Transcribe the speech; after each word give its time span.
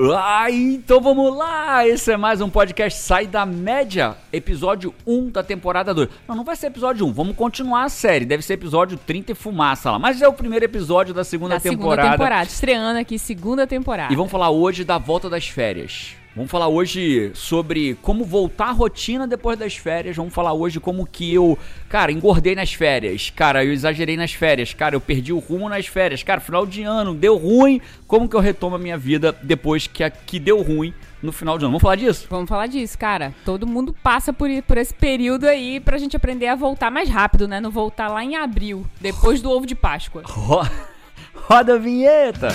Ah, 0.00 0.50
então 0.50 1.02
vamos 1.02 1.36
lá! 1.36 1.86
Esse 1.86 2.12
é 2.12 2.16
mais 2.16 2.40
um 2.40 2.48
podcast 2.48 2.98
Sai 2.98 3.26
da 3.26 3.44
Média, 3.44 4.16
episódio 4.32 4.94
1 5.06 5.28
da 5.28 5.42
temporada 5.42 5.92
2. 5.92 6.08
Não, 6.26 6.34
não 6.34 6.44
vai 6.44 6.56
ser 6.56 6.68
episódio 6.68 7.06
1, 7.06 7.12
vamos 7.12 7.36
continuar 7.36 7.84
a 7.84 7.88
série. 7.90 8.24
Deve 8.24 8.42
ser 8.42 8.54
episódio 8.54 8.96
30 8.96 9.32
e 9.32 9.34
fumaça 9.34 9.90
lá. 9.90 9.98
Mas 9.98 10.22
é 10.22 10.26
o 10.26 10.32
primeiro 10.32 10.64
episódio 10.64 11.12
da 11.12 11.24
segunda 11.24 11.56
da 11.56 11.60
temporada. 11.60 12.00
segunda 12.00 12.16
temporada, 12.16 12.48
estreando 12.48 12.98
aqui 12.98 13.18
segunda 13.18 13.66
temporada. 13.66 14.10
E 14.10 14.16
vamos 14.16 14.32
falar 14.32 14.48
hoje 14.48 14.82
da 14.82 14.96
volta 14.96 15.28
das 15.28 15.46
férias. 15.46 16.16
Vamos 16.34 16.50
falar 16.50 16.66
hoje 16.68 17.30
sobre 17.34 17.94
como 18.00 18.24
voltar 18.24 18.68
à 18.68 18.72
rotina 18.72 19.26
depois 19.26 19.58
das 19.58 19.76
férias. 19.76 20.16
Vamos 20.16 20.32
falar 20.32 20.54
hoje 20.54 20.80
como 20.80 21.04
que 21.06 21.32
eu, 21.34 21.58
cara, 21.90 22.10
engordei 22.10 22.54
nas 22.54 22.72
férias. 22.72 23.30
Cara, 23.36 23.62
eu 23.62 23.70
exagerei 23.70 24.16
nas 24.16 24.32
férias. 24.32 24.72
Cara, 24.72 24.94
eu 24.96 25.00
perdi 25.00 25.30
o 25.30 25.38
rumo 25.38 25.68
nas 25.68 25.86
férias. 25.86 26.22
Cara, 26.22 26.40
final 26.40 26.64
de 26.64 26.82
ano, 26.84 27.14
deu 27.14 27.36
ruim. 27.36 27.82
Como 28.06 28.26
que 28.26 28.34
eu 28.34 28.40
retomo 28.40 28.76
a 28.76 28.78
minha 28.78 28.96
vida 28.96 29.36
depois 29.42 29.86
que, 29.86 30.08
que 30.24 30.40
deu 30.40 30.62
ruim 30.62 30.94
no 31.22 31.32
final 31.32 31.58
de 31.58 31.64
ano? 31.66 31.72
Vamos 31.72 31.82
falar 31.82 31.96
disso? 31.96 32.26
Vamos 32.30 32.48
falar 32.48 32.66
disso, 32.66 32.96
cara. 32.96 33.34
Todo 33.44 33.66
mundo 33.66 33.94
passa 34.02 34.32
por, 34.32 34.48
por 34.62 34.78
esse 34.78 34.94
período 34.94 35.44
aí 35.46 35.80
pra 35.80 35.98
gente 35.98 36.16
aprender 36.16 36.46
a 36.46 36.54
voltar 36.54 36.90
mais 36.90 37.10
rápido, 37.10 37.46
né? 37.46 37.60
Não 37.60 37.70
voltar 37.70 38.08
lá 38.08 38.24
em 38.24 38.36
abril, 38.36 38.86
depois 38.98 39.42
do 39.42 39.50
ovo 39.50 39.66
de 39.66 39.74
Páscoa. 39.74 40.22
Ro- 40.24 40.66
Roda 41.46 41.74
a 41.74 41.78
vinheta! 41.78 42.48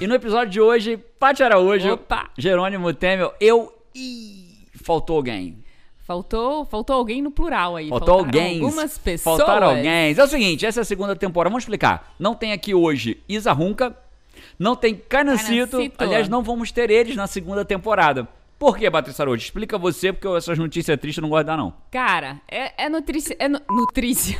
E 0.00 0.06
no 0.06 0.14
episódio 0.14 0.50
de 0.50 0.60
hoje, 0.60 0.96
Paty 1.18 1.42
Araújo, 1.42 1.92
Opa! 1.92 2.30
Jerônimo 2.36 2.92
Temel, 2.92 3.32
eu. 3.40 3.72
Ih, 3.94 4.66
faltou 4.82 5.16
alguém. 5.16 5.62
Faltou, 6.00 6.64
faltou 6.66 6.96
alguém 6.96 7.22
no 7.22 7.30
plural 7.30 7.76
aí. 7.76 7.88
Faltou 7.88 8.18
alguém. 8.18 8.60
Algumas 8.60 8.98
pessoas. 8.98 9.38
Faltaram 9.38 9.70
alguém. 9.70 10.14
É 10.14 10.22
o 10.22 10.26
seguinte, 10.26 10.66
essa 10.66 10.80
é 10.80 10.82
a 10.82 10.84
segunda 10.84 11.16
temporada. 11.16 11.50
Vamos 11.50 11.62
explicar. 11.62 12.14
Não 12.18 12.34
tem 12.34 12.52
aqui 12.52 12.74
hoje 12.74 13.22
Isa 13.28 13.52
Runca, 13.52 13.96
não 14.58 14.76
tem. 14.76 14.94
Carnancito. 14.94 15.78
Aliás, 15.96 16.28
não 16.28 16.42
vamos 16.42 16.70
ter 16.70 16.90
eles 16.90 17.16
na 17.16 17.26
segunda 17.26 17.64
temporada. 17.64 18.28
Por 18.64 18.78
que, 18.78 18.90
Patrícia 18.90 19.22
Araújo? 19.22 19.42
Explica 19.44 19.76
você, 19.76 20.10
porque 20.10 20.26
essas 20.26 20.58
notícias 20.58 20.98
tristes 20.98 21.18
eu 21.18 21.22
não 21.22 21.28
gosto 21.28 21.42
de 21.42 21.46
dar, 21.48 21.56
não. 21.58 21.74
Cara, 21.90 22.40
é, 22.50 22.84
é 22.86 22.88
nutrícia. 22.88 23.36
É 23.38 23.46
nu- 23.46 23.60
nutrícia. 23.70 24.38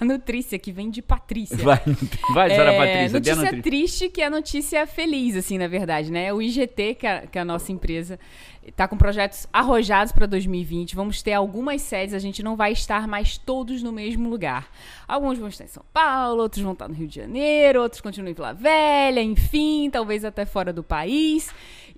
nutrícia, 0.00 0.58
que 0.58 0.72
vem 0.72 0.90
de 0.90 1.00
Patrícia. 1.00 1.56
Vai, 1.58 1.80
vai, 2.34 2.50
senhora 2.50 2.72
É, 2.72 2.76
Patrícia. 2.78 3.06
a 3.06 3.12
notícia 3.12 3.36
notícia. 3.36 3.62
triste 3.62 4.08
que 4.08 4.22
é 4.22 4.28
notícia 4.28 4.86
feliz, 4.88 5.36
assim, 5.36 5.56
na 5.56 5.68
verdade, 5.68 6.10
né? 6.10 6.32
O 6.32 6.42
IGT, 6.42 6.94
que 6.96 7.06
é, 7.06 7.26
que 7.26 7.38
é 7.38 7.40
a 7.40 7.44
nossa 7.44 7.70
empresa, 7.70 8.18
tá 8.76 8.86
com 8.88 8.96
projetos 8.96 9.46
arrojados 9.52 10.12
para 10.12 10.26
2020. 10.26 10.96
Vamos 10.96 11.22
ter 11.22 11.32
algumas 11.32 11.80
sedes, 11.82 12.14
a 12.14 12.18
gente 12.18 12.42
não 12.42 12.56
vai 12.56 12.72
estar 12.72 13.06
mais 13.06 13.38
todos 13.38 13.82
no 13.84 13.92
mesmo 13.92 14.28
lugar. 14.28 14.68
Alguns 15.06 15.38
vão 15.38 15.48
estar 15.48 15.64
em 15.64 15.68
São 15.68 15.84
Paulo, 15.92 16.42
outros 16.42 16.62
vão 16.62 16.72
estar 16.72 16.88
no 16.88 16.94
Rio 16.94 17.06
de 17.06 17.14
Janeiro, 17.16 17.82
outros 17.82 18.00
continuam 18.00 18.30
em 18.30 18.34
Vila 18.34 18.52
Velha, 18.52 19.22
enfim, 19.22 19.88
talvez 19.90 20.24
até 20.24 20.44
fora 20.44 20.72
do 20.72 20.82
país. 20.82 21.50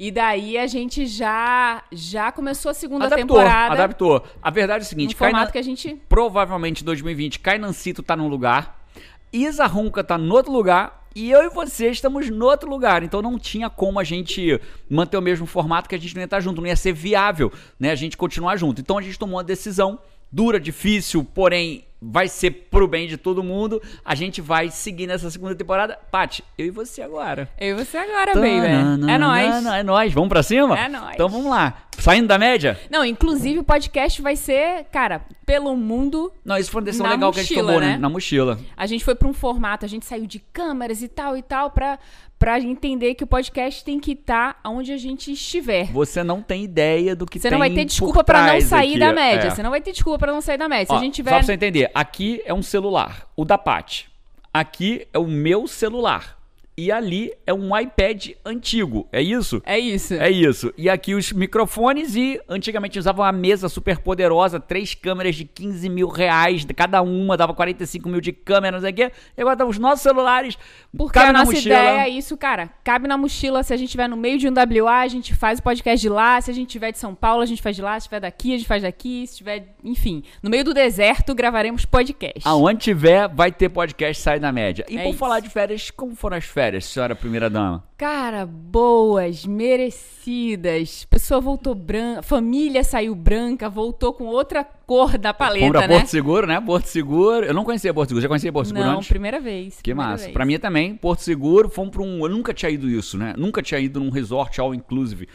E 0.02 0.10
daí 0.10 0.56
a 0.56 0.66
gente 0.66 1.04
já 1.06 1.82
já 1.92 2.32
começou 2.32 2.70
a 2.70 2.74
segunda 2.74 3.04
Adaptou, 3.04 3.36
temporada. 3.36 3.74
adaptou. 3.74 4.24
A 4.42 4.48
verdade 4.50 4.84
é 4.84 4.86
o 4.86 4.88
seguinte, 4.88 5.14
formato 5.14 5.34
Kainan- 5.36 5.52
que 5.52 5.58
a 5.58 5.62
gente 5.62 6.00
provavelmente 6.08 6.82
2020, 6.82 7.38
Kainancito 7.38 8.02
tá 8.02 8.16
num 8.16 8.26
lugar, 8.26 8.82
Isa 9.30 9.66
Runca 9.66 10.02
tá 10.02 10.16
no 10.16 10.34
outro 10.34 10.50
lugar 10.50 11.06
e 11.14 11.30
eu 11.30 11.42
e 11.42 11.50
você 11.50 11.90
estamos 11.90 12.30
no 12.30 12.46
outro 12.46 12.70
lugar. 12.70 13.02
Então 13.02 13.20
não 13.20 13.38
tinha 13.38 13.68
como 13.68 14.00
a 14.00 14.04
gente 14.04 14.58
manter 14.88 15.18
o 15.18 15.20
mesmo 15.20 15.44
formato 15.44 15.86
que 15.86 15.94
a 15.94 15.98
gente 15.98 16.14
não 16.14 16.22
ia 16.22 16.24
estar 16.24 16.40
junto, 16.40 16.62
não 16.62 16.68
ia 16.68 16.76
ser 16.76 16.94
viável, 16.94 17.52
né, 17.78 17.90
a 17.90 17.94
gente 17.94 18.16
continuar 18.16 18.56
junto. 18.56 18.80
Então 18.80 18.96
a 18.96 19.02
gente 19.02 19.18
tomou 19.18 19.36
uma 19.36 19.44
decisão 19.44 19.98
dura, 20.30 20.60
difícil, 20.60 21.24
porém 21.24 21.84
vai 22.02 22.28
ser 22.28 22.50
pro 22.70 22.88
bem 22.88 23.06
de 23.06 23.16
todo 23.16 23.42
mundo. 23.42 23.82
A 24.04 24.14
gente 24.14 24.40
vai 24.40 24.70
seguir 24.70 25.06
nessa 25.06 25.30
segunda 25.30 25.54
temporada. 25.54 25.98
Paty, 26.10 26.42
eu 26.56 26.66
e 26.66 26.70
você 26.70 27.02
agora. 27.02 27.48
Eu 27.58 27.78
e 27.78 27.84
você 27.84 27.98
agora, 27.98 28.34
baby. 28.34 29.10
É 29.10 29.18
nóis. 29.18 29.66
É 29.66 29.82
nóis. 29.82 30.12
Vamos 30.14 30.28
pra 30.30 30.42
cima? 30.42 30.78
É 30.78 30.88
nóis. 30.88 31.14
Então 31.14 31.28
vamos 31.28 31.50
lá. 31.50 31.82
Saindo 31.98 32.28
da 32.28 32.38
média? 32.38 32.80
Não, 32.90 33.04
inclusive 33.04 33.58
o 33.58 33.64
podcast 33.64 34.22
vai 34.22 34.34
ser, 34.34 34.84
cara, 34.90 35.20
pelo 35.44 35.76
mundo. 35.76 36.32
Não, 36.42 36.56
isso 36.56 36.70
foi 36.70 36.80
uma 36.80 36.86
decisão 36.86 37.06
legal 37.06 37.30
que 37.30 37.40
a 37.40 37.42
gente 37.42 37.52
mochila, 37.52 37.66
tomou, 37.68 37.80
né? 37.80 37.92
né? 37.92 37.98
Na 37.98 38.08
mochila. 38.08 38.58
A 38.74 38.86
gente 38.86 39.04
foi 39.04 39.14
pra 39.14 39.28
um 39.28 39.34
formato, 39.34 39.84
a 39.84 39.88
gente 39.88 40.06
saiu 40.06 40.26
de 40.26 40.38
câmeras 40.38 41.02
e 41.02 41.08
tal 41.08 41.36
e 41.36 41.42
tal 41.42 41.70
pra, 41.70 41.98
pra 42.40 42.58
entender 42.58 43.14
que 43.14 43.22
o 43.22 43.26
podcast 43.26 43.84
tem 43.84 44.00
que 44.00 44.12
estar 44.12 44.58
onde 44.64 44.90
a 44.92 44.96
gente 44.96 45.30
estiver. 45.30 45.84
Você 45.92 46.24
não 46.24 46.40
tem 46.40 46.64
ideia 46.64 47.14
do 47.14 47.26
que 47.26 47.38
Você 47.38 47.42
tem 47.42 47.50
não 47.52 47.58
vai 47.58 47.68
ter 47.70 47.84
desculpa 47.84 48.24
pra 48.24 48.46
não 48.54 48.60
sair 48.62 48.92
aqui. 48.92 48.98
da 48.98 49.12
média. 49.12 49.48
É. 49.48 49.50
Você 49.50 49.62
não 49.62 49.68
vai 49.70 49.80
ter 49.82 49.92
desculpa 49.92 50.18
pra 50.18 50.32
não 50.32 50.40
sair 50.40 50.56
da 50.56 50.66
média. 50.66 50.86
Se 50.86 50.92
Ó, 50.94 50.96
a 50.96 51.00
gente 51.00 51.12
Só 51.12 51.16
tiver. 51.16 51.30
pra 51.32 51.42
você 51.42 51.52
entender, 51.52 51.90
aqui 51.94 52.40
é 52.46 52.54
um 52.54 52.62
celular, 52.62 53.28
o 53.36 53.44
da 53.44 53.58
Paty. 53.58 54.08
Aqui 54.52 55.06
é 55.12 55.18
o 55.18 55.26
meu 55.26 55.66
celular. 55.68 56.39
E 56.80 56.90
ali 56.90 57.30
é 57.46 57.52
um 57.52 57.76
iPad 57.78 58.30
antigo. 58.44 59.06
É 59.12 59.20
isso? 59.20 59.60
É 59.66 59.78
isso. 59.78 60.14
É 60.14 60.30
isso. 60.30 60.72
E 60.78 60.88
aqui 60.88 61.14
os 61.14 61.30
microfones 61.32 62.16
e 62.16 62.40
antigamente 62.48 62.98
usavam 62.98 63.24
uma 63.24 63.32
mesa 63.32 63.68
super 63.68 63.98
poderosa, 63.98 64.58
três 64.58 64.94
câmeras 64.94 65.36
de 65.36 65.44
15 65.44 65.88
mil 65.90 66.08
reais, 66.08 66.66
cada 66.74 67.02
uma 67.02 67.36
dava 67.36 67.52
45 67.52 68.08
mil 68.08 68.20
de 68.20 68.32
câmera, 68.32 68.76
não 68.76 68.80
sei 68.80 68.92
o 68.92 68.94
quê. 68.94 69.12
E 69.36 69.40
agora 69.42 69.54
estamos 69.54 69.76
os 69.76 69.80
nossos 69.80 70.00
celulares, 70.02 70.56
Porque 70.96 71.12
cabe 71.18 71.30
a 71.30 71.32
na 71.34 71.38
nossa 71.40 71.52
mochila. 71.52 71.74
ideia 71.74 72.00
é 72.04 72.08
isso, 72.08 72.36
cara. 72.36 72.70
Cabe 72.82 73.06
na 73.06 73.18
mochila. 73.18 73.62
Se 73.62 73.74
a 73.74 73.76
gente 73.76 73.88
estiver 73.88 74.08
no 74.08 74.16
meio 74.16 74.38
de 74.38 74.48
um 74.48 74.52
WA, 74.52 75.00
a 75.00 75.08
gente 75.08 75.34
faz 75.34 75.58
o 75.58 75.62
podcast 75.62 76.00
de 76.00 76.08
lá. 76.08 76.40
Se 76.40 76.50
a 76.50 76.54
gente 76.54 76.68
estiver 76.68 76.92
de 76.92 76.98
São 76.98 77.14
Paulo, 77.14 77.42
a 77.42 77.46
gente 77.46 77.60
faz 77.60 77.76
de 77.76 77.82
lá. 77.82 77.92
Se 78.00 78.04
estiver 78.04 78.20
daqui, 78.20 78.54
a 78.54 78.56
gente 78.56 78.66
faz 78.68 78.82
daqui. 78.82 79.26
Se 79.26 79.32
estiver, 79.34 79.74
enfim, 79.84 80.22
no 80.42 80.48
meio 80.48 80.64
do 80.64 80.72
deserto, 80.72 81.34
gravaremos 81.34 81.84
podcast. 81.84 82.40
Aonde 82.44 82.78
tiver, 82.80 83.28
vai 83.28 83.52
ter 83.52 83.68
podcast 83.68 84.22
Sai 84.22 84.40
da 84.40 84.50
Média. 84.50 84.86
E 84.88 84.96
É 84.96 85.02
por 85.02 85.10
isso. 85.10 85.18
falar 85.18 85.40
de 85.40 85.48
férias, 85.50 85.90
como 85.90 86.14
foram 86.14 86.36
as 86.36 86.44
férias, 86.44 86.69
senhora 86.78 87.16
primeira 87.16 87.48
dama? 87.48 87.82
Cara, 87.96 88.44
boas, 88.46 89.46
merecidas. 89.46 91.04
Pessoa 91.04 91.40
voltou 91.40 91.74
branca, 91.74 92.22
família 92.22 92.84
saiu 92.84 93.14
branca, 93.14 93.68
voltou 93.68 94.12
com 94.12 94.24
outra 94.26 94.62
cor 94.62 95.16
da 95.18 95.32
Fomos 95.32 95.38
paleta, 95.48 95.70
pra 95.70 95.80
né? 95.88 95.94
Porto 95.96 96.06
Seguro, 96.08 96.46
né? 96.46 96.60
Porto 96.60 96.86
Seguro. 96.86 97.46
Eu 97.46 97.54
não 97.54 97.64
conhecia 97.64 97.92
Porto 97.94 98.08
Seguro. 98.10 98.22
Já 98.22 98.28
conhecia 98.28 98.52
Porto 98.52 98.66
Seguro 98.68 98.84
Não, 98.86 98.96
antes? 98.96 99.08
primeira 99.08 99.40
vez. 99.40 99.76
Que 99.76 99.82
primeira 99.90 100.10
massa. 100.12 100.24
vez. 100.24 100.32
Pra 100.34 100.44
mim 100.44 100.58
também, 100.58 100.94
Porto 100.94 101.20
Seguro, 101.20 101.68
fomos 101.68 101.90
pra 101.90 102.02
um. 102.02 102.20
Eu 102.24 102.28
nunca 102.28 102.52
tinha 102.52 102.70
ido 102.70 102.88
isso, 102.88 103.16
né? 103.16 103.34
Nunca 103.36 103.62
tinha 103.62 103.80
ido 103.80 103.98
num 104.00 104.10
resort 104.10 104.60
all 104.60 104.74
inclusive. 104.74 105.28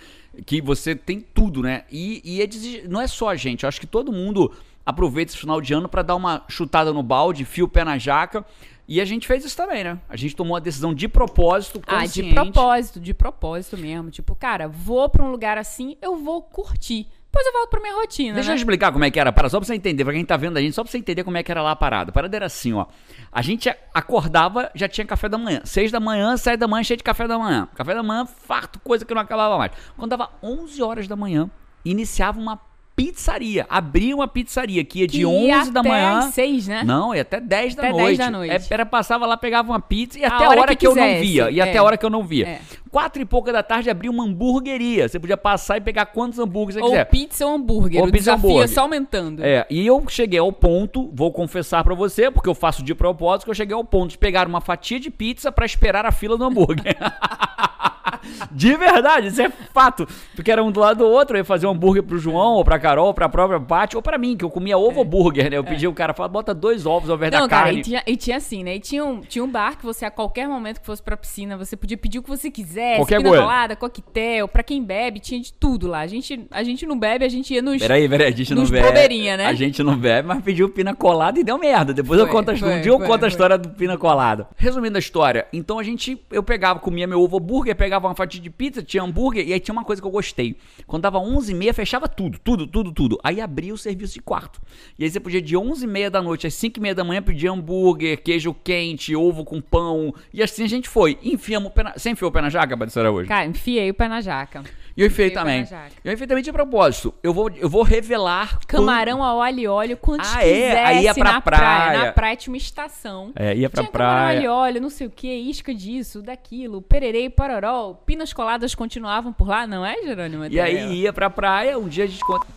Que 0.46 0.62
você 0.62 0.96
tem 0.96 1.19
tudo, 1.22 1.62
né? 1.62 1.84
E, 1.91 2.22
e 2.23 2.41
é 2.41 2.47
desig- 2.47 2.88
não 2.90 3.00
é 3.02 3.07
só 3.07 3.29
a 3.29 3.35
gente. 3.35 3.63
Eu 3.63 3.69
acho 3.69 3.79
que 3.79 3.88
todo 3.88 4.12
mundo 4.12 4.52
aproveita 4.85 5.31
esse 5.31 5.40
final 5.40 5.59
de 5.62 5.73
ano 5.73 5.90
pra 5.90 6.02
dar 6.03 6.16
uma 6.16 6.44
chutada 6.47 6.94
no 6.94 7.02
balde, 7.02 7.44
fia 7.46 7.63
o 7.66 7.67
pé 7.69 7.84
na 7.84 7.97
jaca. 7.97 8.46
E 8.88 9.01
a 9.01 9.06
gente 9.06 9.25
fez 9.25 9.44
isso 9.44 9.57
também, 9.57 9.84
né? 9.84 10.00
A 10.07 10.16
gente 10.16 10.35
tomou 10.35 10.56
a 10.56 10.59
decisão 10.59 10.94
de 10.94 11.07
propósito, 11.07 11.81
Ah, 11.88 12.01
consciente. 12.01 12.29
de 12.29 12.34
propósito, 12.35 13.00
de 13.00 13.13
propósito 13.13 13.78
mesmo. 13.78 14.12
Tipo, 14.12 14.35
cara, 14.35 14.68
vou 14.68 15.09
pra 15.09 15.23
um 15.23 15.31
lugar 15.31 15.57
assim, 15.57 15.97
eu 16.01 16.18
vou 16.18 16.41
curtir. 16.44 17.07
Depois 17.31 17.47
eu 17.47 17.51
volto 17.53 17.69
pra 17.72 17.81
minha 17.81 17.96
rotina, 17.96 18.35
Deixa 18.35 18.50
eu 18.51 18.53
né? 18.53 18.57
explicar 18.57 18.94
como 18.94 19.03
é 19.03 19.12
que 19.12 19.19
era 19.19 19.29
a 19.29 19.34
parada, 19.34 19.50
só 19.50 19.59
pra 19.59 19.68
você 19.68 19.75
entender, 19.75 20.06
pra 20.06 20.13
quem 20.13 20.23
tá 20.23 20.38
vendo 20.38 20.56
a 20.56 20.62
gente, 20.62 20.73
só 20.73 20.84
pra 20.84 20.90
você 20.91 20.97
entender 20.97 21.22
como 21.25 21.35
é 21.35 21.44
que 21.44 21.51
era 21.51 21.62
lá 21.62 21.72
a 21.72 21.75
parada. 21.75 22.09
A 22.12 22.13
parada 22.13 22.34
era 22.34 22.46
assim, 22.46 22.72
ó. 22.73 22.85
A 23.29 23.41
gente 23.41 23.69
acordava, 23.94 24.72
já 24.73 24.88
tinha 24.88 25.06
café 25.06 25.28
da 25.28 25.38
manhã. 25.38 25.59
Seis 25.66 25.91
da 25.91 26.00
manhã, 26.00 26.38
sete 26.38 26.57
da 26.59 26.67
manhã, 26.67 26.84
cheio 26.84 26.96
de 26.97 27.03
café 27.03 27.28
da 27.28 27.38
manhã. 27.38 27.67
Café 27.75 27.94
da 27.94 28.02
manhã, 28.03 28.25
farto, 28.25 28.79
coisa 28.79 29.03
que 29.03 29.13
não 29.13 29.22
acabava 29.22 29.57
mais. 29.57 29.72
Quando 29.97 30.12
dava 30.12 30.29
11 30.41 30.81
horas 30.81 31.07
da 31.09 31.16
manhã, 31.17 31.50
iniciava 31.84 32.40
uma 32.40 32.56
pizzaria. 32.95 33.66
Abria 33.69 34.16
uma 34.16 34.28
pizzaria 34.28 34.83
que 34.83 35.00
ia 35.00 35.07
de 35.07 35.19
Que 35.19 35.25
11 35.25 35.45
ia 35.47 35.66
da 35.72 35.79
até 35.81 35.89
manhã. 35.89 36.17
às 36.19 36.25
seis, 36.33 36.67
né? 36.67 36.83
Não, 36.83 37.13
ia 37.13 37.22
até 37.23 37.39
10 37.39 37.75
da 37.75 37.83
Até 37.83 37.91
noite. 37.91 38.06
10 38.06 38.17
da 38.17 38.31
noite. 38.31 38.51
É, 38.53 38.73
era, 38.73 38.85
passava 38.85 39.25
lá, 39.25 39.35
pegava 39.35 39.72
uma 39.72 39.79
pizza 39.79 40.17
e 40.17 40.23
A 40.23 40.28
até 40.28 40.45
a 40.45 40.50
hora 40.50 40.61
hora 40.61 40.75
que, 40.75 40.78
que 40.78 40.88
eu 40.88 40.95
não 40.95 41.19
via. 41.19 41.51
E 41.51 41.59
até 41.61 41.73
é. 41.73 41.78
a 41.78 41.84
hora 41.84 41.97
que 41.97 42.05
eu 42.05 42.09
não 42.09 42.23
via. 42.23 42.47
É. 42.47 42.61
Quatro 42.89 43.22
e 43.22 43.25
pouca 43.25 43.51
da 43.51 43.61
tarde 43.61 43.89
abria 43.89 44.09
uma 44.09 44.23
hamburgueria. 44.23 45.09
Você 45.09 45.19
podia 45.19 45.35
passar 45.35 45.78
e 45.78 45.81
pegar 45.81 46.05
quantos 46.07 46.39
hambúrgueres 46.39 46.75
você 46.75 46.81
Ou 46.81 46.89
quiser. 46.91 47.05
pizza 47.05 47.45
ou 47.45 47.53
hambúrguer. 47.55 48.01
Ou 48.01 48.07
o 48.07 48.11
pizza 48.11 48.31
desafio 48.31 48.47
é 48.47 48.51
hambúrguer. 48.53 48.69
só 48.69 48.81
aumentando. 48.81 49.44
É, 49.44 49.67
e 49.69 49.85
eu 49.85 50.01
cheguei 50.07 50.39
ao 50.39 50.51
ponto, 50.53 51.11
vou 51.13 51.31
confessar 51.34 51.84
pra 51.84 51.94
você, 51.94 52.31
porque 52.31 52.47
eu 52.47 52.55
faço 52.55 52.81
de 52.81 52.95
propósito, 52.95 53.44
que 53.45 53.51
eu 53.51 53.55
cheguei 53.55 53.75
ao 53.75 53.84
ponto 53.84 54.11
de 54.11 54.17
pegar 54.17 54.47
uma 54.47 54.61
fatia 54.61 55.00
de 55.00 55.11
pizza 55.11 55.51
pra 55.51 55.66
esperar 55.66 56.05
a 56.05 56.11
fila 56.11 56.37
do 56.37 56.46
hambúrguer. 56.46 56.96
de 58.52 58.75
verdade, 58.75 59.28
isso 59.28 59.41
é 59.41 59.49
fato. 59.73 60.07
Porque 60.35 60.52
era 60.52 60.63
um 60.63 60.72
do 60.72 60.79
lado 60.79 60.97
do 60.99 61.05
outro, 61.07 61.35
eu 61.35 61.40
ia 61.40 61.46
fazer 61.46 61.67
um 61.67 61.72
hambúrguer 61.72 62.03
pro 62.03 62.17
João, 62.17 62.53
ou 62.53 62.63
pra 62.63 62.79
Carol, 62.79 63.07
ou 63.07 63.13
pra 63.13 63.28
própria 63.29 63.59
Paty, 63.59 63.96
ou 63.96 64.02
pra 64.02 64.17
mim, 64.17 64.35
que 64.37 64.43
eu 64.46 64.49
comia 64.49 64.78
ovo 64.78 65.02
hambúrguer, 65.02 65.49
né? 65.49 65.57
Eu 65.57 65.63
pedi 65.63 65.87
o 65.87 65.93
cara, 65.93 66.13
fala, 66.13 66.29
bota 66.29 66.53
dois 66.53 66.85
ovos 66.85 67.09
ao 67.09 67.16
invés 67.16 67.34
É. 67.34 67.35
Não, 67.37 67.43
da 67.43 67.49
cara, 67.49 67.66
carne. 67.66 67.79
e 67.79 67.84
tinha, 67.84 68.03
e 68.05 68.16
tinha 68.17 68.37
assim, 68.37 68.63
né? 68.63 68.75
E 68.75 68.79
tinha 68.79 69.03
um, 69.03 69.22
tinha 69.22 69.43
um 69.43 69.49
bar 69.49 69.78
que 69.78 69.85
você, 69.85 70.05
a 70.05 70.11
qualquer 70.11 70.47
momento 70.47 70.79
que 70.79 70.85
fosse 70.85 71.02
pra 71.02 71.17
piscina, 71.17 71.57
você 71.57 71.75
podia 71.75 71.97
pedir 71.97 72.19
o 72.19 72.23
que 72.23 72.29
você 72.29 72.49
quisesse. 72.52 72.97
Qualquer 72.99 73.17
pina 73.17 73.29
coisa. 73.29 73.43
colada, 73.43 73.75
coquetel. 73.75 74.47
Pra 74.47 74.63
quem 74.63 74.84
bebe, 74.84 75.19
tinha 75.19 75.40
de 75.40 75.51
tudo 75.53 75.87
lá. 75.87 75.99
A 75.99 76.08
gente, 76.08 76.46
a 76.51 76.63
gente 76.63 76.85
não 76.85 76.97
bebe, 76.97 77.25
a 77.25 77.29
gente 77.29 77.53
ia 77.53 77.61
nos... 77.61 77.81
Peraí, 77.81 78.08
peraí, 78.08 78.28
a 78.28 78.35
gente 78.35 78.53
não 78.53 78.66
bebe. 78.66 79.37
né? 79.37 79.46
A 79.46 79.53
gente 79.53 79.84
não 79.84 79.97
bebe, 79.97 80.28
mas 80.28 80.43
pediu 80.43 80.69
pina 80.69 80.93
colada 80.93 81.40
e 81.40 81.43
deu 81.43 81.58
merda. 81.58 81.93
Depois 81.93 82.19
eu 82.19 82.25
Foi, 82.28 82.35
conto 82.35 82.51
a 82.51 82.53
história. 82.53 82.78
Um 82.78 82.81
dia 82.81 82.91
eu 82.91 82.97
foi, 82.97 83.08
conto 83.08 83.17
a 83.17 83.19
foi. 83.19 83.28
história 83.29 83.58
do 83.58 83.69
pina 83.69 83.97
colada. 83.97 84.47
Resumindo 84.55 84.97
a 84.97 84.99
história, 84.99 85.47
então 85.51 85.79
a 85.79 85.84
gente, 85.84 86.19
eu 86.31 86.43
pegava, 86.43 86.79
comia 86.79 87.08
meu 87.08 87.22
ovo 87.22 87.37
hambúrguer, 87.37 87.75
pegava 87.75 87.95
uma 88.03 88.16
fatia 88.16 88.42
de 88.42 88.50
pizza, 88.50 88.84
tinha 88.84 89.02
hambúrguer, 89.03 89.47
e 89.47 89.53
aí 89.53 89.59
tinha 89.59 89.74
uma 89.74 89.84
coisa 89.84 90.02
que 90.02 90.08
eu 90.08 90.12
gostei. 90.12 90.58
Quando 90.86 91.03
dava 91.03 91.20
11h30, 91.20 91.74
fechava 91.74 92.08
tudo, 92.08 92.38
tudo, 92.38 92.68
tudo, 92.68 92.92
tudo. 92.92 93.20
Aí 93.24 93.40
abria 93.40 93.74
o 93.74 93.78
serviço 93.78 94.14
de 94.16 94.22
quarto. 94.22 94.62
E 94.97 95.03
aí 95.03 95.09
você 95.09 95.20
podia 95.20 95.42
de 95.42 95.56
11h30 95.56 96.09
da 96.09 96.22
noite 96.22 96.47
às 96.47 96.53
5h30 96.53 96.94
da 96.94 97.03
manhã 97.03 97.22
pedir 97.22 97.47
hambúrguer, 97.47 98.22
queijo 98.22 98.53
quente, 98.53 99.16
ovo 99.16 99.44
com 99.44 99.62
pão. 99.62 100.14
E 100.34 100.42
assim 100.44 100.64
a 100.64 100.68
gente 100.68 100.90
foi. 100.90 101.18
Enfiamos 101.24 101.70
o 101.70 101.72
pé 101.72 101.84
na... 101.84 101.94
Você 101.94 102.09
enfiou 102.09 102.30
o 102.30 102.34
pé 102.34 102.42
na 102.42 102.50
jaca, 102.50 102.78
Patrícia 102.78 103.12
hoje? 103.12 103.28
Cara, 103.28 103.46
enfiei 103.46 103.90
o 103.90 103.94
pé 103.94 104.08
na 104.08 104.22
jaca. 104.22 104.64
E 104.97 105.03
o 105.06 105.09
jaca. 105.09 105.92
Eu 106.03 106.14
enfiei 106.14 106.26
também 106.26 106.42
de 106.42 106.52
propósito. 106.53 107.14
Eu 107.22 107.34
vou, 107.34 107.50
eu 107.50 107.70
vou 107.70 107.84
revelar... 107.84 108.59
Camarão 108.66 109.22
a 109.22 109.34
óleo 109.36 109.59
e 109.59 109.68
óleo, 109.68 109.97
quantos 109.97 110.34
Ah, 110.34 110.46
é? 110.46 110.86
Aí 110.86 111.03
ia 111.03 111.14
pra 111.14 111.34
na 111.34 111.42
praia. 111.42 112.06
Na 112.06 112.12
praia 112.14 112.36
tinha 112.38 112.53
uma 112.53 112.58
estação. 112.58 113.34
É, 113.36 113.53
ia 113.56 113.70
pra 113.70 113.82
tinha 113.82 113.92
camarão 113.92 113.92
praia. 113.92 114.38
óleo 114.38 114.46
e 114.46 114.47
óleo, 114.47 114.82
não 114.82 114.90
sei 114.90 115.08
o 115.08 115.09
que, 115.09 115.28
isca 115.34 115.74
disso, 115.76 116.22
daquilo, 116.22 116.82
pererei, 116.82 117.30
pororó, 117.30 117.94
pinas 118.06 118.32
coladas 118.32 118.74
continuavam 118.74 119.34
por 119.34 119.50
lá, 119.50 119.68
não 119.68 119.86
é, 119.86 120.02
Jerônimo? 120.02 120.46
E 120.46 120.59
aí 120.62 121.02
ia 121.02 121.12
pra 121.12 121.30
praia, 121.30 121.78
um 121.78 121.90
dia 121.90 122.06
a 122.06 122.08
gente 122.08 122.24
conta. 122.24 122.47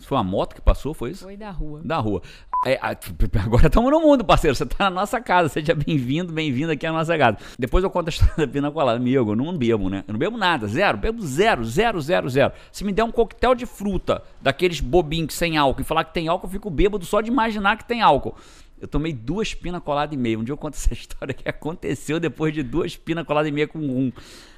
Foi 0.00 0.16
uma 0.16 0.22
moto 0.22 0.54
que 0.54 0.60
passou, 0.60 0.94
foi 0.94 1.10
isso? 1.10 1.24
Foi 1.24 1.36
da 1.36 1.50
rua. 1.50 1.80
Da 1.82 1.96
rua. 1.96 2.22
É, 2.66 2.80
agora 3.44 3.68
estamos 3.68 3.92
no 3.92 4.00
mundo, 4.00 4.24
parceiro. 4.24 4.56
Você 4.56 4.66
tá 4.66 4.90
na 4.90 4.90
nossa 4.90 5.20
casa. 5.20 5.48
Seja 5.48 5.72
bem-vindo, 5.72 6.32
bem-vindo 6.32 6.72
aqui 6.72 6.84
à 6.84 6.90
nossa 6.90 7.16
casa. 7.16 7.38
Depois 7.56 7.84
eu 7.84 7.88
conto 7.88 8.08
a 8.08 8.10
história 8.10 8.34
da 8.44 8.48
pina 8.48 8.72
colada. 8.72 8.98
Amigo, 8.98 9.30
eu 9.30 9.36
não 9.36 9.56
bebo, 9.56 9.88
né? 9.88 10.02
Eu 10.08 10.12
não 10.12 10.18
bebo 10.18 10.36
nada. 10.36 10.66
Zero. 10.66 10.98
Bebo 10.98 11.24
zero, 11.24 11.64
zero, 11.64 12.00
zero, 12.00 12.28
zero. 12.28 12.52
Se 12.72 12.84
me 12.84 12.92
der 12.92 13.04
um 13.04 13.12
coquetel 13.12 13.54
de 13.54 13.66
fruta, 13.66 14.20
daqueles 14.42 14.80
bobinhos 14.80 15.34
sem 15.34 15.56
álcool, 15.56 15.80
e 15.80 15.84
falar 15.84 16.02
que 16.02 16.12
tem 16.12 16.26
álcool, 16.26 16.48
eu 16.48 16.50
fico 16.50 16.68
bêbado 16.68 17.04
só 17.04 17.20
de 17.20 17.30
imaginar 17.30 17.78
que 17.78 17.84
tem 17.84 18.02
álcool. 18.02 18.34
Eu 18.80 18.86
tomei 18.86 19.12
duas 19.12 19.54
pina 19.54 19.80
coladas 19.80 20.14
e 20.14 20.16
meia. 20.16 20.38
Um 20.38 20.44
dia 20.44 20.52
eu 20.52 20.56
conto 20.56 20.74
essa 20.74 20.92
história 20.94 21.32
que 21.34 21.48
aconteceu 21.48 22.20
depois 22.20 22.52
de 22.52 22.62
duas 22.62 22.96
pina 22.96 23.24
coladas 23.24 23.48
e 23.48 23.52
meia 23.52 23.66
com 23.66 23.78
um. 23.78 24.12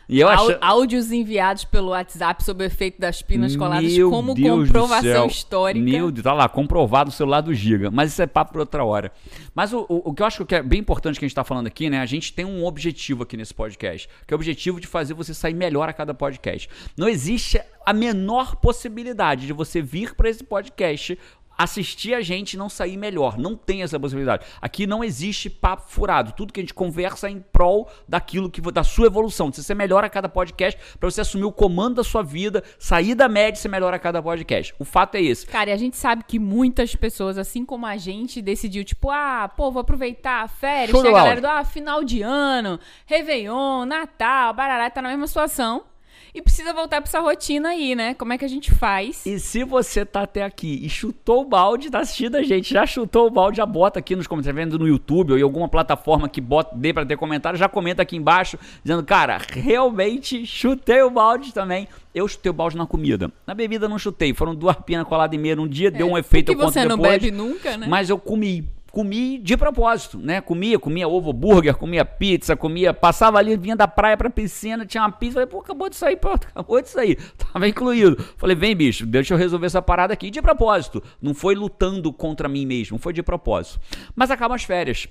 E 0.09 0.21
eu 0.21 0.29
achei. 0.29 0.57
Áudios 0.61 1.13
enviados 1.13 1.65
pelo 1.65 1.89
WhatsApp 1.89 2.43
sobre 2.43 2.65
o 2.65 2.67
efeito 2.67 2.99
das 2.99 3.21
pinas 3.21 3.55
coladas 3.55 3.93
Meu 3.93 4.11
como 4.11 4.35
Deus 4.35 4.67
comprovação 4.67 5.27
histórica. 5.27 5.85
Meu 5.85 6.11
Deus, 6.11 6.25
tá 6.25 6.33
lá, 6.33 6.49
comprovado 6.49 7.09
no 7.09 7.13
celular 7.13 7.43
do 7.43 7.53
Giga. 7.53 7.91
Mas 7.91 8.13
isso 8.13 8.23
é 8.23 8.27
papo 8.27 8.53
pra 8.53 8.63
outra 8.63 8.83
hora. 8.85 9.13
Mas 9.55 9.73
o, 9.73 9.85
o, 9.87 10.09
o 10.09 10.15
que 10.15 10.23
eu 10.23 10.27
acho 10.27 10.47
que 10.47 10.55
é 10.55 10.63
bem 10.63 10.81
importante 10.81 11.19
que 11.19 11.27
a 11.27 11.29
gente 11.29 11.35
tá 11.35 11.45
falando 11.45 11.67
aqui, 11.67 11.91
né? 11.91 12.01
A 12.01 12.07
gente 12.07 12.33
tem 12.33 12.47
um 12.47 12.65
objetivo 12.65 13.25
aqui 13.25 13.37
nesse 13.37 13.53
podcast, 13.53 14.09
que 14.27 14.33
é 14.33 14.35
o 14.35 14.37
objetivo 14.37 14.81
de 14.81 14.87
fazer 14.87 15.13
você 15.13 15.35
sair 15.35 15.55
melhor 15.55 15.91
a 15.91 15.93
cada 15.93 16.15
podcast. 16.15 16.71
Não 16.97 17.07
existe 17.07 17.61
a 17.85 17.93
menor 17.93 18.57
possibilidade 18.57 19.47
de 19.47 19.53
você 19.53 19.83
vir 19.83 20.15
para 20.15 20.29
esse 20.29 20.45
podcast 20.45 21.19
assistir 21.59 22.15
a 22.15 22.21
gente 22.21 22.57
não 22.57 22.69
sair 22.69 22.97
melhor. 22.97 23.37
Não 23.37 23.57
tem 23.57 23.83
essa 23.83 23.99
possibilidade. 23.99 24.47
Aqui 24.63 24.87
não 24.87 25.03
existe 25.03 25.51
papo 25.51 25.91
furado. 25.91 26.33
Tudo 26.33 26.53
que 26.53 26.61
a 26.61 26.63
gente 26.63 26.73
conversa 26.73 27.27
é 27.27 27.31
em 27.33 27.41
prol 27.41 27.91
daquilo 28.09 28.49
que 28.49 28.61
da 28.71 28.85
sua 28.85 29.07
evolução. 29.07 29.51
De 29.51 29.57
você 29.57 29.63
ser 29.65 29.75
melhor 29.75 30.05
a 30.05 30.09
cada 30.09 30.29
podcast, 30.29 30.79
para 31.01 31.11
você 31.11 31.21
assumir 31.21 31.45
o 31.45 31.53
comando 31.53 31.97
da 31.97 32.05
sua 32.05 32.23
vida, 32.23 32.63
sair 32.79 33.17
da 33.17 33.29
média 33.29 33.59
e 33.59 33.61
ser 33.61 33.69
melhor 33.69 33.93
a 33.93 33.99
cada 33.99 34.23
podcast. 34.23 34.73
O 34.79 34.85
fato 34.85 35.17
é 35.17 35.23
esse. 35.23 35.47
Cara, 35.47 35.71
e 35.71 35.73
a 35.73 35.77
gente 35.77 35.97
sabe 35.97 36.23
que 36.27 36.39
muitas 36.39 36.95
pessoas, 36.95 37.37
assim 37.37 37.65
como 37.65 37.87
a 37.87 37.97
gente, 37.97 38.41
decidiu, 38.41 38.85
tipo, 38.85 39.11
ah, 39.11 39.51
pô, 39.57 39.73
vou 39.73 39.81
aproveitar 39.81 40.45
a 40.45 40.49
férias, 40.49 40.91
Show 40.91 41.01
a 41.01 41.13
galera 41.13 41.41
do 41.41 41.47
ah, 41.49 41.65
final 41.65 42.05
de 42.05 42.23
ano, 42.23 42.79
Réveillon, 43.05 43.85
Natal, 43.85 44.55
barará, 44.55 44.89
tá 44.89 45.03
na 45.03 45.09
mesma 45.09 45.27
situação. 45.27 45.88
E 46.35 46.43
precisa 46.43 46.73
voltar 46.73 47.01
pra 47.01 47.09
essa 47.09 47.21
rotina 47.21 47.71
aí, 47.71 47.95
né? 47.95 48.15
Como 48.15 48.33
é 48.33 48.39
que 48.39 48.45
a 48.45 48.49
gente 48.49 48.71
faz? 48.71 49.25
E 49.25 49.39
se 49.39 49.65
você 49.65 50.05
tá 50.05 50.23
até 50.23 50.43
aqui 50.43 50.81
e 50.83 50.89
chutou 50.89 51.43
o 51.43 51.45
balde, 51.45 51.91
tá 51.91 52.01
assistindo 52.01 52.37
a 52.37 52.43
gente, 52.43 52.73
já 52.73 52.87
chutou 52.87 53.27
o 53.27 53.31
balde, 53.31 53.57
já 53.57 53.67
bota 53.67 53.99
aqui 53.99 54.15
nos 54.15 54.27
comentários, 54.27 54.57
tá 54.57 54.65
vendo 54.65 54.79
no 54.79 54.87
YouTube 54.87 55.33
ou 55.33 55.39
em 55.39 55.43
alguma 55.43 55.69
plataforma 55.69 56.29
que 56.29 56.41
bota, 56.41 56.77
dê 56.77 56.93
pra 56.93 57.05
ter 57.05 57.17
comentário, 57.17 57.59
já 57.59 57.69
comenta 57.69 58.03
aqui 58.03 58.17
embaixo, 58.17 58.59
dizendo, 58.83 59.03
cara, 59.03 59.39
realmente 59.51 60.45
chutei 60.47 61.03
o 61.03 61.11
balde 61.11 61.53
também. 61.53 61.89
Eu 62.15 62.27
chutei 62.27 62.51
o 62.51 62.55
balde 62.55 62.77
na 62.77 62.87
comida. 62.87 63.31
Na 63.47 63.55
bebida 63.55 63.89
não 63.89 63.99
chutei, 63.99 64.35
foram 64.35 64.55
duas 64.55 64.77
pinas 64.77 65.07
coladas 65.07 65.35
e 65.35 65.41
meia 65.41 65.57
num 65.57 65.69
dia, 65.69 65.91
deu 65.91 66.09
um 66.11 66.19
efeito, 66.19 66.53
eu 66.53 66.57
conto 66.57 66.73
você 66.73 66.85
não 66.85 66.97
depois. 66.97 67.13
bebe 67.21 67.31
nunca, 67.31 67.77
né? 67.77 67.87
Mas 67.89 68.11
eu 68.11 68.19
comi. 68.19 68.69
Comi 68.91 69.39
de 69.39 69.57
propósito, 69.57 70.19
né? 70.19 70.41
Comia, 70.41 70.79
comia 70.79 71.07
ovo 71.07 71.33
burger, 71.33 71.77
comia 71.77 72.05
pizza, 72.05 72.57
comia. 72.57 72.95
Passava 72.95 73.39
ali, 73.39 73.57
vinha 73.57 73.77
da 73.77 73.87
praia 73.87 74.17
pra 74.17 74.31
piscina, 74.31 74.87
tinha 74.87 75.03
uma 75.03 75.13
pizza. 75.13 75.35
Falei, 75.35 75.47
pô, 75.47 75.59
acabou 75.61 75.89
de 75.91 75.97
sair, 75.97 76.17
pô, 76.17 76.31
acabou 76.33 76.81
de 76.81 76.89
sair. 76.89 77.17
Tava 77.53 77.69
incluído. 77.69 78.17
Falei, 78.39 78.57
vem, 78.57 78.75
bicho, 78.75 79.05
deixa 79.05 79.35
eu 79.35 79.39
resolver 79.39 79.67
essa 79.67 79.83
parada 79.83 80.15
aqui 80.15 80.31
de 80.31 80.41
propósito. 80.41 81.03
Não 81.21 81.35
foi 81.35 81.55
lutando 81.55 82.13
contra 82.13 82.49
mim 82.49 82.65
mesmo, 82.65 82.99
foi 82.99 83.13
de 83.13 83.23
propósito. 83.23 83.79
Mas 84.17 84.31
acabam 84.31 84.55
as 84.57 84.65
férias. 84.65 85.07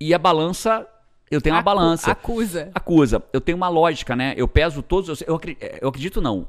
E 0.00 0.14
a 0.14 0.18
balança. 0.18 0.86
Eu 1.30 1.40
tenho 1.40 1.54
uma 1.54 1.60
Acu- 1.60 1.64
balança. 1.66 2.10
Acusa. 2.12 2.70
Acusa. 2.74 3.22
Eu 3.32 3.40
tenho 3.40 3.56
uma 3.56 3.68
lógica, 3.68 4.16
né? 4.16 4.34
Eu 4.36 4.48
peso 4.48 4.82
todos. 4.82 5.20
Eu, 5.22 5.40
eu 5.80 5.88
acredito, 5.88 6.20
não. 6.20 6.46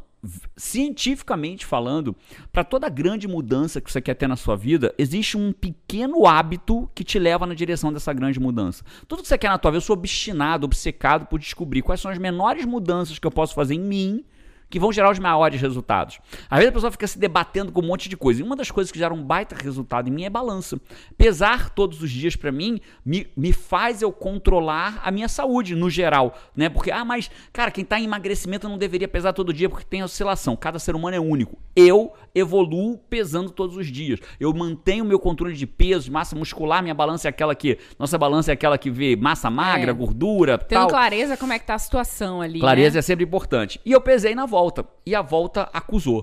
Cientificamente 0.56 1.66
falando, 1.66 2.16
para 2.52 2.64
toda 2.64 2.88
grande 2.90 3.28
mudança 3.28 3.82
que 3.82 3.92
você 3.92 4.00
quer 4.00 4.14
ter 4.14 4.28
na 4.28 4.36
sua 4.36 4.56
vida, 4.56 4.94
existe 4.98 5.38
um 5.38 5.52
pequeno 5.52 6.28
hábito 6.28 6.90
que 6.94 7.04
te 7.04 7.18
leva 7.18 7.48
na 7.48 7.56
direção 7.56 7.92
dessa 7.92 8.14
grande 8.14 8.40
mudança. 8.40 8.84
Tudo 9.08 9.24
que 9.24 9.28
você 9.28 9.38
quer 9.38 9.50
na 9.50 9.58
tua 9.58 9.72
vida, 9.72 9.78
eu 9.78 9.86
sou 9.86 9.96
obstinado, 9.96 10.66
obcecado 10.66 11.26
por 11.26 11.40
descobrir 11.40 11.82
quais 11.82 12.00
são 12.00 12.12
as 12.12 12.18
menores 12.18 12.66
mudanças 12.66 13.18
que 13.18 13.26
eu 13.26 13.32
posso 13.32 13.56
fazer 13.56 13.76
em 13.76 13.80
mim 13.80 14.24
que 14.72 14.80
vão 14.80 14.92
gerar 14.92 15.12
os 15.12 15.20
maiores 15.20 15.60
resultados. 15.62 16.20
Às 16.50 16.60
vezes 16.60 16.70
a 16.70 16.74
pessoa 16.74 16.92
fica 16.92 17.06
se 17.06 17.20
debatendo 17.20 17.72
com 17.74 17.82
um 17.82 17.86
monte 17.88 18.08
de 18.08 18.16
coisa. 18.16 18.40
E 18.40 18.44
uma 18.44 18.56
das 18.56 18.72
coisas 18.72 18.90
que 18.92 18.98
gera 18.98 19.14
um 19.14 19.22
baita 19.22 19.54
resultado 19.54 20.08
em 20.08 20.12
mim 20.12 20.24
é 20.24 20.30
balança. 20.30 20.80
Pesar 21.18 21.70
todos 21.72 22.02
os 22.02 22.10
dias 22.10 22.36
pra 22.38 22.52
mim 22.52 22.80
me, 23.06 23.28
me 23.36 23.52
faz 23.52 24.02
eu 24.02 24.12
controlar 24.12 25.02
a 25.04 25.12
minha 25.12 25.28
saúde 25.28 25.76
no 25.76 25.90
geral, 25.90 26.34
né? 26.56 26.70
Porque 26.70 26.90
ah, 26.90 27.04
mas 27.04 27.30
cara, 27.52 27.70
quem 27.70 27.84
tá 27.84 28.00
em 28.00 28.06
emagrecimento 28.06 28.70
não 28.70 28.78
deveria 28.78 29.10
pesar 29.10 29.34
todo 29.34 29.54
dia 29.54 29.70
porque 29.70 29.86
tem 29.86 30.02
oscilação. 30.02 30.56
Cada 30.56 30.80
ser 30.80 30.96
humano 30.96 31.18
é 31.18 31.20
único. 31.20 31.58
Eu 31.76 32.14
evoluo 32.34 32.98
pesando 32.98 33.50
todos 33.52 33.76
os 33.76 33.88
dias. 33.88 34.20
Eu 34.40 34.54
mantenho 34.54 35.04
meu 35.04 35.20
controle 35.20 35.54
de 35.54 35.68
peso, 35.68 36.06
de 36.06 36.12
massa 36.12 36.34
muscular, 36.34 36.82
minha 36.82 36.96
balança 36.96 37.28
é 37.28 37.30
aquela 37.30 37.54
que 37.54 37.78
nossa 38.00 38.18
balança 38.18 38.52
é 38.52 38.54
aquela 38.54 38.78
que 38.78 38.90
vê 38.90 39.18
massa 39.18 39.50
magra, 39.50 39.92
É. 39.92 39.94
gordura, 39.94 40.58
Tendo 40.58 40.80
tal. 40.80 40.88
clareza 40.88 41.36
como 41.36 41.52
é 41.52 41.60
que 41.60 41.66
tá 41.66 41.76
a 41.76 41.80
situação 41.80 42.42
ali. 42.42 42.60
Clareza 42.60 42.94
né? 42.94 43.00
é 43.00 43.02
sempre 43.02 43.26
importante. 43.26 43.82
E 43.86 43.92
eu 43.92 44.00
pesei 44.00 44.34
na 44.34 44.46
volta. 44.46 44.61
E 45.06 45.16
a 45.16 45.22
volta 45.22 45.70
acusou. 45.74 46.22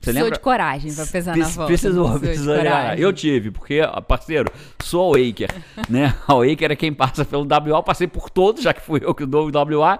Você 0.00 0.12
Precisou 0.12 0.22
lembra? 0.24 0.38
de 0.38 0.44
coragem 0.44 0.94
pra 0.94 1.06
pesar 1.06 1.32
na 1.32 1.38
Precis- 1.38 1.56
volta. 1.56 1.66
Precisou, 1.72 2.18
Precisou 2.20 2.54
de 2.56 2.62
coragem. 2.62 3.02
Eu 3.04 3.12
tive, 3.12 3.50
porque, 3.50 3.80
ó, 3.80 4.00
parceiro, 4.00 4.52
sou 4.80 5.12
a 5.14 5.18
Waker, 5.18 5.50
né? 5.90 6.14
A 6.26 6.34
Waker 6.34 6.70
é 6.70 6.76
quem 6.76 6.92
passa 6.92 7.24
pelo 7.24 7.44
WA, 7.44 7.82
passei 7.82 8.06
por 8.06 8.30
todos, 8.30 8.62
já 8.62 8.72
que 8.72 8.80
fui 8.80 9.00
eu 9.02 9.12
que 9.14 9.26
dou 9.26 9.48
o 9.48 9.78
WA. 9.80 9.98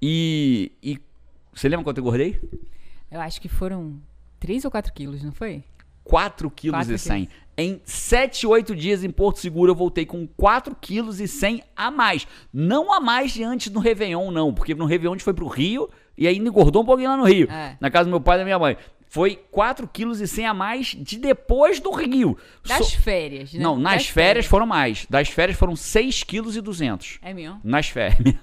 E, 0.00 0.70
e 0.82 0.98
você 1.52 1.68
lembra 1.68 1.82
quanto 1.84 1.98
eu 1.98 2.02
engordei? 2.02 2.40
Eu 3.10 3.20
acho 3.20 3.40
que 3.40 3.48
foram 3.48 3.96
3 4.38 4.64
ou 4.64 4.70
4 4.70 4.92
quilos, 4.92 5.22
não 5.24 5.32
foi? 5.32 5.64
4 6.04 6.48
quilos 6.50 6.88
e 6.88 6.96
100. 6.96 7.28
Em 7.58 7.80
7, 7.84 8.46
8 8.46 8.74
dias 8.74 9.02
em 9.04 9.10
Porto 9.10 9.40
Seguro 9.40 9.72
eu 9.72 9.76
voltei 9.76 10.06
com 10.06 10.26
4 10.28 10.74
quilos 10.80 11.20
e 11.20 11.26
100 11.28 11.62
a 11.76 11.90
mais. 11.90 12.26
Não 12.52 12.92
a 12.92 13.00
mais 13.00 13.32
de 13.32 13.42
antes 13.44 13.70
do 13.70 13.80
Réveillon, 13.80 14.30
não. 14.30 14.54
Porque 14.54 14.74
no 14.74 14.86
Réveillon 14.86 15.12
a 15.12 15.16
gente 15.16 15.24
foi 15.24 15.34
pro 15.34 15.46
Rio 15.48 15.90
e 16.20 16.28
ainda 16.28 16.48
engordou 16.48 16.82
um 16.82 16.84
pouquinho 16.86 17.08
lá 17.10 17.16
no 17.16 17.24
Rio. 17.24 17.50
É. 17.50 17.76
Na 17.80 17.90
casa 17.90 18.04
do 18.04 18.10
meu 18.10 18.20
pai 18.20 18.36
e 18.36 18.38
da 18.40 18.44
minha 18.44 18.58
mãe. 18.58 18.76
Foi 19.12 19.34
4 19.50 19.88
quilos 19.88 20.20
e 20.20 20.28
100 20.28 20.46
a 20.46 20.54
mais 20.54 20.86
de 20.96 21.18
depois 21.18 21.80
do 21.80 21.90
Rio. 21.90 22.38
Das 22.64 22.86
So- 22.86 23.00
férias, 23.00 23.52
né? 23.52 23.60
Não, 23.60 23.76
nas 23.76 23.94
Das 23.94 24.06
férias 24.06 24.46
foram 24.46 24.66
mais. 24.66 25.04
Das 25.10 25.28
férias 25.28 25.58
foram 25.58 25.74
6 25.74 26.22
quilos 26.22 26.54
e 26.54 26.60
200. 26.60 27.18
É 27.20 27.34
mesmo? 27.34 27.60
Nas 27.64 27.88
férias. 27.88 28.36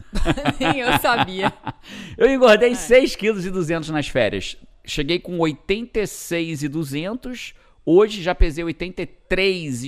Nem 0.60 0.79
eu 0.81 0.98
sabia. 1.00 1.53
Eu 2.17 2.27
É. 2.27 2.34
engordei 2.34 2.75
6 2.75 3.15
quilos 3.15 3.46
e 3.46 3.50
200 3.50 3.89
nas 3.91 4.10
férias. 4.10 4.57
Cheguei 4.84 5.19
com 5.19 5.39
86 5.39 6.63
e 6.63 6.67
200. 6.67 7.53
Hoje 7.86 8.22
já 8.22 8.36
pesei 8.36 8.65
83 8.65 9.86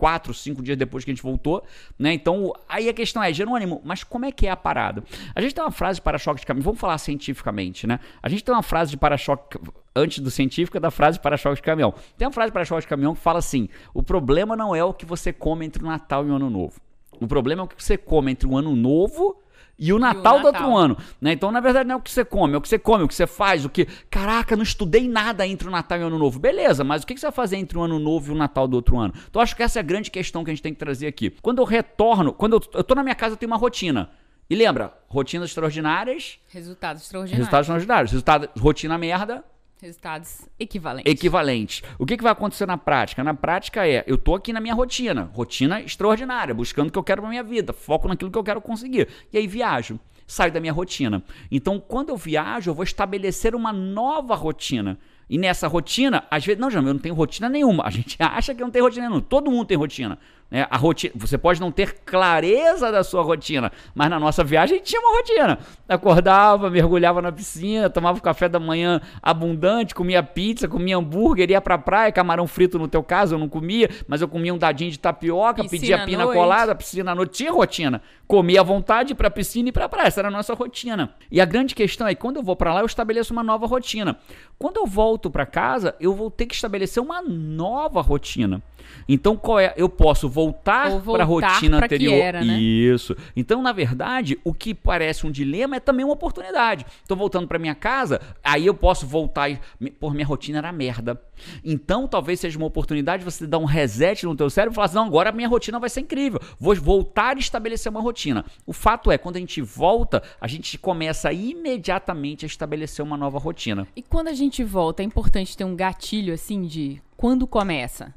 800. 0.00 0.30
4, 0.30 0.34
5 0.34 0.62
dias 0.62 0.76
depois 0.76 1.04
que 1.04 1.10
a 1.10 1.14
gente 1.14 1.22
voltou, 1.22 1.62
né? 1.98 2.12
Então, 2.12 2.52
aí 2.68 2.88
a 2.88 2.94
questão 2.94 3.22
é, 3.22 3.32
Jerônimo, 3.32 3.80
mas 3.84 4.02
como 4.02 4.24
é 4.24 4.32
que 4.32 4.46
é 4.46 4.50
a 4.50 4.56
parada? 4.56 5.04
A 5.34 5.40
gente 5.40 5.54
tem 5.54 5.62
uma 5.62 5.70
frase 5.70 5.96
de 5.96 6.02
para-choque 6.02 6.40
de 6.40 6.46
caminhão, 6.46 6.64
vamos 6.64 6.80
falar 6.80 6.98
cientificamente, 6.98 7.86
né? 7.86 8.00
A 8.22 8.28
gente 8.28 8.42
tem 8.42 8.54
uma 8.54 8.62
frase 8.62 8.90
de 8.90 8.96
para-choque 8.96 9.58
antes 9.94 10.20
do 10.20 10.30
científico 10.30 10.78
da 10.78 10.90
frase 10.90 11.18
para-choque 11.18 11.56
de 11.56 11.62
caminhão. 11.62 11.94
Tem 12.16 12.26
uma 12.26 12.32
frase 12.32 12.52
para-choque 12.52 12.82
de 12.82 12.88
caminhão 12.88 13.14
que 13.14 13.20
fala 13.20 13.38
assim: 13.38 13.68
"O 13.94 14.02
problema 14.02 14.56
não 14.56 14.74
é 14.74 14.82
o 14.84 14.92
que 14.92 15.06
você 15.06 15.32
come 15.32 15.64
entre 15.64 15.82
o 15.82 15.86
Natal 15.86 16.26
e 16.26 16.30
o 16.30 16.34
Ano 16.34 16.50
Novo. 16.50 16.80
O 17.20 17.26
problema 17.26 17.62
é 17.62 17.64
o 17.64 17.68
que 17.68 17.82
você 17.82 17.98
come 17.98 18.32
entre 18.32 18.46
o 18.48 18.56
Ano 18.56 18.74
Novo 18.74 19.40
e 19.80 19.94
o 19.94 19.98
Natal, 19.98 20.40
do 20.40 20.46
outro 20.46 20.76
ano, 20.76 20.96
né? 21.18 21.32
Então, 21.32 21.50
na 21.50 21.58
verdade, 21.58 21.88
não 21.88 21.94
é 21.94 21.98
o 21.98 22.02
que 22.02 22.10
você 22.10 22.22
come, 22.22 22.52
é 22.52 22.58
o 22.58 22.60
que 22.60 22.68
você 22.68 22.78
come, 22.78 23.02
o 23.02 23.08
que 23.08 23.14
você 23.14 23.26
faz, 23.26 23.64
o 23.64 23.70
que. 23.70 23.86
Caraca, 24.10 24.54
não 24.54 24.62
estudei 24.62 25.08
nada 25.08 25.46
entre 25.46 25.66
o 25.66 25.70
Natal 25.70 25.98
e 25.98 26.04
o 26.04 26.06
Ano 26.08 26.18
Novo. 26.18 26.38
Beleza, 26.38 26.84
mas 26.84 27.02
o 27.02 27.06
que 27.06 27.14
que 27.14 27.20
você 27.20 27.26
vai 27.26 27.32
fazer 27.32 27.56
entre 27.56 27.78
o 27.78 27.80
Ano 27.80 27.98
Novo 27.98 28.30
e 28.30 28.34
o 28.34 28.38
Natal 28.38 28.68
do 28.68 28.74
outro 28.74 28.98
ano? 28.98 29.14
Então, 29.28 29.40
acho 29.40 29.56
que 29.56 29.62
essa 29.62 29.78
é 29.78 29.80
a 29.80 29.82
grande 29.82 30.10
questão 30.10 30.44
que 30.44 30.50
a 30.50 30.54
gente 30.54 30.62
tem 30.62 30.74
que 30.74 30.78
trazer 30.78 31.06
aqui. 31.06 31.30
Quando 31.40 31.62
eu 31.62 31.64
retorno, 31.64 32.32
quando 32.34 32.56
eu, 32.56 32.62
eu 32.74 32.84
tô 32.84 32.94
na 32.94 33.02
minha 33.02 33.14
casa, 33.14 33.32
eu 33.32 33.38
tenho 33.38 33.50
uma 33.50 33.58
rotina. 33.58 34.10
E 34.50 34.54
lembra, 34.54 34.92
rotinas 35.08 35.48
extraordinárias, 35.48 36.38
Resultados 36.48 37.02
extraordinários. 37.02 37.38
resultados 37.38 37.64
extraordinários. 37.64 38.10
Resultado, 38.10 38.48
rotina 38.58 38.98
merda, 38.98 39.44
Resultados 39.80 40.48
equivalentes. 40.58 41.10
equivalente. 41.12 41.84
O 41.98 42.04
que, 42.04 42.16
que 42.16 42.22
vai 42.22 42.32
acontecer 42.32 42.66
na 42.66 42.76
prática? 42.76 43.24
Na 43.24 43.34
prática 43.34 43.86
é, 43.88 44.04
eu 44.06 44.18
tô 44.18 44.34
aqui 44.34 44.52
na 44.52 44.60
minha 44.60 44.74
rotina, 44.74 45.30
rotina 45.32 45.80
extraordinária, 45.80 46.54
buscando 46.54 46.88
o 46.88 46.92
que 46.92 46.98
eu 46.98 47.02
quero 47.04 47.22
pra 47.22 47.30
minha 47.30 47.42
vida, 47.42 47.72
foco 47.72 48.06
naquilo 48.06 48.30
que 48.30 48.38
eu 48.38 48.44
quero 48.44 48.60
conseguir. 48.60 49.08
E 49.32 49.38
aí 49.38 49.46
viajo. 49.46 49.98
saio 50.26 50.52
da 50.52 50.60
minha 50.60 50.72
rotina. 50.72 51.22
Então, 51.50 51.80
quando 51.80 52.10
eu 52.10 52.16
viajo, 52.16 52.70
eu 52.70 52.74
vou 52.74 52.84
estabelecer 52.84 53.54
uma 53.54 53.72
nova 53.72 54.34
rotina. 54.34 54.98
E 55.28 55.38
nessa 55.38 55.68
rotina, 55.68 56.24
às 56.30 56.44
vezes, 56.44 56.60
não, 56.60 56.70
Jamil, 56.70 56.88
eu 56.88 56.94
não 56.94 57.00
tenho 57.00 57.14
rotina 57.14 57.48
nenhuma. 57.48 57.84
A 57.86 57.90
gente 57.90 58.16
acha 58.22 58.54
que 58.54 58.60
não 58.60 58.70
tem 58.70 58.82
rotina 58.82 59.08
nenhuma. 59.08 59.22
Todo 59.22 59.50
mundo 59.50 59.66
tem 59.66 59.76
rotina. 59.76 60.18
Né? 60.50 60.66
A 60.68 60.76
rotina, 60.76 61.12
você 61.14 61.38
pode 61.38 61.60
não 61.60 61.70
ter 61.70 62.00
clareza 62.04 62.90
da 62.90 63.04
sua 63.04 63.22
rotina, 63.22 63.70
mas 63.94 64.10
na 64.10 64.18
nossa 64.18 64.42
viagem 64.42 64.80
tinha 64.80 65.00
uma 65.00 65.16
rotina. 65.18 65.58
Acordava, 65.88 66.68
mergulhava 66.68 67.22
na 67.22 67.30
piscina, 67.30 67.88
tomava 67.88 68.20
café 68.20 68.48
da 68.48 68.58
manhã 68.58 69.00
abundante, 69.22 69.94
comia 69.94 70.22
pizza, 70.22 70.66
comia 70.66 70.96
hambúrguer, 70.96 71.50
ia 71.50 71.60
pra 71.60 71.78
praia, 71.78 72.10
camarão 72.10 72.46
frito 72.48 72.78
no 72.78 72.88
teu 72.88 73.02
caso, 73.02 73.36
eu 73.36 73.38
não 73.38 73.48
comia, 73.48 73.88
mas 74.08 74.20
eu 74.20 74.28
comia 74.28 74.52
um 74.52 74.58
dadinho 74.58 74.90
de 74.90 74.98
tapioca, 74.98 75.62
piscina 75.62 75.80
pedia 75.80 76.04
pina 76.04 76.24
noite. 76.24 76.36
colada, 76.36 76.74
piscina 76.74 77.12
à 77.12 77.14
noite, 77.14 77.32
tinha 77.32 77.52
rotina. 77.52 78.02
Comia 78.26 78.60
à 78.60 78.64
vontade 78.64 79.14
pra 79.14 79.30
piscina 79.30 79.68
e 79.68 79.72
pra 79.72 79.88
praia, 79.88 80.08
essa 80.08 80.20
era 80.20 80.28
a 80.28 80.32
nossa 80.32 80.54
rotina. 80.54 81.14
E 81.30 81.40
a 81.40 81.44
grande 81.44 81.74
questão 81.74 82.06
é 82.08 82.14
quando 82.14 82.36
eu 82.36 82.42
vou 82.42 82.56
para 82.56 82.74
lá, 82.74 82.80
eu 82.80 82.86
estabeleço 82.86 83.32
uma 83.32 83.42
nova 83.42 83.66
rotina. 83.66 84.16
Quando 84.58 84.78
eu 84.78 84.86
volto 84.86 85.30
para 85.30 85.46
casa, 85.46 85.94
eu 86.00 86.12
vou 86.12 86.30
ter 86.30 86.46
que 86.46 86.54
estabelecer 86.54 87.02
uma 87.02 87.22
nova 87.22 88.00
rotina. 88.00 88.62
Então, 89.08 89.36
qual 89.36 89.58
é? 89.58 89.74
Eu 89.76 89.88
posso 89.88 90.28
voltar, 90.28 91.00
para 91.02 91.22
a 91.22 91.26
rotina 91.26 91.78
anterior. 91.78 92.14
Era, 92.14 92.44
né? 92.44 92.58
Isso. 92.58 93.16
Então, 93.34 93.62
na 93.62 93.72
verdade, 93.72 94.38
o 94.44 94.52
que 94.54 94.74
parece 94.74 95.26
um 95.26 95.30
dilema 95.30 95.76
é 95.76 95.80
também 95.80 96.04
uma 96.04 96.14
oportunidade. 96.14 96.86
Estou 97.02 97.16
voltando 97.16 97.48
para 97.48 97.58
minha 97.58 97.74
casa, 97.74 98.20
aí 98.42 98.66
eu 98.66 98.74
posso 98.74 99.06
voltar 99.06 99.48
e. 99.48 99.58
Por 99.98 100.14
minha 100.14 100.26
rotina 100.26 100.58
era 100.58 100.72
merda. 100.72 101.20
Então, 101.64 102.06
talvez 102.06 102.40
seja 102.40 102.58
uma 102.58 102.66
oportunidade 102.66 103.24
você 103.24 103.46
dar 103.46 103.58
um 103.58 103.64
reset 103.64 104.24
no 104.24 104.36
teu 104.36 104.50
cérebro 104.50 104.74
e 104.74 104.76
falar 104.76 104.86
assim: 104.86 104.96
não, 104.96 105.06
agora 105.06 105.30
a 105.30 105.32
minha 105.32 105.48
rotina 105.48 105.78
vai 105.78 105.90
ser 105.90 106.00
incrível. 106.00 106.40
Vou 106.58 106.74
voltar 106.76 107.36
e 107.36 107.40
estabelecer 107.40 107.90
uma 107.90 108.00
rotina. 108.00 108.44
O 108.66 108.72
fato 108.72 109.10
é, 109.10 109.18
quando 109.18 109.36
a 109.36 109.40
gente 109.40 109.60
volta, 109.60 110.22
a 110.40 110.46
gente 110.46 110.78
começa 110.78 111.32
imediatamente 111.32 112.44
a 112.44 112.48
estabelecer 112.48 113.04
uma 113.04 113.16
nova 113.16 113.38
rotina. 113.38 113.86
E 113.96 114.02
quando 114.02 114.28
a 114.28 114.34
gente 114.34 114.62
volta, 114.62 115.02
é 115.02 115.06
importante 115.06 115.56
ter 115.56 115.64
um 115.64 115.76
gatilho 115.76 116.32
assim 116.32 116.62
de 116.62 117.02
quando 117.16 117.46
começa? 117.46 118.14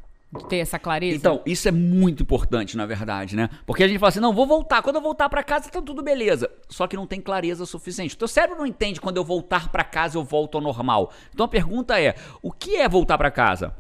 Ter 0.47 0.57
essa 0.57 0.79
clareza? 0.79 1.15
Então, 1.15 1.41
isso 1.45 1.67
é 1.67 1.71
muito 1.71 2.23
importante, 2.23 2.75
na 2.75 2.85
verdade, 2.85 3.35
né? 3.35 3.49
Porque 3.65 3.83
a 3.83 3.87
gente 3.87 3.99
fala 3.99 4.09
assim, 4.09 4.19
não, 4.19 4.33
vou 4.33 4.47
voltar. 4.47 4.81
Quando 4.81 4.97
eu 4.97 5.01
voltar 5.01 5.29
para 5.29 5.43
casa, 5.43 5.69
tá 5.69 5.81
tudo 5.81 6.01
beleza. 6.01 6.49
Só 6.69 6.87
que 6.87 6.95
não 6.95 7.05
tem 7.05 7.21
clareza 7.21 7.65
suficiente. 7.65 8.15
O 8.15 8.17
teu 8.17 8.27
cérebro 8.27 8.57
não 8.57 8.65
entende 8.65 8.99
quando 8.99 9.17
eu 9.17 9.23
voltar 9.23 9.69
para 9.69 9.83
casa, 9.83 10.17
eu 10.17 10.23
volto 10.23 10.55
ao 10.55 10.61
normal. 10.61 11.11
Então 11.33 11.45
a 11.45 11.49
pergunta 11.49 11.99
é, 11.99 12.15
o 12.41 12.51
que 12.51 12.75
é 12.75 12.89
voltar 12.89 13.17
para 13.17 13.31
casa? 13.31 13.75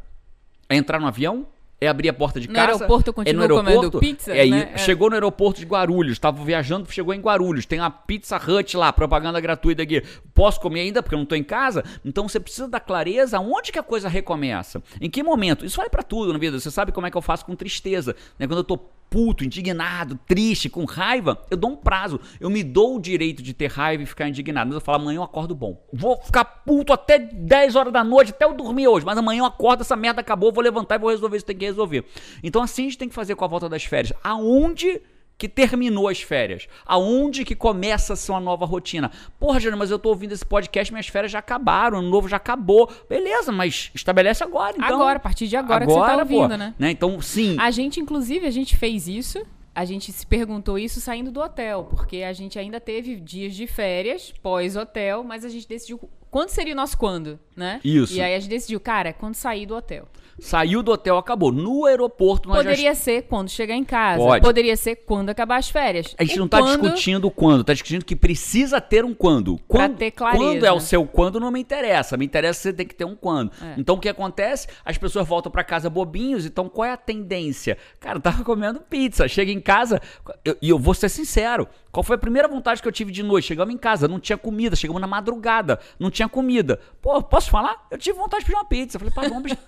É 0.69 0.75
entrar 0.75 0.99
no 0.99 1.07
avião? 1.07 1.47
É 1.79 1.87
abrir 1.87 2.09
a 2.09 2.13
porta 2.13 2.39
de 2.39 2.47
no 2.47 2.53
casa. 2.53 2.73
Aeroporto 2.73 3.09
eu 3.09 3.13
continuo 3.13 3.33
é 3.33 3.35
no 3.35 3.41
aeroporto, 3.41 3.75
comendo 3.75 3.99
pizza, 3.99 4.31
é, 4.35 4.45
né? 4.45 4.71
É. 4.73 4.77
Chegou 4.77 5.09
no 5.09 5.15
aeroporto 5.15 5.59
de 5.59 5.65
Guarulhos, 5.65 6.13
estava 6.13 6.43
viajando, 6.43 6.89
chegou 6.91 7.13
em 7.13 7.19
Guarulhos, 7.19 7.65
tem 7.65 7.79
uma 7.79 7.91
Pizza 7.91 8.37
Hut 8.37 8.77
lá, 8.77 8.91
propaganda 8.93 9.39
gratuita 9.39 9.83
aqui. 9.83 10.01
Posso 10.33 10.59
comer 10.59 10.81
ainda 10.81 11.03
porque 11.03 11.15
eu 11.15 11.17
não 11.17 11.23
estou 11.23 11.37
em 11.37 11.43
casa? 11.43 11.83
Então 12.05 12.27
você 12.27 12.39
precisa 12.39 12.67
da 12.67 12.79
clareza 12.79 13.39
onde 13.39 13.71
que 13.71 13.79
a 13.79 13.83
coisa 13.83 14.07
recomeça. 14.07 14.81
Em 14.99 15.09
que 15.09 15.21
momento? 15.21 15.65
Isso 15.65 15.77
vale 15.77 15.89
para 15.89 16.03
tudo 16.03 16.31
na 16.31 16.39
vida. 16.39 16.59
Você 16.59 16.71
sabe 16.71 16.91
como 16.91 17.07
é 17.07 17.11
que 17.11 17.17
eu 17.17 17.21
faço 17.21 17.45
com 17.45 17.55
tristeza, 17.55 18.15
né? 18.39 18.47
Quando 18.47 18.59
eu 18.59 18.61
estou 18.61 18.91
puto, 19.13 19.45
indignado, 19.45 20.19
triste, 20.27 20.67
com 20.67 20.85
raiva, 20.85 21.37
eu 21.51 21.55
dou 21.55 21.69
um 21.69 21.75
prazo. 21.75 22.19
Eu 22.39 22.49
me 22.49 22.63
dou 22.63 22.95
o 22.95 22.99
direito 22.99 23.43
de 23.43 23.53
ter 23.53 23.69
raiva 23.69 24.01
e 24.01 24.07
ficar 24.07 24.27
indignado. 24.27 24.69
Mas 24.69 24.73
eu 24.73 24.81
falo, 24.81 25.03
amanhã 25.03 25.17
eu 25.17 25.23
acordo 25.23 25.53
bom. 25.53 25.85
Vou 25.93 26.19
ficar 26.19 26.43
puto 26.43 26.91
até 26.91 27.19
10 27.19 27.75
horas 27.75 27.93
da 27.93 28.03
noite, 28.03 28.31
até 28.31 28.43
eu 28.43 28.55
dormir 28.55 28.87
hoje. 28.87 29.05
Mas 29.05 29.15
amanhã 29.15 29.41
eu 29.41 29.45
acordo, 29.45 29.81
essa 29.81 29.95
merda 29.95 30.21
acabou, 30.21 30.51
vou 30.51 30.63
levantar 30.63 30.95
e 30.95 30.97
vou 30.97 31.11
resolver 31.11 31.37
isso 31.37 31.45
tem 31.45 31.55
que 31.55 31.63
resolver. 31.63 32.03
Então 32.41 32.63
assim 32.63 32.81
a 32.81 32.85
gente 32.85 32.97
tem 32.97 33.07
que 33.07 33.13
fazer 33.13 33.35
com 33.35 33.45
a 33.45 33.47
volta 33.47 33.69
das 33.69 33.83
férias. 33.83 34.11
Aonde 34.23 34.99
que 35.37 35.49
terminou 35.49 36.07
as 36.07 36.21
férias? 36.21 36.67
Aonde 36.85 37.43
que 37.43 37.55
começa 37.55 38.13
a 38.13 38.15
sua 38.15 38.39
nova 38.39 38.65
rotina? 38.65 39.11
Porra, 39.39 39.59
Jânio, 39.59 39.77
mas 39.77 39.91
eu 39.91 39.99
tô 39.99 40.09
ouvindo 40.09 40.31
esse 40.31 40.45
podcast, 40.45 40.91
minhas 40.93 41.07
férias 41.07 41.31
já 41.31 41.39
acabaram, 41.39 41.99
o 41.99 42.01
novo 42.01 42.27
já 42.27 42.37
acabou. 42.37 42.89
Beleza, 43.09 43.51
mas 43.51 43.91
estabelece 43.93 44.43
agora, 44.43 44.75
então. 44.75 44.95
Agora, 44.95 45.17
a 45.17 45.19
partir 45.19 45.47
de 45.47 45.55
agora, 45.55 45.83
agora 45.83 46.01
que 46.01 46.07
você 46.07 46.15
tá 46.15 46.21
ouvindo, 46.21 46.51
pô, 46.51 46.57
né? 46.57 46.73
né? 46.77 46.91
Então, 46.91 47.21
sim. 47.21 47.57
A 47.59 47.71
gente, 47.71 47.99
inclusive, 47.99 48.47
a 48.47 48.51
gente 48.51 48.77
fez 48.77 49.07
isso 49.07 49.45
a 49.75 49.85
gente 49.85 50.11
se 50.11 50.25
perguntou 50.25 50.77
isso 50.77 51.01
saindo 51.01 51.31
do 51.31 51.39
hotel, 51.39 51.87
porque 51.89 52.17
a 52.17 52.31
gente 52.31 52.59
ainda 52.59 52.79
teve 52.79 53.15
dias 53.15 53.55
de 53.55 53.65
férias 53.65 54.31
pós-hotel, 54.41 55.23
mas 55.23 55.43
a 55.43 55.49
gente 55.49 55.67
decidiu 55.67 55.99
quando 56.29 56.49
seria 56.49 56.73
o 56.73 56.75
nosso 56.75 56.97
quando, 56.97 57.39
né? 57.55 57.79
Isso. 57.83 58.13
E 58.13 58.21
aí 58.21 58.35
a 58.35 58.39
gente 58.39 58.49
decidiu, 58.49 58.79
cara, 58.79 59.09
é 59.09 59.13
quando 59.13 59.35
sair 59.35 59.65
do 59.65 59.75
hotel. 59.75 60.07
Saiu 60.39 60.81
do 60.81 60.91
hotel, 60.91 61.17
acabou. 61.17 61.51
No 61.51 61.85
aeroporto 61.85 62.49
nós 62.49 62.57
Poderia 62.57 62.93
já... 62.93 62.95
ser 62.95 63.23
quando 63.23 63.49
chegar 63.49 63.75
em 63.75 63.83
casa. 63.83 64.23
Pode. 64.23 64.43
Poderia 64.43 64.75
ser 64.75 64.95
quando 64.97 65.29
acabar 65.29 65.57
as 65.57 65.69
férias. 65.69 66.15
A 66.17 66.23
gente 66.23 66.35
o 66.35 66.39
não 66.39 66.45
está 66.45 66.59
quando... 66.59 66.81
discutindo 66.81 67.31
quando, 67.31 67.61
está 67.61 67.73
discutindo 67.73 68.03
que 68.03 68.15
precisa 68.15 68.81
ter 68.81 69.05
um 69.05 69.13
quando. 69.13 69.59
quando 69.67 69.89
pra 69.91 69.97
ter 69.97 70.11
clareza. 70.11 70.43
Quando 70.43 70.65
é 70.65 70.71
o 70.71 70.79
seu 70.79 71.05
quando 71.05 71.39
não 71.39 71.51
me 71.51 71.59
interessa. 71.59 72.17
Me 72.17 72.25
interessa 72.25 72.61
você 72.61 72.73
tem 72.73 72.87
que 72.87 72.95
ter 72.95 73.05
um 73.05 73.15
quando. 73.15 73.51
É. 73.61 73.75
Então 73.77 73.95
o 73.95 73.99
que 73.99 74.09
acontece? 74.09 74.67
As 74.83 74.97
pessoas 74.97 75.27
voltam 75.27 75.51
para 75.51 75.63
casa 75.63 75.89
bobinhos, 75.89 76.45
então 76.45 76.67
qual 76.67 76.85
é 76.85 76.91
a 76.91 76.97
tendência? 76.97 77.77
Cara, 77.99 78.17
eu 78.17 78.21
tava 78.21 78.43
comendo 78.45 78.79
pizza, 78.81 79.27
chega 79.27 79.51
em 79.51 79.61
casa 79.61 80.01
e 80.43 80.49
eu, 80.49 80.57
eu 80.61 80.79
vou 80.79 80.93
ser 80.93 81.09
sincero. 81.09 81.67
Qual 81.93 82.03
foi 82.03 82.15
a 82.15 82.19
primeira 82.19 82.47
vontade 82.47 82.81
que 82.81 82.87
eu 82.87 82.91
tive 82.91 83.11
de 83.11 83.21
noite? 83.21 83.45
Chegamos 83.45 83.71
em 83.71 83.77
casa, 83.77 84.07
não 84.07 84.19
tinha 84.19 84.35
comida, 84.35 84.75
chegamos 84.75 84.99
na 84.99 85.05
madrugada, 85.05 85.79
não 85.99 86.09
tinha 86.09 86.27
comida. 86.27 86.79
Pô, 86.99 87.21
posso 87.21 87.51
falar? 87.51 87.85
Eu 87.91 87.99
tive 87.99 88.17
vontade 88.17 88.39
de 88.41 88.47
pedir 88.47 88.57
uma 88.57 88.65
pizza. 88.65 88.97
Eu 88.97 88.99
falei, 88.99 89.13
pá, 89.13 89.29
vamos. 89.29 89.51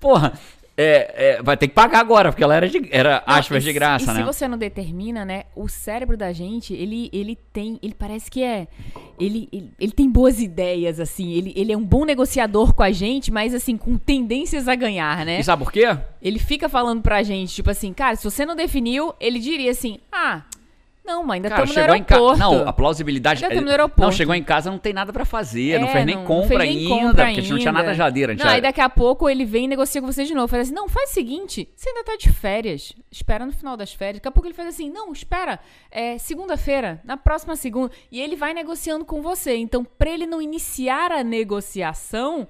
Porra, 0.00 0.32
é, 0.78 1.36
é, 1.38 1.42
vai 1.42 1.56
ter 1.56 1.68
que 1.68 1.74
pagar 1.74 2.00
agora, 2.00 2.30
porque 2.30 2.44
ela 2.44 2.54
era, 2.54 2.68
de, 2.68 2.86
era 2.90 3.24
não, 3.26 3.34
aspas 3.34 3.64
de 3.64 3.72
graça, 3.72 4.10
e 4.10 4.14
né? 4.14 4.20
se 4.20 4.22
você 4.22 4.46
não 4.46 4.58
determina, 4.58 5.24
né? 5.24 5.44
O 5.54 5.68
cérebro 5.68 6.18
da 6.18 6.32
gente, 6.34 6.74
ele, 6.74 7.08
ele 7.14 7.34
tem. 7.50 7.78
Ele 7.82 7.94
parece 7.94 8.30
que 8.30 8.42
é. 8.42 8.68
Ele, 9.18 9.48
ele, 9.50 9.72
ele, 9.80 9.92
tem 9.92 10.10
boas 10.10 10.38
ideias, 10.38 11.00
assim. 11.00 11.32
Ele, 11.32 11.54
ele 11.56 11.72
é 11.72 11.76
um 11.76 11.84
bom 11.84 12.04
negociador 12.04 12.74
com 12.74 12.82
a 12.82 12.90
gente, 12.92 13.32
mas 13.32 13.54
assim, 13.54 13.74
com 13.78 13.96
tendências 13.96 14.68
a 14.68 14.74
ganhar, 14.74 15.24
né? 15.24 15.40
E 15.40 15.44
sabe 15.44 15.64
por 15.64 15.72
quê? 15.72 15.96
Ele 16.20 16.38
fica 16.38 16.68
falando 16.68 17.00
pra 17.00 17.22
gente, 17.22 17.54
tipo 17.54 17.70
assim, 17.70 17.94
cara, 17.94 18.14
se 18.14 18.24
você 18.24 18.44
não 18.44 18.54
definiu, 18.54 19.14
ele 19.18 19.38
diria 19.38 19.70
assim: 19.70 19.98
ah. 20.12 20.42
Não, 21.06 21.22
mas 21.22 21.36
ainda 21.36 21.48
estamos 21.48 21.74
no 21.74 21.80
aeroporto. 21.80 22.38
Não, 22.38 22.68
a 22.68 22.72
plausibilidade. 22.72 23.44
Ainda 23.44 23.54
estamos 23.54 23.64
no 23.64 23.70
aeroporto. 23.70 24.02
Não, 24.02 24.12
chegou 24.12 24.34
em 24.34 24.42
casa, 24.42 24.70
não 24.70 24.78
tem 24.78 24.92
nada 24.92 25.12
para 25.12 25.24
fazer, 25.24 25.72
é, 25.72 25.78
não 25.78 25.88
fez 25.88 26.04
nem 26.04 26.16
não, 26.16 26.24
compra 26.24 26.58
fez 26.58 26.60
nem 26.60 26.78
ainda, 26.78 26.88
compra 26.88 27.08
porque 27.08 27.22
a 27.22 27.42
gente 27.42 27.50
não 27.52 27.58
tinha 27.58 27.72
nada 27.72 27.86
na 27.86 27.94
geladeira. 27.94 28.34
Não, 28.34 28.44
já... 28.44 28.50
aí 28.50 28.60
daqui 28.60 28.80
a 28.80 28.88
pouco 28.88 29.28
ele 29.28 29.44
vem 29.44 29.66
e 29.66 29.68
negocia 29.68 30.00
com 30.00 30.06
você 30.06 30.24
de 30.24 30.34
novo. 30.34 30.48
Fala 30.48 30.62
assim: 30.62 30.74
não, 30.74 30.88
faz 30.88 31.10
o 31.10 31.14
seguinte, 31.14 31.68
você 31.76 31.90
ainda 31.90 32.04
tá 32.04 32.16
de 32.16 32.32
férias, 32.32 32.92
espera 33.10 33.46
no 33.46 33.52
final 33.52 33.76
das 33.76 33.92
férias. 33.92 34.16
Daqui 34.16 34.28
a 34.28 34.32
pouco 34.32 34.48
ele 34.48 34.54
faz 34.54 34.68
assim: 34.68 34.90
não, 34.90 35.12
espera, 35.12 35.60
é 35.90 36.18
segunda-feira, 36.18 37.00
na 37.04 37.16
próxima 37.16 37.54
segunda. 37.54 37.92
E 38.10 38.20
ele 38.20 38.34
vai 38.34 38.52
negociando 38.52 39.04
com 39.04 39.22
você. 39.22 39.54
Então, 39.56 39.84
para 39.84 40.10
ele 40.10 40.26
não 40.26 40.42
iniciar 40.42 41.12
a 41.12 41.22
negociação 41.22 42.48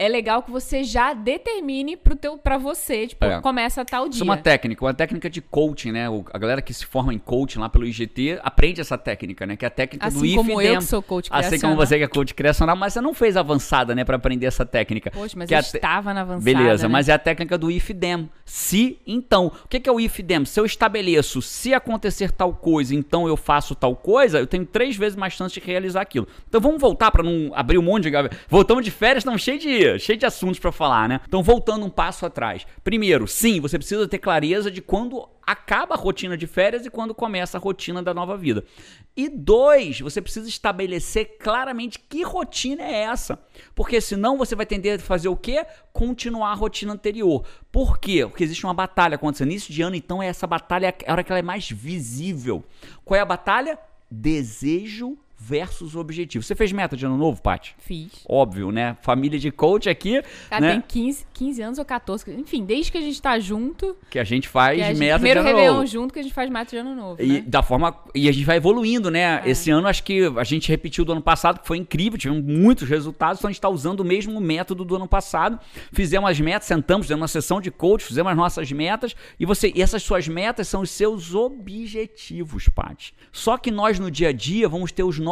é 0.00 0.08
legal 0.08 0.42
que 0.42 0.50
você 0.50 0.82
já 0.82 1.12
determine 1.12 1.94
pro 1.94 2.16
teu, 2.16 2.38
pra 2.38 2.56
você, 2.56 3.06
tipo, 3.06 3.22
é. 3.22 3.38
começa 3.42 3.84
tal 3.84 4.08
dia. 4.08 4.14
Isso 4.14 4.22
é 4.22 4.24
uma 4.24 4.36
técnica, 4.38 4.82
uma 4.82 4.94
técnica 4.94 5.28
de 5.28 5.42
coaching, 5.42 5.92
né? 5.92 6.06
a 6.32 6.38
galera 6.38 6.62
que 6.62 6.72
se 6.72 6.86
forma 6.86 7.12
em 7.12 7.18
coaching 7.18 7.58
lá 7.58 7.68
pelo 7.68 7.84
IGT 7.84 8.40
aprende 8.42 8.80
essa 8.80 8.96
técnica, 8.96 9.44
né? 9.44 9.56
Que 9.56 9.64
é 9.66 9.68
a 9.68 9.70
técnica 9.70 10.06
assim 10.06 10.18
do 10.18 10.24
if 10.24 10.36
como 10.36 10.62
eu 10.62 10.78
que 10.78 10.84
sou 10.84 11.02
coach 11.02 11.28
criacional. 11.28 11.54
Assim 11.54 11.60
como 11.60 11.76
você 11.76 11.98
que 11.98 12.04
é 12.04 12.08
coach 12.08 12.34
criacional, 12.34 12.76
mas 12.76 12.94
você 12.94 13.00
não 13.02 13.12
fez 13.12 13.36
avançada, 13.36 13.94
né? 13.94 14.02
Pra 14.02 14.16
aprender 14.16 14.46
essa 14.46 14.64
técnica. 14.64 15.10
Poxa, 15.10 15.34
mas 15.36 15.48
que 15.48 15.54
eu 15.54 15.58
estava 15.58 16.14
na 16.14 16.22
avançada, 16.22 16.44
Beleza, 16.44 16.88
né? 16.88 16.92
mas 16.92 17.10
é 17.10 17.12
a 17.12 17.18
técnica 17.18 17.58
do 17.58 17.70
if 17.70 17.90
them. 17.90 18.30
Se, 18.46 18.98
então. 19.06 19.52
O 19.64 19.68
que 19.68 19.86
é 19.86 19.92
o 19.92 20.00
if 20.00 20.20
them? 20.20 20.46
Se 20.46 20.58
eu 20.58 20.64
estabeleço, 20.64 21.42
se 21.42 21.74
acontecer 21.74 22.30
tal 22.30 22.54
coisa, 22.54 22.94
então 22.94 23.28
eu 23.28 23.36
faço 23.36 23.74
tal 23.74 23.94
coisa, 23.94 24.38
eu 24.38 24.46
tenho 24.46 24.64
três 24.64 24.96
vezes 24.96 25.14
mais 25.14 25.34
chance 25.34 25.52
de 25.52 25.60
realizar 25.60 26.00
aquilo. 26.00 26.26
Então 26.48 26.60
vamos 26.60 26.80
voltar 26.80 27.10
para 27.10 27.22
não 27.22 27.52
abrir 27.54 27.76
um 27.76 27.82
monte 27.82 28.10
de... 28.10 28.16
Voltamos 28.48 28.82
de 28.82 28.90
férias, 28.90 29.18
estamos 29.18 29.42
cheio 29.42 29.58
de, 29.58 29.89
cheio 29.98 30.18
de 30.18 30.26
assuntos 30.26 30.58
para 30.58 30.72
falar, 30.72 31.08
né? 31.08 31.20
Então, 31.26 31.42
voltando 31.42 31.84
um 31.84 31.90
passo 31.90 32.26
atrás. 32.26 32.66
Primeiro, 32.82 33.26
sim, 33.26 33.60
você 33.60 33.78
precisa 33.78 34.06
ter 34.06 34.18
clareza 34.18 34.70
de 34.70 34.80
quando 34.80 35.28
acaba 35.46 35.94
a 35.94 35.98
rotina 35.98 36.36
de 36.36 36.46
férias 36.46 36.86
e 36.86 36.90
quando 36.90 37.14
começa 37.14 37.58
a 37.58 37.60
rotina 37.60 38.02
da 38.02 38.14
nova 38.14 38.36
vida. 38.36 38.64
E 39.16 39.28
dois, 39.28 40.00
você 40.00 40.22
precisa 40.22 40.48
estabelecer 40.48 41.38
claramente 41.38 41.98
que 41.98 42.22
rotina 42.22 42.82
é 42.82 43.02
essa. 43.02 43.38
Porque 43.74 44.00
senão 44.00 44.38
você 44.38 44.54
vai 44.54 44.64
tender 44.64 45.00
a 45.00 45.02
fazer 45.02 45.28
o 45.28 45.36
quê? 45.36 45.66
Continuar 45.92 46.50
a 46.50 46.54
rotina 46.54 46.92
anterior. 46.92 47.44
Por 47.72 47.98
quê? 47.98 48.24
Porque 48.26 48.44
existe 48.44 48.64
uma 48.64 48.74
batalha 48.74 49.16
acontecendo. 49.16 49.50
Início 49.50 49.74
de 49.74 49.82
ano, 49.82 49.96
então, 49.96 50.22
é 50.22 50.26
essa 50.26 50.46
batalha 50.46 50.86
é 50.86 51.10
a 51.10 51.12
hora 51.12 51.24
que 51.24 51.32
ela 51.32 51.40
é 51.40 51.42
mais 51.42 51.68
visível. 51.68 52.62
Qual 53.04 53.18
é 53.18 53.20
a 53.20 53.24
batalha? 53.24 53.78
Desejo 54.10 55.18
versus 55.42 55.96
objetivo. 55.96 56.44
Você 56.44 56.54
fez 56.54 56.70
meta 56.70 56.94
de 56.94 57.06
ano 57.06 57.16
novo, 57.16 57.40
Paty? 57.40 57.74
Fiz. 57.78 58.10
Óbvio, 58.28 58.70
né? 58.70 58.94
Família 59.00 59.38
de 59.38 59.50
coach 59.50 59.88
aqui, 59.88 60.22
Cara, 60.50 60.60
né? 60.60 60.72
tem 60.72 60.80
15, 60.82 61.26
15 61.32 61.62
anos 61.62 61.78
ou 61.78 61.84
14. 61.84 62.30
Enfim, 62.32 62.62
desde 62.62 62.92
que 62.92 62.98
a 62.98 63.00
gente 63.00 63.20
tá 63.22 63.38
junto. 63.38 63.96
Que 64.10 64.18
a 64.18 64.24
gente 64.24 64.46
faz 64.46 64.80
a 64.80 64.88
gente, 64.88 64.98
meta 64.98 65.18
de 65.18 65.30
ano 65.30 65.42
Réveillon 65.42 65.74
novo. 65.76 65.86
junto 65.86 66.12
que 66.12 66.20
a 66.20 66.22
gente 66.22 66.34
faz 66.34 66.50
meta 66.50 66.70
de 66.70 66.76
ano 66.76 66.94
novo. 66.94 67.22
E 67.22 67.26
né? 67.26 67.44
da 67.46 67.62
forma. 67.62 67.96
E 68.14 68.28
a 68.28 68.32
gente 68.32 68.44
vai 68.44 68.58
evoluindo, 68.58 69.10
né? 69.10 69.40
É. 69.42 69.50
Esse 69.50 69.70
ano 69.70 69.88
acho 69.88 70.04
que 70.04 70.30
a 70.36 70.44
gente 70.44 70.68
repetiu 70.68 71.06
do 71.06 71.12
ano 71.12 71.22
passado, 71.22 71.60
que 71.60 71.66
foi 71.66 71.78
incrível, 71.78 72.18
tivemos 72.18 72.44
muitos 72.44 72.86
resultados, 72.86 73.38
então 73.38 73.48
a 73.48 73.50
gente 73.50 73.58
está 73.58 73.68
usando 73.70 74.00
o 74.00 74.04
mesmo 74.04 74.38
método 74.40 74.84
do 74.84 74.94
ano 74.94 75.08
passado. 75.08 75.58
Fizemos 75.90 76.28
as 76.28 76.38
metas, 76.38 76.68
sentamos, 76.68 77.06
fizemos 77.06 77.22
uma 77.22 77.28
sessão 77.28 77.62
de 77.62 77.70
coach, 77.70 78.04
fizemos 78.04 78.30
as 78.30 78.36
nossas 78.36 78.70
metas, 78.70 79.16
e 79.38 79.46
você. 79.46 79.72
E 79.74 79.80
essas 79.80 80.02
suas 80.02 80.28
metas 80.28 80.68
são 80.68 80.82
os 80.82 80.90
seus 80.90 81.34
objetivos, 81.34 82.68
Paty. 82.68 83.14
Só 83.32 83.56
que 83.56 83.70
nós 83.70 83.98
no 83.98 84.10
dia 84.10 84.28
a 84.28 84.32
dia 84.32 84.68
vamos 84.68 84.92
ter 84.92 85.02
os 85.02 85.18
nossos 85.18 85.29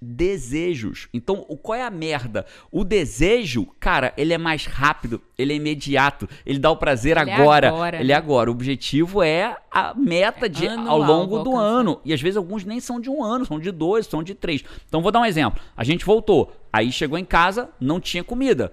desejos. 0.00 1.08
Então, 1.12 1.44
o- 1.48 1.56
qual 1.56 1.78
é 1.78 1.82
a 1.82 1.90
merda? 1.90 2.44
O 2.70 2.84
desejo, 2.84 3.66
cara, 3.78 4.12
ele 4.16 4.32
é 4.32 4.38
mais 4.38 4.66
rápido, 4.66 5.20
ele 5.38 5.52
é 5.52 5.56
imediato, 5.56 6.28
ele 6.44 6.58
dá 6.58 6.70
o 6.70 6.76
prazer 6.76 7.16
Ele 7.16 7.30
é 7.30 7.34
agora. 7.34 7.68
agora, 7.68 7.96
Ele 7.98 8.08
né? 8.08 8.14
é 8.14 8.16
agora. 8.16 8.50
O 8.50 8.52
objetivo 8.52 9.22
é 9.22 9.56
a 9.70 9.94
meta 9.94 10.48
de, 10.48 10.66
ao 10.68 10.74
anual, 10.78 10.98
longo 11.02 11.38
do 11.40 11.50
alcançar. 11.50 11.64
ano. 11.66 12.00
E 12.04 12.12
às 12.12 12.20
vezes 12.20 12.36
alguns 12.36 12.64
nem 12.64 12.80
são 12.80 13.00
de 13.00 13.08
um 13.10 13.22
ano, 13.22 13.46
são 13.46 13.58
de 13.58 13.70
dois, 13.70 14.06
são 14.06 14.22
de 14.22 14.34
três. 14.34 14.62
Então 14.88 15.00
vou 15.02 15.10
dar 15.12 15.20
um 15.20 15.24
exemplo. 15.26 15.60
A 15.76 15.84
gente 15.84 16.04
voltou, 16.04 16.52
aí 16.72 16.92
chegou 16.92 17.18
em 17.18 17.24
casa, 17.24 17.68
não 17.80 18.00
tinha 18.00 18.22
comida. 18.24 18.72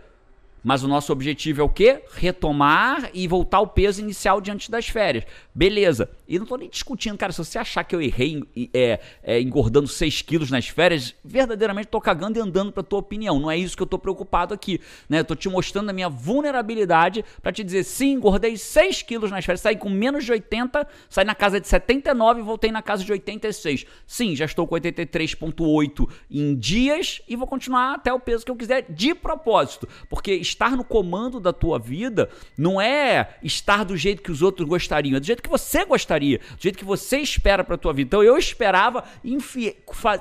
Mas 0.68 0.84
o 0.84 0.88
nosso 0.90 1.14
objetivo 1.14 1.62
é 1.62 1.64
o 1.64 1.70
quê? 1.70 2.04
Retomar 2.14 3.10
e 3.14 3.26
voltar 3.26 3.60
ao 3.60 3.68
peso 3.68 4.02
inicial 4.02 4.42
diante 4.42 4.70
das 4.70 4.86
férias. 4.86 5.24
Beleza. 5.56 6.10
E 6.28 6.38
não 6.38 6.46
tô 6.46 6.58
nem 6.58 6.70
discutindo, 6.70 7.18
cara, 7.18 7.32
se 7.32 7.38
você 7.38 7.58
achar 7.58 7.86
que 7.86 7.96
eu 7.96 8.02
errei 8.02 8.44
é, 8.74 9.00
é, 9.24 9.40
engordando 9.40 9.88
6 9.88 10.24
quilos 10.24 10.52
nas 10.52 10.68
férias, 10.68 11.16
verdadeiramente 11.24 11.88
tô 11.88 12.02
cagando 12.02 12.38
e 12.38 12.42
andando 12.42 12.74
pra 12.74 12.84
tua 12.84 13.00
opinião. 13.00 13.40
Não 13.40 13.50
é 13.50 13.56
isso 13.56 13.78
que 13.78 13.82
eu 13.82 13.88
tô 13.88 13.98
preocupado 13.98 14.54
aqui. 14.54 14.82
Né? 15.08 15.24
Tô 15.24 15.36
te 15.36 15.48
mostrando 15.48 15.90
a 15.90 15.94
minha 15.94 16.10
vulnerabilidade 16.10 17.24
pra 17.42 17.54
te 17.54 17.64
dizer, 17.64 17.86
sim, 17.86 18.16
engordei 18.16 18.58
6 18.58 19.04
quilos 19.04 19.32
nas 19.32 19.46
férias, 19.46 19.62
saí 19.62 19.78
com 19.78 19.90
menos 19.90 20.26
de 20.26 20.34
80, 20.34 20.86
saí 21.08 21.24
na 21.24 21.34
casa 21.34 21.62
de 21.62 21.68
79 21.70 22.42
e 22.42 22.44
voltei 22.44 22.74
na 22.74 22.82
casa 22.82 23.06
de 23.06 23.12
86. 23.14 23.86
Sim, 24.06 24.36
já 24.36 24.44
estou 24.44 24.68
com 24.68 24.76
83,8 24.76 26.10
em 26.30 26.58
dias 26.58 27.22
e 27.26 27.38
vou 27.38 27.48
continuar 27.48 27.94
até 27.94 28.12
o 28.12 28.20
peso 28.20 28.44
que 28.44 28.52
eu 28.52 28.56
quiser 28.58 28.86
de 28.90 29.16
propósito. 29.16 29.88
Porque 30.10 30.34
estar 30.58 30.76
no 30.76 30.84
comando 30.84 31.40
da 31.40 31.54
tua 31.54 31.78
vida 31.78 32.30
não 32.58 32.82
é 32.82 33.36
estar 33.44 33.86
do 33.86 33.96
jeito 33.96 34.24
que 34.24 34.32
os 34.32 34.42
outros 34.42 34.68
gostariam, 34.68 35.18
é 35.18 35.20
do 35.20 35.26
jeito 35.26 35.44
que 35.44 35.50
você 35.50 35.86
gostaria, 35.86 36.40
do 36.40 36.62
jeito 36.62 36.78
que 36.78 36.84
você 36.86 37.20
espera 37.20 37.64
pra 37.64 37.78
tua 37.78 37.94
vida. 37.94 38.08
Então 38.08 38.24
eu 38.24 38.36
esperava 38.38 39.04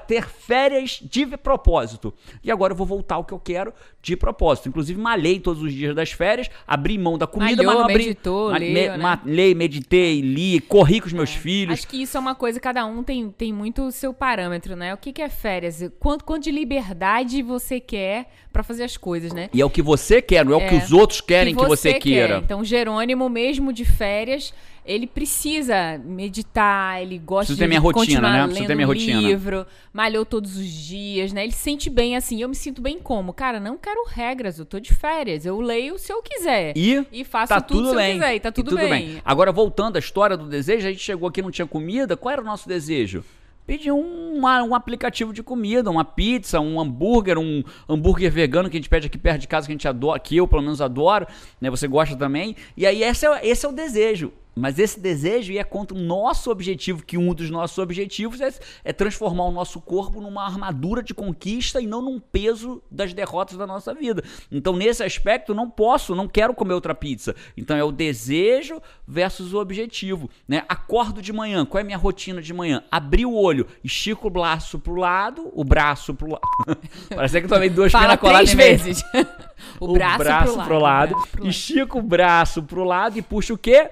ter 0.07 0.27
férias 0.29 1.01
de 1.03 1.27
propósito. 1.39 2.13
E 2.45 2.51
agora 2.51 2.73
eu 2.73 2.77
vou 2.77 2.87
voltar 2.87 3.17
ao 3.17 3.25
que 3.25 3.33
eu 3.33 3.39
quero 3.41 3.73
de 4.03 4.17
propósito. 4.17 4.69
Inclusive, 4.69 5.01
malhei 5.01 5.41
todos 5.41 5.63
os 5.63 5.73
dias 5.73 5.95
das 5.95 6.13
férias, 6.13 6.49
abri 6.67 6.97
mão 6.99 7.19
da 7.19 7.27
comida, 7.27 7.63
Malhou, 7.63 7.67
mas 7.67 7.75
não 7.77 7.85
abri. 7.85 8.05
meditou, 8.05 8.51
ma- 8.53 8.59
leu, 8.59 8.69
me- 8.73 8.89
né? 8.89 8.97
Malhei, 8.99 9.55
meditei, 9.55 10.21
li, 10.21 10.61
corri 10.61 11.01
com 11.01 11.07
os 11.07 11.13
meus 11.13 11.31
filhos. 11.31 11.73
Acho 11.75 11.89
que 11.89 12.03
isso 12.03 12.17
é 12.17 12.21
uma 12.21 12.35
coisa, 12.35 12.61
cada 12.61 12.85
um 12.87 13.03
tem, 13.03 13.31
tem 13.31 13.53
muito 13.53 13.83
o 13.83 13.91
seu 13.93 14.13
parâmetro, 14.15 14.77
né? 14.77 14.95
O 14.95 14.97
que, 14.97 15.13
que 15.13 15.23
é 15.23 15.29
férias? 15.29 15.83
Quanto, 15.99 16.25
quanto 16.25 16.45
de 16.45 16.51
liberdade 16.53 17.43
você 17.43 17.81
quer 17.81 18.31
pra 18.53 18.63
fazer 18.63 18.85
as 18.85 18.97
coisas, 18.97 19.33
né? 19.33 19.51
E 19.53 19.61
é 19.61 19.65
o 19.65 19.71
que 19.71 19.83
você 19.83 20.23
quer, 20.27 20.45
não 20.45 20.53
é, 20.53 20.57
o 20.57 20.69
que 20.69 20.75
É. 20.75 20.79
os 20.79 20.93
outros 20.93 21.21
querem 21.21 21.55
que 21.55 21.65
você, 21.67 21.93
quer. 21.95 22.01
queira. 22.01 22.41
Então, 22.45 22.65
Jerônimo, 22.65 23.29
mesmo 23.29 23.73
de 23.73 23.85
férias, 23.85 24.53
ele 24.85 25.07
precisa 25.07 25.99
meditar, 26.05 27.03
ele 27.03 27.19
gosta 27.19 27.47
Preciso 27.47 27.57
de 27.57 27.61
ter 27.63 27.67
minha 27.69 27.81
rotina, 27.81 28.21
né? 28.33 28.45
Preciso 28.45 28.67
ter 28.67 28.75
minha 28.75 28.87
rotina. 28.87 29.21
livro, 29.21 29.67
malhou 29.93 30.25
todos 30.25 30.57
os 30.57 30.67
dias, 30.69 31.33
né? 31.33 31.43
Ele 31.45 31.53
se 31.53 31.59
sente 31.59 31.91
bem 31.91 32.17
assim. 32.17 32.41
Eu 32.41 32.49
me 32.49 32.55
sinto 32.55 32.81
bem 32.81 32.99
como? 33.01 33.33
Cara, 33.33 33.59
não 33.59 33.77
quero 33.77 34.05
regras, 34.09 34.59
eu 34.59 34.65
tô 34.65 34.79
de 34.79 34.95
férias. 34.95 35.45
Eu 35.45 35.61
leio 35.61 35.99
se 35.99 36.13
eu 36.13 36.23
quiser. 36.23 36.73
E, 36.77 37.25
faço 37.25 37.49
tá 37.49 37.61
tudo, 37.61 37.79
tudo 37.81 37.91
se 37.91 37.97
bem. 37.97 38.09
eu 38.09 38.15
quiser. 38.21 38.35
E 38.37 38.41
tá 38.41 38.53
tudo, 38.53 38.77
bem. 38.77 39.21
Agora, 39.25 39.51
voltando 39.51 39.97
à 39.97 39.99
história 39.99 40.37
do 40.37 40.47
desejo, 40.49 40.87
a 40.87 40.91
gente 40.91 41.03
chegou 41.03 41.29
aqui 41.29 41.43
não 41.43 41.51
tinha 41.51 41.67
comida. 41.67 42.17
Qual 42.17 42.33
era 42.33 42.41
o 42.43 42.45
nosso 42.45 42.69
desejo? 42.69 43.25
Pedir 43.67 43.91
um, 43.91 44.41
um 44.41 44.75
aplicativo 44.75 45.33
de 45.33 45.43
comida, 45.43 45.91
uma 45.91 46.05
pizza, 46.05 46.61
um 46.61 46.81
hambúrguer, 46.81 47.37
um 47.37 47.65
hambúrguer 47.89 48.31
vegano 48.31 48.71
que 48.71 48.77
a 48.77 48.81
gente 48.81 48.89
pede 48.89 49.09
aqui 49.09 49.19
perto 49.19 49.41
de 49.41 49.49
casa, 49.49 49.67
que 49.67 49.73
a 49.73 49.75
gente 49.75 49.89
adora, 49.89 50.21
que 50.21 50.37
eu 50.37 50.47
pelo 50.47 50.63
menos 50.63 50.81
adoro, 50.81 51.27
né? 51.61 51.69
Você 51.69 51.89
gosta 51.89 52.15
também. 52.17 52.55
E 52.77 52.87
aí, 52.87 53.03
esse 53.03 53.27
é, 53.27 53.47
esse 53.47 53.67
é 53.67 53.69
o 53.69 53.73
desejo. 53.73 54.33
Mas 54.57 54.79
esse 54.79 54.99
desejo 54.99 55.53
ia 55.53 55.65
contra 55.65 55.95
o 55.95 56.01
nosso 56.01 56.51
objetivo, 56.51 57.05
que 57.05 57.19
um 57.19 57.35
dos 57.35 57.51
nossos 57.51 57.77
objetivos 57.77 58.41
é, 58.41 58.49
é 58.83 58.93
transformar 58.93 59.45
o 59.45 59.51
nosso 59.51 59.83
corpo 59.83 60.19
numa 60.19 60.47
armadura 60.47 61.03
de 61.03 61.13
conquista 61.13 61.79
e 61.79 61.87
não 61.87 62.01
num 62.01 62.19
peso 62.19 62.83
das 62.91 63.13
derrotas 63.13 63.59
da 63.59 63.67
nossa 63.67 63.93
vida. 63.93 64.25
Então, 64.51 64.73
nesse 64.75 65.03
aspecto, 65.03 65.55
não 65.55 65.69
posso, 65.69 66.15
não 66.15 66.27
quero 66.27 66.55
comer 66.55 66.73
outra 66.73 66.95
pizza. 66.95 67.37
Então, 67.55 67.77
é 67.77 67.85
o 67.85 67.93
desejo 67.93 68.81
versus 69.07 69.53
o 69.53 69.61
objetivo. 69.61 70.31
Né? 70.49 70.65
Acordo 70.71 71.21
de 71.21 71.35
manhã, 71.35 71.67
qual 71.67 71.79
é 71.79 71.83
a 71.83 71.85
minha 71.85 71.99
rotina 71.99 72.41
de 72.41 72.55
manhã? 72.55 72.83
Abri 72.91 73.27
o 73.27 73.35
olho, 73.35 73.67
estico 73.85 74.29
o 74.29 74.31
braço 74.31 74.79
pro 74.79 74.95
lado, 74.95 75.51
o 75.53 75.65
braço 75.65 76.15
pro 76.15 76.31
lado. 76.31 76.79
Parece 77.15 77.41
que 77.41 77.45
eu 77.45 77.51
tomei 77.51 77.69
duas 77.69 77.93
Fala 77.93 78.17
três 78.17 78.55
vezes. 78.55 79.05
o, 79.79 79.93
braço, 79.93 80.17
pro 80.17 80.57
lado. 80.57 80.67
pro 80.67 80.79
lado, 80.79 81.13
o 81.13 81.17
braço 81.17 81.29
pro 81.29 81.41
lado. 81.43 81.51
estica 81.51 81.99
o 81.99 82.03
braço 82.03 82.63
pro 82.63 82.85
lado 82.85 83.19
e 83.19 83.23
puxa 83.23 83.53
o 83.53 83.59
quê? 83.59 83.91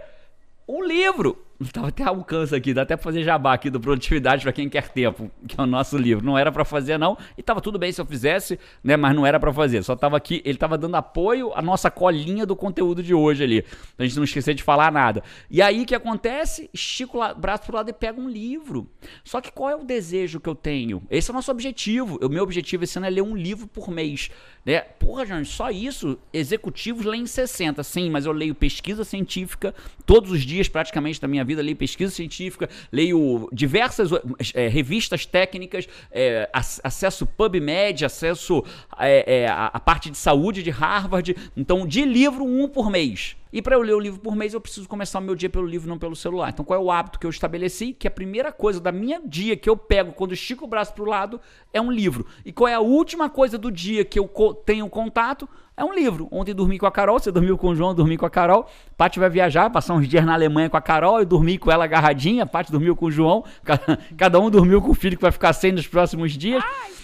Um 0.66 0.82
livro. 0.82 1.36
Tava 1.72 1.88
até 1.88 2.04
alcance 2.04 2.54
aqui, 2.54 2.74
dá 2.74 2.82
até 2.82 2.96
pra 2.96 3.02
fazer 3.04 3.22
jabá 3.22 3.52
aqui 3.52 3.70
do 3.70 3.80
Produtividade 3.80 4.42
pra 4.42 4.52
quem 4.52 4.68
quer 4.68 4.88
tempo, 4.88 5.30
que 5.46 5.58
é 5.58 5.62
o 5.62 5.66
nosso 5.66 5.96
livro. 5.96 6.24
Não 6.24 6.36
era 6.36 6.50
pra 6.50 6.64
fazer 6.64 6.98
não, 6.98 7.16
e 7.36 7.42
tava 7.42 7.60
tudo 7.60 7.78
bem 7.78 7.92
se 7.92 8.00
eu 8.00 8.06
fizesse, 8.06 8.58
né, 8.82 8.96
mas 8.96 9.14
não 9.14 9.26
era 9.26 9.38
pra 9.38 9.52
fazer. 9.52 9.82
Só 9.82 9.94
tava 9.94 10.16
aqui, 10.16 10.42
ele 10.44 10.58
tava 10.58 10.78
dando 10.78 10.94
apoio 10.96 11.52
à 11.54 11.62
nossa 11.62 11.90
colinha 11.90 12.46
do 12.46 12.56
conteúdo 12.56 13.02
de 13.02 13.14
hoje 13.14 13.44
ali, 13.44 13.64
pra 13.96 14.06
gente 14.06 14.16
não 14.16 14.24
esquecer 14.24 14.54
de 14.54 14.62
falar 14.62 14.90
nada. 14.90 15.22
E 15.50 15.60
aí 15.62 15.82
o 15.82 15.86
que 15.86 15.94
acontece? 15.94 16.70
Estico 16.72 17.22
o 17.22 17.34
braço 17.34 17.64
pro 17.64 17.76
lado 17.76 17.90
e 17.90 17.92
pego 17.92 18.20
um 18.20 18.28
livro. 18.28 18.88
Só 19.22 19.40
que 19.40 19.52
qual 19.52 19.70
é 19.70 19.76
o 19.76 19.84
desejo 19.84 20.40
que 20.40 20.48
eu 20.48 20.54
tenho? 20.54 21.02
Esse 21.10 21.30
é 21.30 21.32
o 21.32 21.34
nosso 21.34 21.50
objetivo. 21.50 22.18
O 22.22 22.28
meu 22.28 22.42
objetivo 22.42 22.84
esse 22.84 22.98
ano 22.98 23.06
é 23.06 23.10
ler 23.10 23.22
um 23.22 23.36
livro 23.36 23.66
por 23.66 23.90
mês, 23.90 24.30
né? 24.64 24.80
Porra, 24.80 25.26
gente, 25.26 25.48
só 25.48 25.70
isso, 25.70 26.18
executivos 26.32 27.04
leem 27.04 27.26
60, 27.26 27.82
sim, 27.82 28.10
mas 28.10 28.26
eu 28.26 28.32
leio 28.32 28.54
pesquisa 28.54 29.04
científica 29.04 29.74
todos 30.06 30.30
os 30.30 30.42
dias 30.42 30.68
praticamente 30.68 31.20
da 31.20 31.28
minha 31.28 31.44
vida, 31.44 31.53
leio 31.62 31.76
pesquisa 31.76 32.12
científica, 32.12 32.68
leio 32.92 33.48
diversas 33.52 34.10
é, 34.54 34.68
revistas 34.68 35.26
técnicas, 35.26 35.88
é, 36.10 36.48
ac- 36.52 36.80
acesso 36.82 37.26
PubMed, 37.26 38.04
acesso 38.04 38.64
é, 38.98 39.42
é, 39.42 39.48
a, 39.48 39.66
a 39.66 39.80
parte 39.80 40.10
de 40.10 40.16
saúde 40.16 40.62
de 40.62 40.70
Harvard. 40.70 41.36
Então, 41.56 41.86
de 41.86 42.04
livro, 42.04 42.44
um 42.44 42.68
por 42.68 42.90
mês. 42.90 43.36
E 43.52 43.62
para 43.62 43.76
eu 43.76 43.82
ler 43.82 43.94
o 43.94 44.00
livro 44.00 44.18
por 44.18 44.34
mês, 44.34 44.52
eu 44.52 44.60
preciso 44.60 44.88
começar 44.88 45.20
o 45.20 45.22
meu 45.22 45.36
dia 45.36 45.48
pelo 45.48 45.64
livro, 45.64 45.88
não 45.88 45.96
pelo 45.96 46.16
celular. 46.16 46.50
Então, 46.50 46.64
qual 46.64 46.80
é 46.80 46.82
o 46.82 46.90
hábito 46.90 47.20
que 47.20 47.26
eu 47.26 47.30
estabeleci? 47.30 47.92
Que 47.92 48.08
a 48.08 48.10
primeira 48.10 48.50
coisa 48.50 48.80
da 48.80 48.90
minha 48.90 49.20
dia 49.24 49.56
que 49.56 49.70
eu 49.70 49.76
pego 49.76 50.12
quando 50.12 50.34
estico 50.34 50.64
o 50.64 50.68
braço 50.68 50.92
pro 50.92 51.04
lado 51.04 51.40
é 51.72 51.80
um 51.80 51.92
livro. 51.92 52.26
E 52.44 52.52
qual 52.52 52.66
é 52.66 52.74
a 52.74 52.80
última 52.80 53.30
coisa 53.30 53.56
do 53.56 53.70
dia 53.70 54.04
que 54.04 54.18
eu 54.18 54.28
tenho 54.66 54.88
contato? 54.88 55.48
É 55.76 55.84
um 55.84 55.92
livro. 55.92 56.28
Ontem 56.30 56.54
dormi 56.54 56.78
com 56.78 56.86
a 56.86 56.90
Carol, 56.92 57.18
você 57.18 57.32
dormiu 57.32 57.58
com 57.58 57.68
o 57.68 57.74
João, 57.74 57.94
dormi 57.94 58.16
com 58.16 58.24
a 58.24 58.30
Carol. 58.30 58.66
Paty 58.96 59.18
vai 59.18 59.28
viajar, 59.28 59.68
passar 59.70 59.94
uns 59.94 60.06
dias 60.06 60.24
na 60.24 60.32
Alemanha 60.34 60.70
com 60.70 60.76
a 60.76 60.80
Carol, 60.80 61.18
eu 61.18 61.26
dormi 61.26 61.58
com 61.58 61.70
ela 61.70 61.82
agarradinha, 61.84 62.46
Paty 62.46 62.70
dormiu 62.70 62.94
com 62.94 63.06
o 63.06 63.10
João, 63.10 63.44
ca- 63.64 63.80
cada 64.16 64.38
um 64.38 64.48
dormiu 64.50 64.80
com 64.80 64.90
o 64.90 64.94
filho 64.94 65.16
que 65.16 65.22
vai 65.22 65.32
ficar 65.32 65.52
sem 65.52 65.72
nos 65.72 65.86
próximos 65.86 66.32
dias. 66.32 66.62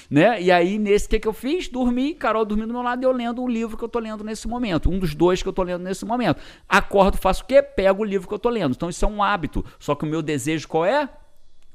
Né? 0.09 0.43
E 0.43 0.51
aí, 0.51 0.77
nesse 0.77 1.09
que 1.09 1.21
que 1.21 1.29
eu 1.29 1.33
fiz? 1.33 1.69
Dormi, 1.69 2.15
Carol 2.15 2.45
dormindo 2.45 2.69
do 2.69 2.75
meu 2.75 2.83
lado 2.83 3.01
e 3.03 3.05
eu 3.05 3.13
lendo 3.13 3.43
um 3.43 3.49
livro 3.49 3.77
que 3.77 3.85
eu 3.85 3.89
tô 3.89 4.01
lendo 4.01 4.25
nesse 4.25 4.49
momento. 4.49 4.91
Um 4.91 4.99
dos 4.99 5.15
dois 5.15 5.41
que 5.41 5.49
eu 5.49 5.53
tô 5.53 5.63
lendo 5.63 5.83
nesse 5.85 6.05
momento. 6.05 6.41
Acordo, 6.69 7.17
faço 7.17 7.45
o 7.45 7.47
quê? 7.47 7.63
Pego 7.63 8.03
o 8.03 8.05
livro 8.05 8.27
que 8.27 8.35
eu 8.35 8.39
tô 8.39 8.49
lendo. 8.51 8.73
Então, 8.73 8.89
isso 8.91 9.05
é 9.05 9.09
um 9.09 9.23
hábito. 9.23 9.65
Só 9.79 9.95
que 9.95 10.05
o 10.05 10.09
meu 10.09 10.21
desejo 10.21 10.67
qual 10.67 10.85
é? 10.85 11.09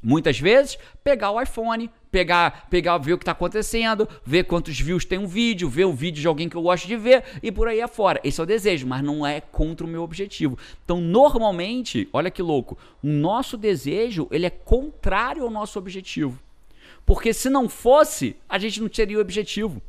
Muitas 0.07 0.39
vezes, 0.39 0.77
pegar 1.03 1.31
o 1.31 1.41
iPhone, 1.41 1.89
pegar, 2.11 2.67
pegar 2.69 2.99
ver 2.99 3.13
o 3.13 3.17
que 3.17 3.23
está 3.23 3.31
acontecendo, 3.31 4.07
ver 4.23 4.43
quantos 4.43 4.79
views 4.79 5.03
tem 5.03 5.17
um 5.17 5.25
vídeo, 5.25 5.67
ver 5.67 5.85
o 5.85 5.91
vídeo 5.93 6.21
de 6.21 6.27
alguém 6.27 6.47
que 6.47 6.55
eu 6.55 6.61
gosto 6.61 6.87
de 6.87 6.95
ver 6.95 7.23
e 7.41 7.51
por 7.51 7.67
aí 7.67 7.81
afora. 7.81 8.21
Esse 8.23 8.39
é 8.39 8.43
o 8.43 8.45
desejo, 8.45 8.85
mas 8.85 9.03
não 9.03 9.25
é 9.25 9.41
contra 9.41 9.83
o 9.83 9.89
meu 9.89 10.03
objetivo. 10.03 10.59
Então, 10.83 11.01
normalmente, 11.01 12.07
olha 12.13 12.29
que 12.29 12.41
louco, 12.43 12.77
o 13.03 13.07
nosso 13.07 13.57
desejo, 13.57 14.27
ele 14.29 14.45
é 14.45 14.49
contrário 14.51 15.41
ao 15.43 15.49
nosso 15.49 15.79
objetivo. 15.79 16.39
Porque 17.03 17.33
se 17.33 17.49
não 17.49 17.67
fosse, 17.67 18.35
a 18.47 18.59
gente 18.59 18.79
não 18.79 18.87
teria 18.87 19.17
o 19.17 19.21
objetivo. 19.21 19.81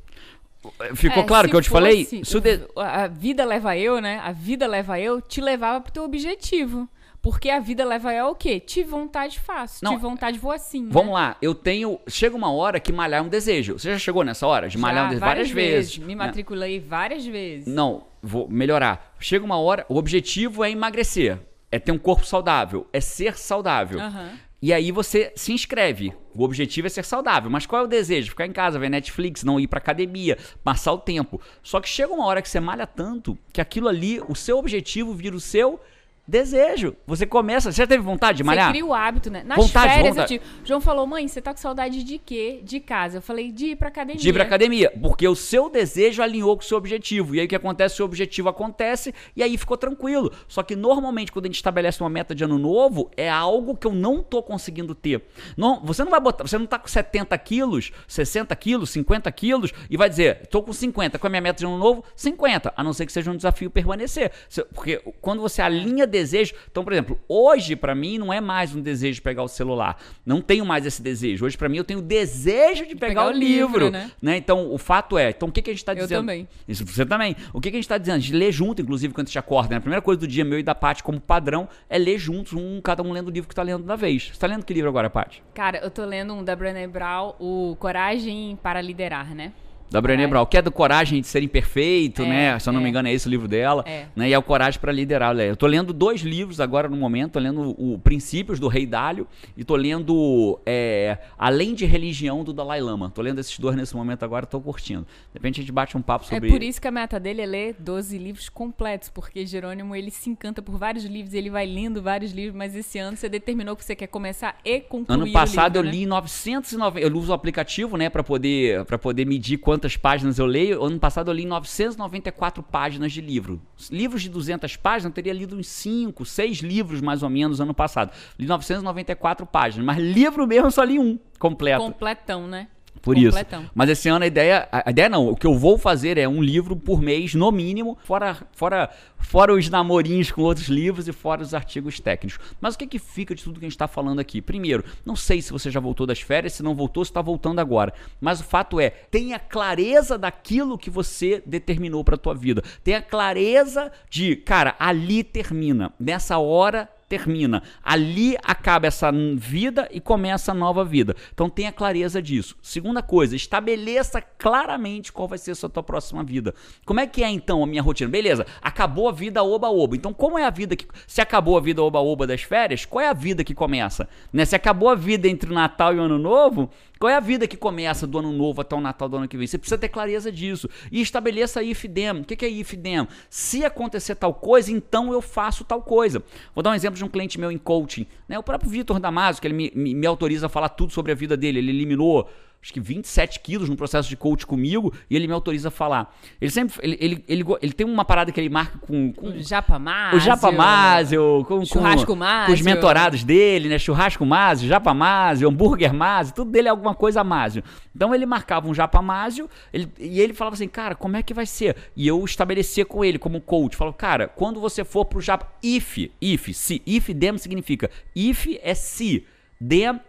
Ficou 0.94 1.22
É, 1.22 1.26
claro 1.26 1.48
que 1.48 1.54
eu 1.54 1.60
te 1.62 1.68
falei? 1.68 2.08
o 2.34 2.40
de- 2.40 2.66
A 2.74 3.06
vida 3.06 3.44
leva 3.44 3.76
eu, 3.76 4.00
né? 4.00 4.18
A 4.24 4.32
vida 4.32 4.66
leva 4.66 4.98
eu, 4.98 5.20
te 5.20 5.40
levava 5.42 5.80
pro 5.80 5.92
teu 5.92 6.04
objetivo. 6.04 6.88
Porque 7.26 7.50
a 7.50 7.58
vida 7.58 7.84
leva 7.84 8.14
eu 8.14 8.26
ao 8.26 8.36
quê? 8.36 8.60
Te 8.60 8.84
vontade 8.84 9.40
fácil. 9.40 9.80
Não, 9.82 9.96
te 9.96 10.00
vontade 10.00 10.38
vou 10.38 10.52
assim. 10.52 10.88
Vamos 10.88 11.08
né? 11.08 11.14
lá, 11.14 11.36
eu 11.42 11.56
tenho. 11.56 11.98
Chega 12.06 12.36
uma 12.36 12.52
hora 12.52 12.78
que 12.78 12.92
malhar 12.92 13.18
é 13.18 13.20
um 13.20 13.28
desejo. 13.28 13.76
Você 13.76 13.90
já 13.90 13.98
chegou 13.98 14.22
nessa 14.22 14.46
hora 14.46 14.68
de 14.68 14.78
malhar 14.78 15.02
Já, 15.02 15.06
um 15.06 15.08
desejo? 15.08 15.26
Várias, 15.26 15.50
vezes. 15.50 15.98
Me 15.98 16.14
né? 16.14 16.24
matriculei 16.24 16.78
várias 16.78 17.26
vezes. 17.26 17.66
Não, 17.66 18.04
vou 18.22 18.48
melhorar. 18.48 19.12
Chega 19.18 19.44
uma 19.44 19.58
hora, 19.58 19.84
o 19.88 19.96
objetivo 19.96 20.62
é 20.62 20.70
emagrecer, 20.70 21.40
é 21.68 21.80
ter 21.80 21.90
um 21.90 21.98
corpo 21.98 22.24
saudável, 22.24 22.86
é 22.92 23.00
ser 23.00 23.36
saudável. 23.36 23.98
Aham. 23.98 24.30
E 24.62 24.72
aí 24.72 24.92
você 24.92 25.32
se 25.34 25.52
inscreve. 25.52 26.12
O 26.32 26.44
objetivo 26.44 26.86
é 26.86 26.90
ser 26.90 27.04
saudável. 27.04 27.50
Mas 27.50 27.66
qual 27.66 27.82
é 27.82 27.84
o 27.84 27.88
desejo? 27.88 28.30
Ficar 28.30 28.46
em 28.46 28.52
casa, 28.52 28.78
ver 28.78 28.88
Netflix, 28.88 29.42
não 29.42 29.58
ir 29.58 29.66
pra 29.66 29.78
academia, 29.78 30.38
passar 30.62 30.92
o 30.92 30.98
tempo. 30.98 31.40
Só 31.60 31.80
que 31.80 31.88
chega 31.88 32.14
uma 32.14 32.24
hora 32.24 32.40
que 32.40 32.48
você 32.48 32.60
malha 32.60 32.86
tanto 32.86 33.36
que 33.52 33.60
aquilo 33.60 33.88
ali, 33.88 34.20
o 34.28 34.36
seu 34.36 34.58
objetivo 34.58 35.12
vira 35.12 35.34
o 35.34 35.40
seu 35.40 35.80
Desejo. 36.26 36.96
Você 37.06 37.24
começa. 37.24 37.70
Você 37.70 37.82
já 37.82 37.86
teve 37.86 38.02
vontade 38.02 38.38
de 38.38 38.44
malhar? 38.44 38.66
Você 38.66 38.72
cria 38.72 38.86
o 38.86 38.92
hábito, 38.92 39.30
né? 39.30 39.42
Nas 39.44 39.56
Vontade, 39.56 39.94
férias, 39.94 40.16
vontade. 40.16 40.34
eu 40.34 40.40
tive. 40.40 40.52
João 40.64 40.80
falou, 40.80 41.06
mãe, 41.06 41.26
você 41.28 41.40
tá 41.40 41.52
com 41.52 41.60
saudade 41.60 42.02
de 42.02 42.18
quê? 42.18 42.60
De 42.64 42.80
casa. 42.80 43.18
Eu 43.18 43.22
falei, 43.22 43.52
de 43.52 43.66
ir 43.66 43.76
pra 43.76 43.88
academia. 43.88 44.20
De 44.20 44.28
ir 44.28 44.32
pra 44.32 44.42
academia. 44.42 44.92
Porque 45.00 45.26
o 45.28 45.36
seu 45.36 45.70
desejo 45.70 46.22
alinhou 46.22 46.56
com 46.56 46.62
o 46.62 46.66
seu 46.66 46.76
objetivo. 46.76 47.34
E 47.34 47.40
aí 47.40 47.46
o 47.46 47.48
que 47.48 47.54
acontece? 47.54 47.94
O 47.94 47.96
seu 47.98 48.06
objetivo 48.06 48.48
acontece 48.48 49.14
e 49.36 49.42
aí 49.42 49.56
ficou 49.56 49.76
tranquilo. 49.76 50.32
Só 50.48 50.62
que 50.62 50.74
normalmente 50.74 51.30
quando 51.30 51.44
a 51.46 51.48
gente 51.48 51.56
estabelece 51.56 52.00
uma 52.02 52.10
meta 52.10 52.34
de 52.34 52.42
ano 52.42 52.58
novo, 52.58 53.10
é 53.16 53.30
algo 53.30 53.76
que 53.76 53.86
eu 53.86 53.92
não 53.92 54.22
tô 54.22 54.42
conseguindo 54.42 54.94
ter. 54.94 55.22
Não, 55.56 55.80
você 55.84 56.02
não 56.02 56.10
vai 56.10 56.20
botar. 56.20 56.46
Você 56.46 56.58
não 56.58 56.66
tá 56.66 56.78
com 56.78 56.88
70 56.88 57.36
quilos, 57.38 57.92
60 58.08 58.54
quilos, 58.56 58.90
50 58.90 59.30
quilos 59.32 59.72
e 59.88 59.96
vai 59.96 60.08
dizer, 60.08 60.46
tô 60.48 60.62
com 60.62 60.72
50. 60.72 61.18
Qual 61.18 61.28
é 61.28 61.30
a 61.30 61.30
minha 61.30 61.40
meta 61.40 61.60
de 61.60 61.66
ano 61.66 61.78
novo? 61.78 62.04
50. 62.16 62.72
A 62.76 62.82
não 62.82 62.92
ser 62.92 63.06
que 63.06 63.12
seja 63.12 63.30
um 63.30 63.36
desafio 63.36 63.70
permanecer. 63.70 64.32
Porque 64.74 65.00
quando 65.20 65.40
você 65.40 65.62
alinha 65.62 66.06
desejo. 66.16 66.54
Então, 66.70 66.82
por 66.84 66.92
exemplo, 66.92 67.18
hoje 67.28 67.76
pra 67.76 67.94
mim 67.94 68.18
não 68.18 68.32
é 68.32 68.40
mais 68.40 68.74
um 68.74 68.80
desejo 68.80 69.16
de 69.16 69.22
pegar 69.22 69.42
o 69.42 69.48
celular. 69.48 69.96
Não 70.24 70.40
tenho 70.40 70.64
mais 70.64 70.86
esse 70.86 71.02
desejo. 71.02 71.44
Hoje 71.44 71.56
pra 71.56 71.68
mim 71.68 71.76
eu 71.76 71.84
tenho 71.84 71.98
o 72.00 72.02
desejo 72.02 72.86
de 72.86 72.94
pegar, 72.94 73.24
pegar 73.24 73.26
o 73.28 73.30
livro, 73.32 73.84
livro. 73.84 73.90
né? 73.90 74.10
né? 74.20 74.36
Então, 74.36 74.72
o 74.72 74.78
fato 74.78 75.18
é. 75.18 75.30
Então, 75.30 75.48
o 75.48 75.52
que, 75.52 75.62
que 75.62 75.70
a 75.70 75.72
gente 75.72 75.84
tá 75.84 75.92
Eu 75.92 76.02
dizendo? 76.02 76.20
também. 76.20 76.48
Isso, 76.66 76.84
você 76.86 77.04
também. 77.04 77.36
O 77.52 77.60
que, 77.60 77.70
que 77.70 77.76
a 77.76 77.80
gente 77.80 77.88
tá 77.88 77.98
dizendo? 77.98 78.20
De 78.20 78.32
ler 78.32 78.52
junto, 78.52 78.80
inclusive, 78.82 79.12
quando 79.12 79.26
a 79.26 79.30
gente 79.30 79.38
acorda. 79.38 79.70
Né? 79.70 79.76
A 79.76 79.80
primeira 79.80 80.02
coisa 80.02 80.20
do 80.20 80.26
dia 80.26 80.44
meu 80.44 80.58
e 80.58 80.62
da 80.62 80.74
Paty 80.74 81.02
como 81.02 81.20
padrão 81.20 81.68
é 81.88 81.98
ler 81.98 82.18
juntos, 82.18 82.52
um, 82.54 82.80
cada 82.80 83.02
um 83.02 83.12
lendo 83.12 83.28
o 83.28 83.30
livro 83.30 83.48
que 83.48 83.54
tá 83.54 83.62
lendo 83.62 83.84
da 83.84 83.96
vez. 83.96 84.30
Você 84.32 84.38
tá 84.38 84.46
lendo 84.46 84.64
que 84.64 84.72
livro 84.72 84.88
agora, 84.88 85.10
Paty? 85.10 85.42
Cara, 85.54 85.78
eu 85.78 85.90
tô 85.90 86.04
lendo 86.04 86.32
um 86.34 86.42
da 86.42 86.54
Brené 86.56 86.86
Brown, 86.86 87.34
o 87.38 87.76
Coragem 87.78 88.58
para 88.62 88.80
Liderar, 88.80 89.34
né? 89.34 89.52
Da 89.90 90.00
Brené 90.00 90.22
Coragem. 90.22 90.30
Brown, 90.30 90.46
que 90.46 90.56
é 90.56 90.62
do 90.62 90.72
Coragem 90.72 91.20
de 91.20 91.26
Ser 91.26 91.42
Imperfeito, 91.42 92.22
É, 92.22 92.28
né? 92.28 92.58
Se 92.58 92.68
eu 92.68 92.72
não 92.72 92.80
me 92.80 92.86
é. 92.86 92.90
engano, 92.90 93.08
é 93.08 93.12
esse 93.12 93.26
o 93.26 93.30
livro 93.30 93.46
dela. 93.46 93.84
É. 93.86 94.06
Né? 94.16 94.30
E 94.30 94.32
é 94.32 94.38
o 94.38 94.42
Coragem 94.42 94.80
para 94.80 94.92
Liderar. 94.92 95.36
Eu 95.38 95.56
tô 95.56 95.66
lendo 95.66 95.92
dois 95.92 96.22
livros 96.22 96.60
agora 96.60 96.88
no 96.88 96.96
momento. 96.96 97.32
Tô 97.32 97.38
lendo 97.38 97.74
o 97.78 97.98
Princípios 97.98 98.58
do 98.58 98.68
Rei 98.68 98.86
Dálio 98.86 99.26
e 99.56 99.64
tô 99.64 99.76
lendo 99.76 100.58
é, 100.66 101.18
Além 101.38 101.74
de 101.74 101.84
Religião 101.86 102.42
do 102.42 102.52
Dalai 102.52 102.80
Lama. 102.80 103.10
Tô 103.10 103.22
lendo 103.22 103.38
esses 103.38 103.58
dois 103.58 103.76
nesse 103.76 103.94
momento 103.94 104.24
agora, 104.24 104.46
tô 104.46 104.60
curtindo. 104.60 105.02
De 105.02 105.34
repente 105.34 105.60
a 105.60 105.62
gente 105.62 105.72
bate 105.72 105.96
um 105.96 106.02
papo 106.02 106.24
sobre 106.24 106.48
É 106.48 106.50
por 106.50 106.62
isso 106.62 106.80
que 106.80 106.88
a 106.88 106.90
meta 106.90 107.20
dele 107.20 107.42
é 107.42 107.46
ler 107.46 107.76
12 107.78 108.18
livros 108.18 108.48
completos, 108.48 109.08
porque 109.08 109.46
Jerônimo 109.46 109.94
ele 109.94 110.10
se 110.10 110.28
encanta 110.30 110.62
por 110.62 110.76
vários 110.78 111.04
livros, 111.04 111.34
ele 111.34 111.50
vai 111.50 111.66
lendo 111.66 112.02
vários 112.02 112.32
livros, 112.32 112.56
mas 112.56 112.74
esse 112.74 112.98
ano 112.98 113.16
você 113.16 113.28
determinou 113.28 113.76
que 113.76 113.84
você 113.84 113.94
quer 113.94 114.06
começar 114.06 114.58
e 114.64 114.80
concluir 114.80 115.14
Ano 115.14 115.32
passado 115.32 115.74
livro, 115.74 115.88
eu 115.88 115.92
né? 115.92 115.98
li 115.98 116.06
990. 116.06 117.00
Eu 117.00 117.16
uso 117.16 117.30
o 117.30 117.34
aplicativo, 117.34 117.96
né, 117.96 118.08
para 118.10 118.22
poder 118.22 118.84
para 118.84 118.98
poder 118.98 119.24
medir 119.24 119.58
quantas 119.76 119.96
páginas 119.96 120.38
eu 120.38 120.46
leio. 120.46 120.82
Ano 120.82 120.98
passado 120.98 121.30
eu 121.30 121.34
li 121.34 121.44
994 121.44 122.62
páginas 122.62 123.12
de 123.12 123.20
livro. 123.20 123.60
Livros 123.90 124.22
de 124.22 124.30
200 124.30 124.74
páginas 124.76 125.10
eu 125.10 125.14
teria 125.14 125.34
lido 125.34 125.54
uns 125.54 125.68
5, 125.68 126.24
6 126.24 126.58
livros 126.58 127.00
mais 127.02 127.22
ou 127.22 127.28
menos 127.28 127.60
ano 127.60 127.74
passado. 127.74 128.10
Li 128.38 128.46
994 128.46 129.44
páginas, 129.44 129.84
mas 129.84 129.98
livro 129.98 130.46
mesmo 130.46 130.68
eu 130.68 130.70
só 130.70 130.82
li 130.82 130.98
um 130.98 131.18
completo. 131.38 131.82
Completão, 131.82 132.46
né? 132.46 132.68
Por 133.06 133.16
isso. 133.16 133.38
Mas 133.74 133.88
esse 133.90 134.08
ano 134.08 134.24
a 134.24 134.26
ideia, 134.26 134.68
a 134.72 134.86
a 134.86 134.90
ideia 134.90 135.08
não, 135.08 135.30
o 135.30 135.36
que 135.36 135.48
eu 135.48 135.58
vou 135.58 135.76
fazer 135.76 136.16
é 136.16 136.28
um 136.28 136.40
livro 136.40 136.76
por 136.76 137.02
mês, 137.02 137.34
no 137.34 137.50
mínimo, 137.50 137.98
fora, 138.04 138.36
fora, 138.52 138.88
fora 139.18 139.52
os 139.52 139.68
namorinhos 139.68 140.30
com 140.30 140.42
outros 140.42 140.68
livros 140.68 141.08
e 141.08 141.12
fora 141.12 141.42
os 141.42 141.52
artigos 141.52 141.98
técnicos. 141.98 142.38
Mas 142.60 142.76
o 142.76 142.78
que, 142.78 142.86
que 142.86 143.00
fica 143.00 143.34
de 143.34 143.42
tudo 143.42 143.58
que 143.58 143.66
a 143.66 143.68
gente 143.68 143.74
está 143.74 143.88
falando 143.88 144.20
aqui? 144.20 144.40
Primeiro, 144.40 144.84
não 145.04 145.16
sei 145.16 145.42
se 145.42 145.52
você 145.52 145.72
já 145.72 145.80
voltou 145.80 146.06
das 146.06 146.20
férias, 146.20 146.52
se 146.52 146.62
não 146.62 146.72
voltou, 146.72 147.04
se 147.04 147.10
está 147.10 147.20
voltando 147.20 147.58
agora. 147.58 147.92
Mas 148.20 148.38
o 148.38 148.44
fato 148.44 148.78
é, 148.78 148.90
tenha 148.90 149.40
clareza 149.40 150.16
daquilo 150.16 150.78
que 150.78 150.88
você 150.88 151.42
determinou 151.44 152.04
para 152.04 152.16
tua 152.16 152.34
vida. 152.34 152.62
Tenha 152.84 153.02
clareza 153.02 153.90
de, 154.08 154.36
cara, 154.36 154.76
ali 154.78 155.24
termina. 155.24 155.92
Nessa 155.98 156.38
hora 156.38 156.88
termina. 157.08 157.62
Ali 157.82 158.36
acaba 158.42 158.86
essa 158.86 159.12
vida 159.36 159.88
e 159.92 160.00
começa 160.00 160.52
a 160.52 160.54
nova 160.54 160.84
vida. 160.84 161.14
Então 161.32 161.48
tenha 161.48 161.72
clareza 161.72 162.20
disso. 162.20 162.56
Segunda 162.60 163.02
coisa, 163.02 163.36
estabeleça 163.36 164.20
claramente 164.20 165.12
qual 165.12 165.28
vai 165.28 165.38
ser 165.38 165.52
a 165.52 165.54
sua 165.54 165.68
tua 165.68 165.82
próxima 165.82 166.22
vida. 166.22 166.54
Como 166.84 167.00
é 167.00 167.06
que 167.06 167.22
é 167.22 167.30
então 167.30 167.62
a 167.62 167.66
minha 167.66 167.82
rotina? 167.82 168.10
Beleza, 168.10 168.46
acabou 168.60 169.08
a 169.08 169.12
vida 169.12 169.42
oba-oba. 169.42 169.96
Então 169.96 170.12
como 170.12 170.38
é 170.38 170.44
a 170.44 170.50
vida 170.50 170.76
que 170.76 170.86
se 171.06 171.20
acabou 171.20 171.56
a 171.56 171.60
vida 171.60 171.82
oba-oba 171.82 172.26
das 172.26 172.42
férias, 172.42 172.84
qual 172.84 173.04
é 173.04 173.08
a 173.08 173.12
vida 173.12 173.44
que 173.44 173.54
começa? 173.54 174.08
Né? 174.32 174.44
Se 174.44 174.56
acabou 174.56 174.88
a 174.88 174.94
vida 174.94 175.28
entre 175.28 175.50
o 175.50 175.54
Natal 175.54 175.94
e 175.94 175.98
o 175.98 176.02
Ano 176.02 176.18
Novo, 176.18 176.70
qual 176.98 177.10
é 177.10 177.14
a 177.14 177.20
vida 177.20 177.46
que 177.46 177.56
começa 177.56 178.06
do 178.06 178.18
ano 178.18 178.32
novo 178.32 178.60
até 178.62 178.74
o 178.74 178.80
Natal 178.80 179.08
do 179.08 179.16
ano 179.18 179.28
que 179.28 179.36
vem? 179.36 179.46
Você 179.46 179.58
precisa 179.58 179.76
ter 179.76 179.88
clareza 179.88 180.32
disso. 180.32 180.68
E 180.90 181.00
estabeleça 181.00 181.62
IFDEM. 181.62 182.20
O 182.20 182.24
que 182.24 182.44
é 182.44 182.48
IFDEM? 182.48 183.06
Se 183.28 183.64
acontecer 183.64 184.14
tal 184.14 184.32
coisa, 184.32 184.72
então 184.72 185.12
eu 185.12 185.20
faço 185.20 185.62
tal 185.64 185.82
coisa. 185.82 186.22
Vou 186.54 186.62
dar 186.62 186.70
um 186.70 186.74
exemplo 186.74 186.96
de 186.96 187.04
um 187.04 187.08
cliente 187.08 187.38
meu 187.38 187.52
em 187.52 187.58
coaching. 187.58 188.06
Né? 188.28 188.38
O 188.38 188.42
próprio 188.42 188.70
Vitor 188.70 188.98
Damasio, 188.98 189.40
que 189.40 189.46
ele 189.46 189.54
me, 189.54 189.70
me- 189.74 189.94
me 189.94 190.06
autoriza 190.06 190.46
a 190.46 190.48
falar 190.48 190.70
tudo 190.70 190.92
sobre 190.92 191.12
a 191.12 191.14
vida 191.14 191.36
dele. 191.36 191.58
Ele 191.58 191.70
eliminou 191.70 192.28
acho 192.66 192.72
que 192.72 192.80
27 192.80 193.38
quilos 193.40 193.68
no 193.68 193.76
processo 193.76 194.08
de 194.08 194.16
coach 194.16 194.44
comigo 194.44 194.92
e 195.08 195.14
ele 195.14 195.28
me 195.28 195.32
autoriza 195.32 195.68
a 195.68 195.70
falar. 195.70 196.12
Ele 196.40 196.50
sempre. 196.50 196.74
Ele, 196.82 196.96
ele, 197.00 197.24
ele, 197.28 197.44
ele 197.62 197.72
tem 197.72 197.86
uma 197.86 198.04
parada 198.04 198.32
que 198.32 198.40
ele 198.40 198.48
marca 198.48 198.76
com. 198.78 199.12
com 199.12 199.28
O 199.28 199.40
Japa 199.42 199.78
Másio. 199.78 200.16
o 200.18 200.20
Japa 200.20 200.50
Másio, 200.50 201.44
com, 201.46 201.58
com- 201.60 201.64
Churrasco 201.64 202.06
com 202.06 202.12
os 202.14 202.18
Másio. 202.18 202.64
mentorados 202.64 203.22
dele, 203.22 203.68
né? 203.68 203.78
Churrasco 203.78 204.26
Másio, 204.26 204.68
Japa 204.68 204.92
Másio, 204.92 205.48
hambúrguer 205.48 205.94
Másio, 205.94 206.34
tudo 206.34 206.50
dele 206.50 206.66
é 206.66 206.70
alguma 206.72 206.94
coisa 206.94 207.22
Másio. 207.22 207.62
Então 207.94 208.12
ele 208.12 208.26
marcava 208.26 208.68
um 208.68 208.74
Japa 208.74 209.00
Másio 209.00 209.48
ele, 209.72 209.88
e 209.98 210.20
ele 210.20 210.34
falava 210.34 210.54
assim, 210.54 210.66
cara, 210.68 210.96
como 210.96 211.16
é 211.16 211.22
que 211.22 211.32
vai 211.32 211.46
ser? 211.46 211.76
E 211.96 212.06
eu 212.08 212.22
estabelecia 212.24 212.84
com 212.84 213.04
ele 213.04 213.16
como 213.18 213.40
coach, 213.40 213.76
falava, 213.76 213.96
cara, 213.96 214.26
quando 214.26 214.60
você 214.60 214.84
for 214.84 215.04
pro 215.04 215.20
Japa, 215.20 215.46
if, 215.62 215.98
if, 216.20 216.48
se, 216.52 216.82
if, 216.84 217.06
them 217.14 217.38
significa, 217.38 217.88
if 218.14 218.48
é 218.60 218.74
se. 218.74 219.20
Them 219.20 219.35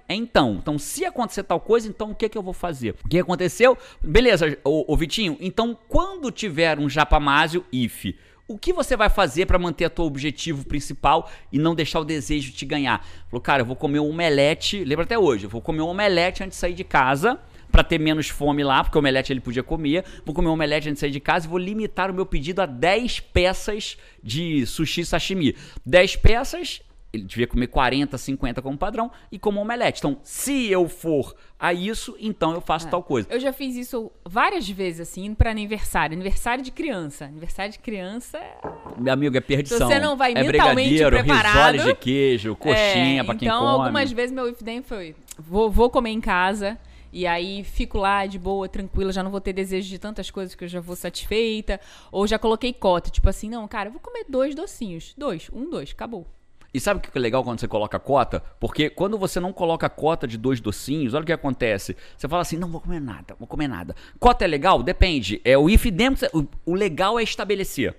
é 0.10 0.16
então. 0.16 0.58
Então, 0.62 0.78
se 0.78 1.06
acontecer 1.06 1.44
tal 1.44 1.60
coisa, 1.60 1.88
então 1.88 2.12
o 2.12 2.16
que, 2.16 2.28
que 2.28 2.38
eu 2.38 2.44
vou 2.44 2.54
fazer? 2.54 2.96
O 3.04 3.08
que 3.08 3.20
aconteceu? 3.20 3.78
Beleza, 4.02 4.58
ô, 4.64 4.96
Vitinho. 4.96 5.38
Então, 5.40 5.78
quando 5.88 6.32
tiver 6.32 6.78
um 6.80 6.90
japamásio, 6.90 7.66
if, 7.72 8.14
o 8.48 8.58
que 8.58 8.72
você 8.72 8.96
vai 8.96 9.10
fazer 9.10 9.46
para 9.46 9.60
manter 9.60 9.90
tua 9.90 10.06
objetivo 10.06 10.66
principal 10.66 11.30
e 11.52 11.60
não 11.60 11.76
deixar 11.76 12.00
o 12.00 12.06
desejo 12.06 12.52
te 12.52 12.66
ganhar? 12.66 13.06
Falou, 13.30 13.42
cara, 13.42 13.62
eu 13.62 13.66
vou 13.66 13.76
comer 13.76 14.00
um 14.00 14.10
omelete, 14.10 14.84
lembra 14.84 15.04
até 15.04 15.20
hoje, 15.20 15.46
eu 15.46 15.50
vou 15.50 15.62
comer 15.62 15.82
um 15.82 15.88
omelete 15.88 16.44
antes 16.44 16.58
de 16.58 16.62
sair 16.62 16.74
de 16.74 16.84
casa 16.84 17.40
para 17.70 17.84
ter 17.84 18.00
menos 18.00 18.30
fome 18.30 18.64
lá, 18.64 18.84
porque 18.84 18.98
o 18.98 19.00
omelete 19.00 19.34
ele 19.34 19.42
podia 19.42 19.64
comer. 19.64 20.06
Vou 20.26 20.34
comer 20.34 20.48
um 20.48 20.54
omelete 20.54 20.88
antes 20.88 20.96
de 20.98 21.02
sair 21.02 21.12
de 21.12 21.20
casa 21.20 21.46
e 21.46 21.50
vou 21.50 21.60
limitar 21.60 22.10
o 22.10 22.14
meu 22.14 22.26
pedido 22.26 22.62
a 22.62 22.66
10 22.66 23.20
peças 23.20 23.98
de 24.24 24.66
sushi 24.66 25.06
sashimi. 25.06 25.56
10 25.86 26.16
peças 26.16 26.82
ele 27.14 27.24
devia 27.24 27.48
comer 27.48 27.68
40, 27.68 28.18
50 28.18 28.62
como 28.62 28.78
padrão 28.78 29.10
e 29.32 29.40
como 29.40 29.62
omelete. 29.62 30.00
Então, 30.00 30.18
se 30.24 30.70
eu 30.70 30.88
for 30.90 31.36
a 31.60 31.74
isso, 31.74 32.16
então 32.20 32.54
eu 32.54 32.62
faço 32.62 32.88
tal 32.90 33.02
coisa. 33.02 33.28
Eu 33.32 33.40
já 33.40 33.52
fiz 33.54 33.76
isso 33.76 34.12
várias 34.26 34.70
vezes, 34.70 35.02
assim, 35.02 35.26
indo 35.26 35.36
pra 35.36 35.50
aniversário. 35.50 36.14
Aniversário 36.16 36.64
de 36.64 36.72
criança. 36.72 37.26
Aniversário 37.26 37.72
de 37.72 37.80
criança 37.80 38.38
é 38.38 38.58
Meu 38.98 39.14
amigo, 39.14 39.36
é 39.38 39.42
perdição. 39.42 39.88
você 39.88 40.00
não 40.00 40.16
vai 40.18 40.34
é 40.34 40.44
mentalmente 40.44 40.90
brigadeiro, 40.90 41.18
preparado- 41.24 41.56
risoles 41.74 41.84
de 41.86 41.96
queijo, 41.96 42.56
coxinha 42.56 43.22
É, 43.22 43.24
pra 43.24 43.36
quem 43.36 43.48
então, 43.48 43.60
come. 43.62 43.72
algumas 43.84 44.12
vezes 44.12 44.32
meu 44.36 44.50
if 44.50 44.60
then 44.62 44.82
foi: 44.84 45.16
vou, 45.40 45.72
vou 45.72 45.90
comer 45.90 46.12
em 46.12 46.22
casa. 46.22 46.78
E 47.14 47.26
aí 47.26 47.64
fico 47.64 47.98
lá 47.98 48.26
de 48.26 48.38
boa, 48.38 48.68
tranquila, 48.68 49.14
já 49.14 49.24
não 49.24 49.32
vou 49.32 49.40
ter 49.40 49.54
desejo 49.54 49.88
de 49.88 49.98
tantas 49.98 50.30
coisas 50.30 50.54
que 50.54 50.66
eu 50.66 50.68
já 50.68 50.82
vou 50.82 50.96
satisfeita. 50.96 51.80
Ou 52.12 52.28
já 52.28 52.38
coloquei 52.38 52.74
cota, 52.74 53.10
tipo 53.10 53.28
assim, 53.30 53.50
não, 53.50 53.66
cara, 53.68 53.88
eu 53.88 53.94
vou 53.94 54.02
comer 54.02 54.26
dois 54.28 54.54
docinhos. 54.54 55.16
Dois, 55.18 55.50
um, 55.54 55.70
dois, 55.70 55.92
acabou. 55.94 56.28
E 56.74 56.80
sabe 56.80 57.00
o 57.00 57.02
que 57.02 57.18
é 57.18 57.22
legal 57.22 57.44
quando 57.44 57.60
você 57.60 57.68
coloca 57.68 57.98
cota? 57.98 58.44
Porque 58.60 58.90
quando 58.90 59.18
você 59.18 59.40
não 59.40 59.52
coloca 59.54 59.90
cota 59.90 60.28
de 60.28 60.38
dois 60.38 60.60
docinhos, 60.60 61.14
olha 61.14 61.24
o 61.24 61.26
que 61.26 61.32
acontece. 61.34 61.96
Você 62.16 62.28
fala 62.28 62.42
assim, 62.42 62.58
não 62.58 62.68
vou 62.68 62.82
comer 62.82 63.00
nada, 63.00 63.36
vou 63.40 63.48
comer 63.48 63.68
nada. 63.68 63.96
Cota 64.20 64.44
é 64.46 64.48
legal? 64.48 64.84
Depende. 64.84 65.42
É 65.46 65.58
o 65.58 65.70
if 65.70 65.84
them, 65.86 66.14
o, 66.34 66.46
o 66.66 66.76
legal 66.76 67.18
é 67.20 67.24
estabelecer. 67.24 67.96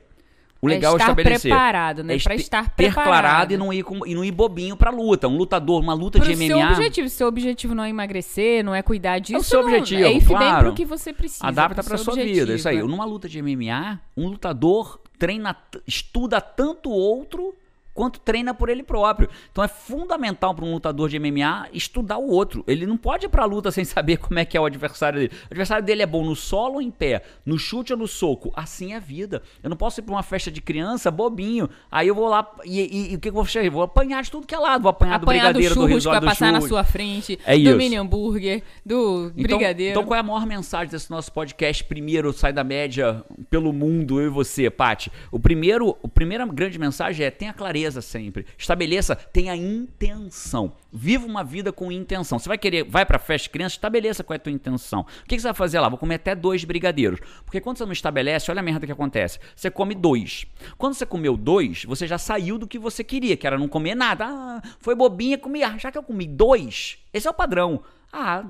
O 0.61 0.67
É 0.69 0.71
legal 0.73 0.95
é, 0.95 0.97
estar 0.97 1.05
estabelecer. 1.11 1.51
preparado, 1.51 2.03
né? 2.03 2.17
É 2.17 2.19
Pra 2.19 2.35
este- 2.35 2.45
estar 2.47 2.71
preparado. 2.75 3.53
e 3.53 3.57
não, 3.57 3.73
ir 3.73 3.85
com- 3.85 4.05
e 4.05 4.13
não 4.15 4.25
ir 4.25 4.33
bobinho 4.33 4.77
pra 4.77 4.91
luta. 4.91 5.29
Um 5.29 5.37
lutador, 5.37 5.81
uma 5.81 5.95
luta 5.95 6.19
Pro 6.19 6.29
de 6.29 6.37
seu 6.37 6.57
MMA. 6.59 6.73
objetivo. 6.73 7.09
Se 7.09 7.15
seu 7.15 7.29
objetivo 7.29 7.75
não 7.77 7.85
é 7.85 7.89
emagrecer, 7.91 8.65
não 8.65 8.75
é 8.75 8.83
cuidar 8.83 9.21
disso. 9.21 9.45
seu 9.45 9.63
não- 9.63 9.69
objetivo, 9.69 10.05
É 10.05 10.21
claro. 10.21 10.67
pro 10.67 10.75
que 10.75 10.85
você 10.85 11.13
precisa. 11.13 11.47
Adapta 11.47 11.83
pra 11.83 11.97
seu 11.97 12.05
sua 12.05 12.15
objetivo. 12.15 12.41
vida. 12.47 12.55
Isso 12.57 12.69
aí. 12.69 12.83
Numa 12.83 13.05
luta 13.05 13.29
de 13.29 13.39
MMA, 13.41 14.01
um 14.17 14.27
lutador 14.29 15.01
treina, 15.17 15.57
estuda 15.87 16.41
tanto 16.41 16.91
o 16.91 16.93
outro 16.93 17.55
quanto 17.99 18.21
treina 18.21 18.55
por 18.55 18.69
ele 18.69 18.85
próprio. 18.85 19.29
Então 19.51 19.65
é 19.65 19.67
fundamental 19.67 20.55
para 20.55 20.65
um 20.65 20.73
lutador 20.73 21.09
de 21.09 21.19
MMA 21.19 21.67
estudar 21.73 22.17
o 22.19 22.31
outro. 22.31 22.63
Ele 22.69 22.87
não 22.87 22.97
pode 22.97 23.27
ir 23.27 23.29
para 23.29 23.43
a 23.43 23.45
luta 23.47 23.73
sem 23.73 23.83
saber 23.85 24.19
como 24.19 24.39
é 24.39 24.45
que 24.45 24.57
é 24.57 24.61
o 24.61 24.65
adversário 24.65 25.19
dele. 25.19 25.33
O 25.43 25.47
adversário 25.51 25.85
dele 25.85 26.03
é 26.03 26.07
bom 26.07 26.25
no 26.25 26.37
solo 26.37 26.75
ou 26.75 26.81
em 26.83 26.93
pé, 26.93 27.25
no 27.45 27.59
chute 27.59 27.93
ou 27.93 27.99
no 27.99 28.07
soco. 28.07 28.53
Assim 28.55 28.93
é 28.93 28.97
a 28.97 29.01
vida. 29.01 29.43
Eu 29.65 29.69
não 29.69 29.77
posso 29.77 29.99
ir 29.99 30.05
para 30.05 30.15
uma 30.15 30.23
festa 30.23 30.49
de 30.49 30.61
criança 30.61 31.11
bobinho. 31.11 31.69
Aí 31.91 32.07
eu 32.07 32.15
vou 32.15 32.29
lá 32.29 32.49
e, 32.65 32.79
e, 32.81 33.13
e 33.13 33.17
o 33.17 33.19
que, 33.19 33.23
que 33.23 33.29
eu 33.31 33.33
vou 33.33 33.45
fazer? 33.45 33.69
Vou 33.69 33.83
apanhar 33.83 34.23
de 34.23 34.31
tudo 34.31 34.47
que 34.47 34.55
é 34.55 34.59
lado. 34.61 34.83
Vou 34.83 34.91
apanhar, 34.91 35.17
apanhar 35.17 35.53
do 35.53 35.57
brigadeiro, 35.57 35.75
do, 35.75 35.81
do 35.81 35.81
churros, 35.81 35.95
risório 35.97 36.21
que 36.21 36.25
vai 36.27 36.35
do 36.35 36.39
passar 36.39 36.53
na 36.53 36.59
churros. 36.61 36.69
sua 36.69 36.85
frente, 36.85 37.37
É 37.45 37.59
do 37.59 37.77
mini 37.77 37.97
hambúrguer, 37.97 38.63
do 38.87 39.33
Então, 39.37 39.59
brigadeiro. 39.59 39.91
então 39.91 40.05
qual 40.05 40.17
é 40.17 40.21
a 40.21 40.23
maior 40.23 40.47
mensagem 40.47 40.89
desse 40.89 41.11
nosso 41.11 41.33
podcast? 41.33 41.83
Primeiro, 41.83 42.33
sai 42.33 42.53
da 42.53 42.63
média 42.63 43.25
pelo 43.51 43.73
mundo, 43.73 44.21
eu 44.21 44.27
e 44.27 44.31
você, 44.31 44.71
Pati. 44.71 45.11
O 45.33 45.41
primeiro, 45.41 45.97
a 46.05 46.07
primeira 46.07 46.47
grande 46.47 46.79
mensagem 46.79 47.27
é 47.27 47.31
tenha 47.31 47.53
clareza 47.53 47.88
sempre. 47.91 48.47
Estabeleça, 48.57 49.17
tenha 49.17 49.55
intenção. 49.55 50.73
Viva 50.93 51.27
uma 51.27 51.43
vida 51.43 51.73
com 51.73 51.91
intenção. 51.91 52.39
Você 52.39 52.49
vai 52.49 52.59
querer, 52.59 52.85
vai 52.85 53.05
pra 53.05 53.19
festa 53.19 53.49
criança, 53.49 53.77
estabeleça 53.77 54.23
qual 54.23 54.35
é 54.35 54.37
a 54.37 54.41
tua 54.41 54.53
intenção. 54.53 55.01
O 55.01 55.25
que, 55.27 55.37
que 55.37 55.41
você 55.41 55.49
vai 55.49 55.55
fazer 55.55 55.81
lá? 55.81 55.89
Vou 55.89 55.99
comer 55.99 56.17
até 56.17 56.35
dois 56.35 56.65
brigadeiros. 56.65 57.21
Porque 57.45 57.61
quando 57.61 57.79
você 57.79 57.85
não 57.85 57.93
estabelece, 57.93 58.51
olha 58.51 58.61
a 58.61 58.63
merda 58.63 58.87
que 58.87 58.93
acontece. 58.93 59.39
Você 59.55 59.71
come 59.71 59.95
dois. 59.95 60.47
Quando 60.77 60.95
você 60.95 61.07
comeu 61.07 61.37
dois, 61.37 61.85
você 61.85 62.07
já 62.07 62.19
saiu 62.19 62.59
do 62.59 62.67
que 62.67 62.79
você 62.79 63.03
queria, 63.03 63.37
que 63.37 63.47
era 63.47 63.59
não 63.59 63.69
comer 63.69 63.95
nada. 63.95 64.27
Ah, 64.27 64.63
foi 64.81 64.95
bobinha, 64.95 65.39
comi. 65.39 65.63
Ah, 65.63 65.77
já 65.79 65.91
que 65.91 65.99
eu 65.99 66.03
comi 66.03 66.27
dois, 66.27 66.99
esse 67.13 67.27
é 67.27 67.31
o 67.31 67.35
padrão. 67.35 67.83
Ah, 68.13 68.45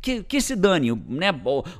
que, 0.00 0.22
que 0.22 0.40
se 0.40 0.54
dane, 0.54 0.92
né? 1.08 1.28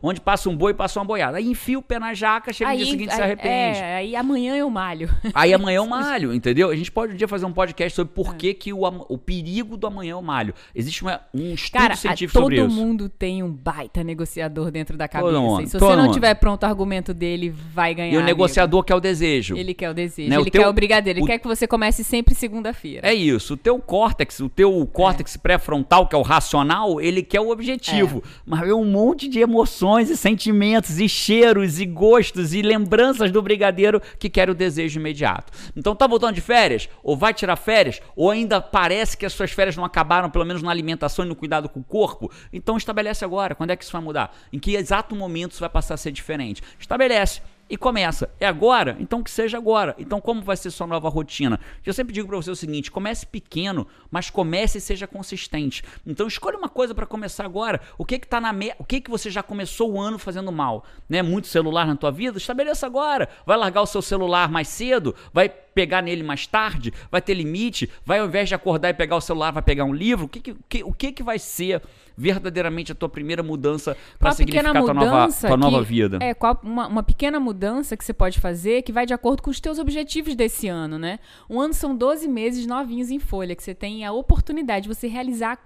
Onde 0.03 0.21
passa 0.21 0.49
um 0.51 0.57
boi, 0.57 0.75
passa 0.75 0.99
uma 0.99 1.05
boiada. 1.05 1.39
Aí 1.39 1.47
enfia 1.47 1.79
o 1.79 1.83
pé 1.83 1.99
na 1.99 2.13
jaca, 2.15 2.53
chega 2.53 2.71
no 2.71 2.77
dia 2.77 2.87
seguinte 2.87 3.11
e 3.11 3.15
se 3.15 3.21
aí- 3.21 3.25
arrepende. 3.25 3.79
É, 3.79 3.95
aí 3.97 4.17
amanhã 4.17 4.57
eu 4.57 4.69
malho. 4.71 5.09
Aí 5.35 5.55
amanhã 5.55 5.77
é 5.79 5.81
o 5.81 5.87
malho, 5.89 6.35
entendeu? 6.35 6.71
A 6.71 6.77
gente 6.77 6.91
pode 6.91 7.13
um 7.13 7.17
dia 7.17 7.29
fazer 7.29 7.47
um 7.47 7.53
podcast 7.53 7.95
sobre 7.95 8.13
por 8.13 8.35
que, 8.35 8.53
que 8.55 8.73
o, 8.73 8.81
o 9.09 9.17
perigo 9.19 9.77
do 9.77 9.87
amanhã 9.87 10.13
é 10.13 10.17
o 10.17 10.23
malho. 10.23 10.53
Existe 10.75 11.03
uma- 11.03 11.21
um 11.35 11.55
estudo 11.55 11.81
Cara, 11.81 11.97
científico 11.97 12.33
todo 12.41 12.45
sobre 12.55 12.61
isso. 12.67 12.75
mundo 12.75 13.09
tem 13.09 13.43
um 13.43 13.51
baita 13.53 14.03
negociador 14.03 14.71
dentro 14.71 14.97
da 14.97 15.07
Todo 15.09 15.23
cabeça. 15.23 15.41
mundo, 15.41 15.63
e 15.63 15.67
se 15.67 15.73
todo 15.79 15.89
você 15.91 15.97
não 15.97 16.05
mundo. 16.05 16.15
tiver 16.15 16.35
pronto 16.35 16.63
o 16.63 16.67
argumento 16.67 17.15
dele, 17.15 17.51
vai 17.51 17.95
ganhar. 17.95 18.13
E 18.13 18.17
o 18.17 18.19
amigo. 18.19 18.27
negociador 18.27 18.83
quer 18.85 18.95
o 18.95 19.01
desejo. 19.01 19.57
Ele 19.57 19.73
quer 19.75 19.91
o 19.91 19.95
desejo, 19.95 20.29
Né, 20.29 20.39
o 20.39 20.43
ele 20.43 20.51
teu- 20.51 20.63
quer 20.63 20.69
o 20.69 20.73
brigadeiro, 20.73 21.19
ele 21.19 21.25
o- 21.25 21.27
quer 21.27 21.39
que 21.39 21.47
você 21.47 21.67
comece 21.67 22.03
sempre 22.05 22.35
segunda-feira. 22.35 23.07
É 23.09 23.15
isso. 23.15 23.55
O 23.55 23.57
teu 23.57 23.79
córtex, 23.79 24.41
o 24.41 24.49
teu 24.49 24.87
córtex 24.93 25.37
pré-frontal, 25.37 26.07
que 26.09 26.15
é 26.15 26.19
o 26.19 26.23
racional, 26.23 27.01
ele 27.01 27.23
quer 27.23 27.41
o 27.41 27.51
objetivo. 27.51 28.08
Mas 28.45 28.61
vem 28.61 28.73
um 28.73 28.85
monte 28.85 29.29
de 29.29 29.41
emoções 29.41 30.11
e 30.11 30.17
sentimentos 30.17 30.99
e 30.99 31.09
cheiros 31.09 31.81
e 31.81 31.87
gostos 31.87 32.53
e 32.55 32.63
lembranças 32.63 33.31
do 33.31 33.43
brigadeiro 33.43 34.01
que 34.19 34.31
quer 34.31 34.51
o 34.51 34.55
desejo 34.55 35.01
imediato. 35.01 35.53
Então 35.77 35.95
tá 35.95 36.07
voltando 36.07 36.35
de 36.35 36.41
férias? 36.41 36.89
Ou 37.03 37.17
vai 37.17 37.35
tirar 37.35 37.57
férias? 37.57 38.01
Ou 38.17 38.31
ainda 38.31 38.61
parece 38.61 39.17
que 39.17 39.27
as 39.27 39.33
suas 39.33 39.51
férias 39.51 39.77
não 39.77 39.85
acabaram, 39.85 40.31
pelo 40.31 40.45
menos 40.45 40.63
na 40.63 40.71
alimentação 40.71 41.25
e 41.25 41.29
no 41.29 41.37
cuidado 41.37 41.69
com 41.69 41.81
o 41.81 41.85
corpo? 41.85 42.31
Então 42.53 42.77
estabelece 42.77 43.25
agora. 43.25 43.55
Quando 43.55 43.71
é 43.71 43.77
que 43.77 43.85
isso 43.85 43.93
vai 43.93 44.03
mudar? 44.03 44.35
Em 44.53 44.59
que 44.59 44.75
exato 44.75 45.15
momento 45.15 45.53
isso 45.53 45.61
vai 45.61 45.69
passar 45.69 45.95
a 45.95 45.99
ser 45.99 46.13
diferente? 46.13 46.63
Estabelece 46.79 47.41
e 47.69 47.77
começa. 47.77 48.31
É 48.41 48.47
agora? 48.47 48.97
Então 48.99 49.23
que 49.23 49.31
seja 49.31 49.57
agora. 49.59 49.95
Então 49.99 50.21
como 50.21 50.43
vai 50.43 50.57
ser 50.57 50.71
sua 50.71 50.87
nova 50.87 51.09
rotina? 51.09 51.61
Eu 51.85 51.93
sempre 51.93 52.13
digo 52.13 52.29
para 52.29 52.37
você 52.37 52.51
o 52.51 52.57
seguinte: 52.57 52.91
comece 52.91 53.27
pequeno, 53.27 53.87
mas 54.11 54.31
comece 54.31 54.79
e 54.79 54.81
seja 54.81 55.07
consistente. 55.07 55.83
Então 56.07 56.27
escolha 56.27 56.57
uma 56.57 56.69
coisa 56.69 56.95
para 56.95 57.07
começar 57.07 57.45
agora. 57.45 57.81
O 57.97 58.05
que 58.05 58.19
que 58.19 58.27
tá 58.27 58.41
na 58.41 58.53
me... 58.53 58.73
o 58.79 58.85
que 58.85 59.01
que 59.01 59.11
você 59.11 59.31
já 59.31 59.43
começou 59.43 59.93
o 59.93 60.01
ano 60.01 60.19
fazendo 60.19 60.51
mal, 60.51 60.85
né? 61.09 61.23
Muito 61.23 61.49
celular 61.49 61.87
na 61.87 61.97
tua 61.97 62.11
vida, 62.11 62.39
estabeleça 62.39 62.87
agora. 62.87 63.29
Vai 63.45 63.57
largar 63.57 63.83
o 63.83 63.87
seu 63.87 64.03
celular 64.03 64.51
mais 64.51 64.69
cedo, 64.69 65.15
vai 65.33 65.49
pegar 65.49 66.03
nele 66.03 66.23
mais 66.23 66.47
tarde, 66.47 66.93
vai 67.11 67.23
ter 67.23 67.35
limite, 67.35 67.89
vai 68.05 68.19
ao 68.19 68.27
invés 68.27 68.49
de 68.49 68.55
acordar 68.55 68.91
e 68.91 68.95
pegar 68.95 69.17
o 69.17 69.21
celular, 69.21 69.53
vai 69.53 69.63
pegar 69.63 69.85
um 69.85 69.95
livro. 69.95 70.27
O 70.27 70.29
que 70.29 70.41
que, 70.41 70.83
o 70.83 70.93
que, 70.93 71.13
que 71.13 71.23
vai 71.23 71.39
ser 71.39 71.83
verdadeiramente 72.19 72.91
a 72.91 72.95
tua 72.97 73.09
primeira 73.09 73.45
mudança 73.45 73.97
para 74.19 74.33
significar 74.33 74.73
tua 74.83 74.93
nova, 74.93 75.29
tua 75.33 75.57
nova 75.57 75.79
que- 75.79 75.85
vida? 75.85 76.19
É, 76.21 76.35
qual 76.35 76.59
uma, 76.65 76.89
uma 76.89 77.03
pequena 77.03 77.39
mudança 77.39 77.97
que 77.97 78.05
você 78.05 78.13
pode 78.13 78.41
fazer 78.41 78.83
que 78.83 78.91
vai 78.91 79.07
de 79.07 79.15
acordo 79.15 79.41
com 79.41 79.51
os 79.51 79.61
teus 79.61 79.79
objetivos 79.79 80.35
desse 80.35 80.67
ano, 80.67 80.99
né? 80.99 81.21
Um 81.49 81.61
ano 81.61 81.73
são 81.73 81.95
12 81.97 82.27
meses 82.27 82.67
novinhos 82.67 83.11
em 83.11 83.21
folha, 83.21 83.55
que 83.55 83.63
você 83.63 83.73
tem 83.75 84.05
a 84.05 84.11
oportunidade 84.11 84.89
de 84.89 84.95
você 84.95 85.07
realizar. 85.07 85.59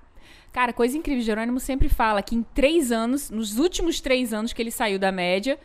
Cara, 0.52 0.74
coisa 0.74 0.98
incrível. 0.98 1.22
Jerônimo 1.22 1.58
sempre 1.58 1.88
fala 1.88 2.20
que 2.22 2.34
em 2.34 2.42
três 2.42 2.92
anos, 2.92 3.30
nos 3.30 3.58
últimos 3.58 4.00
três 4.02 4.34
anos 4.34 4.52
que 4.52 4.60
ele 4.60 4.70
saiu 4.70 4.98
da 4.98 5.10
média, 5.10 5.58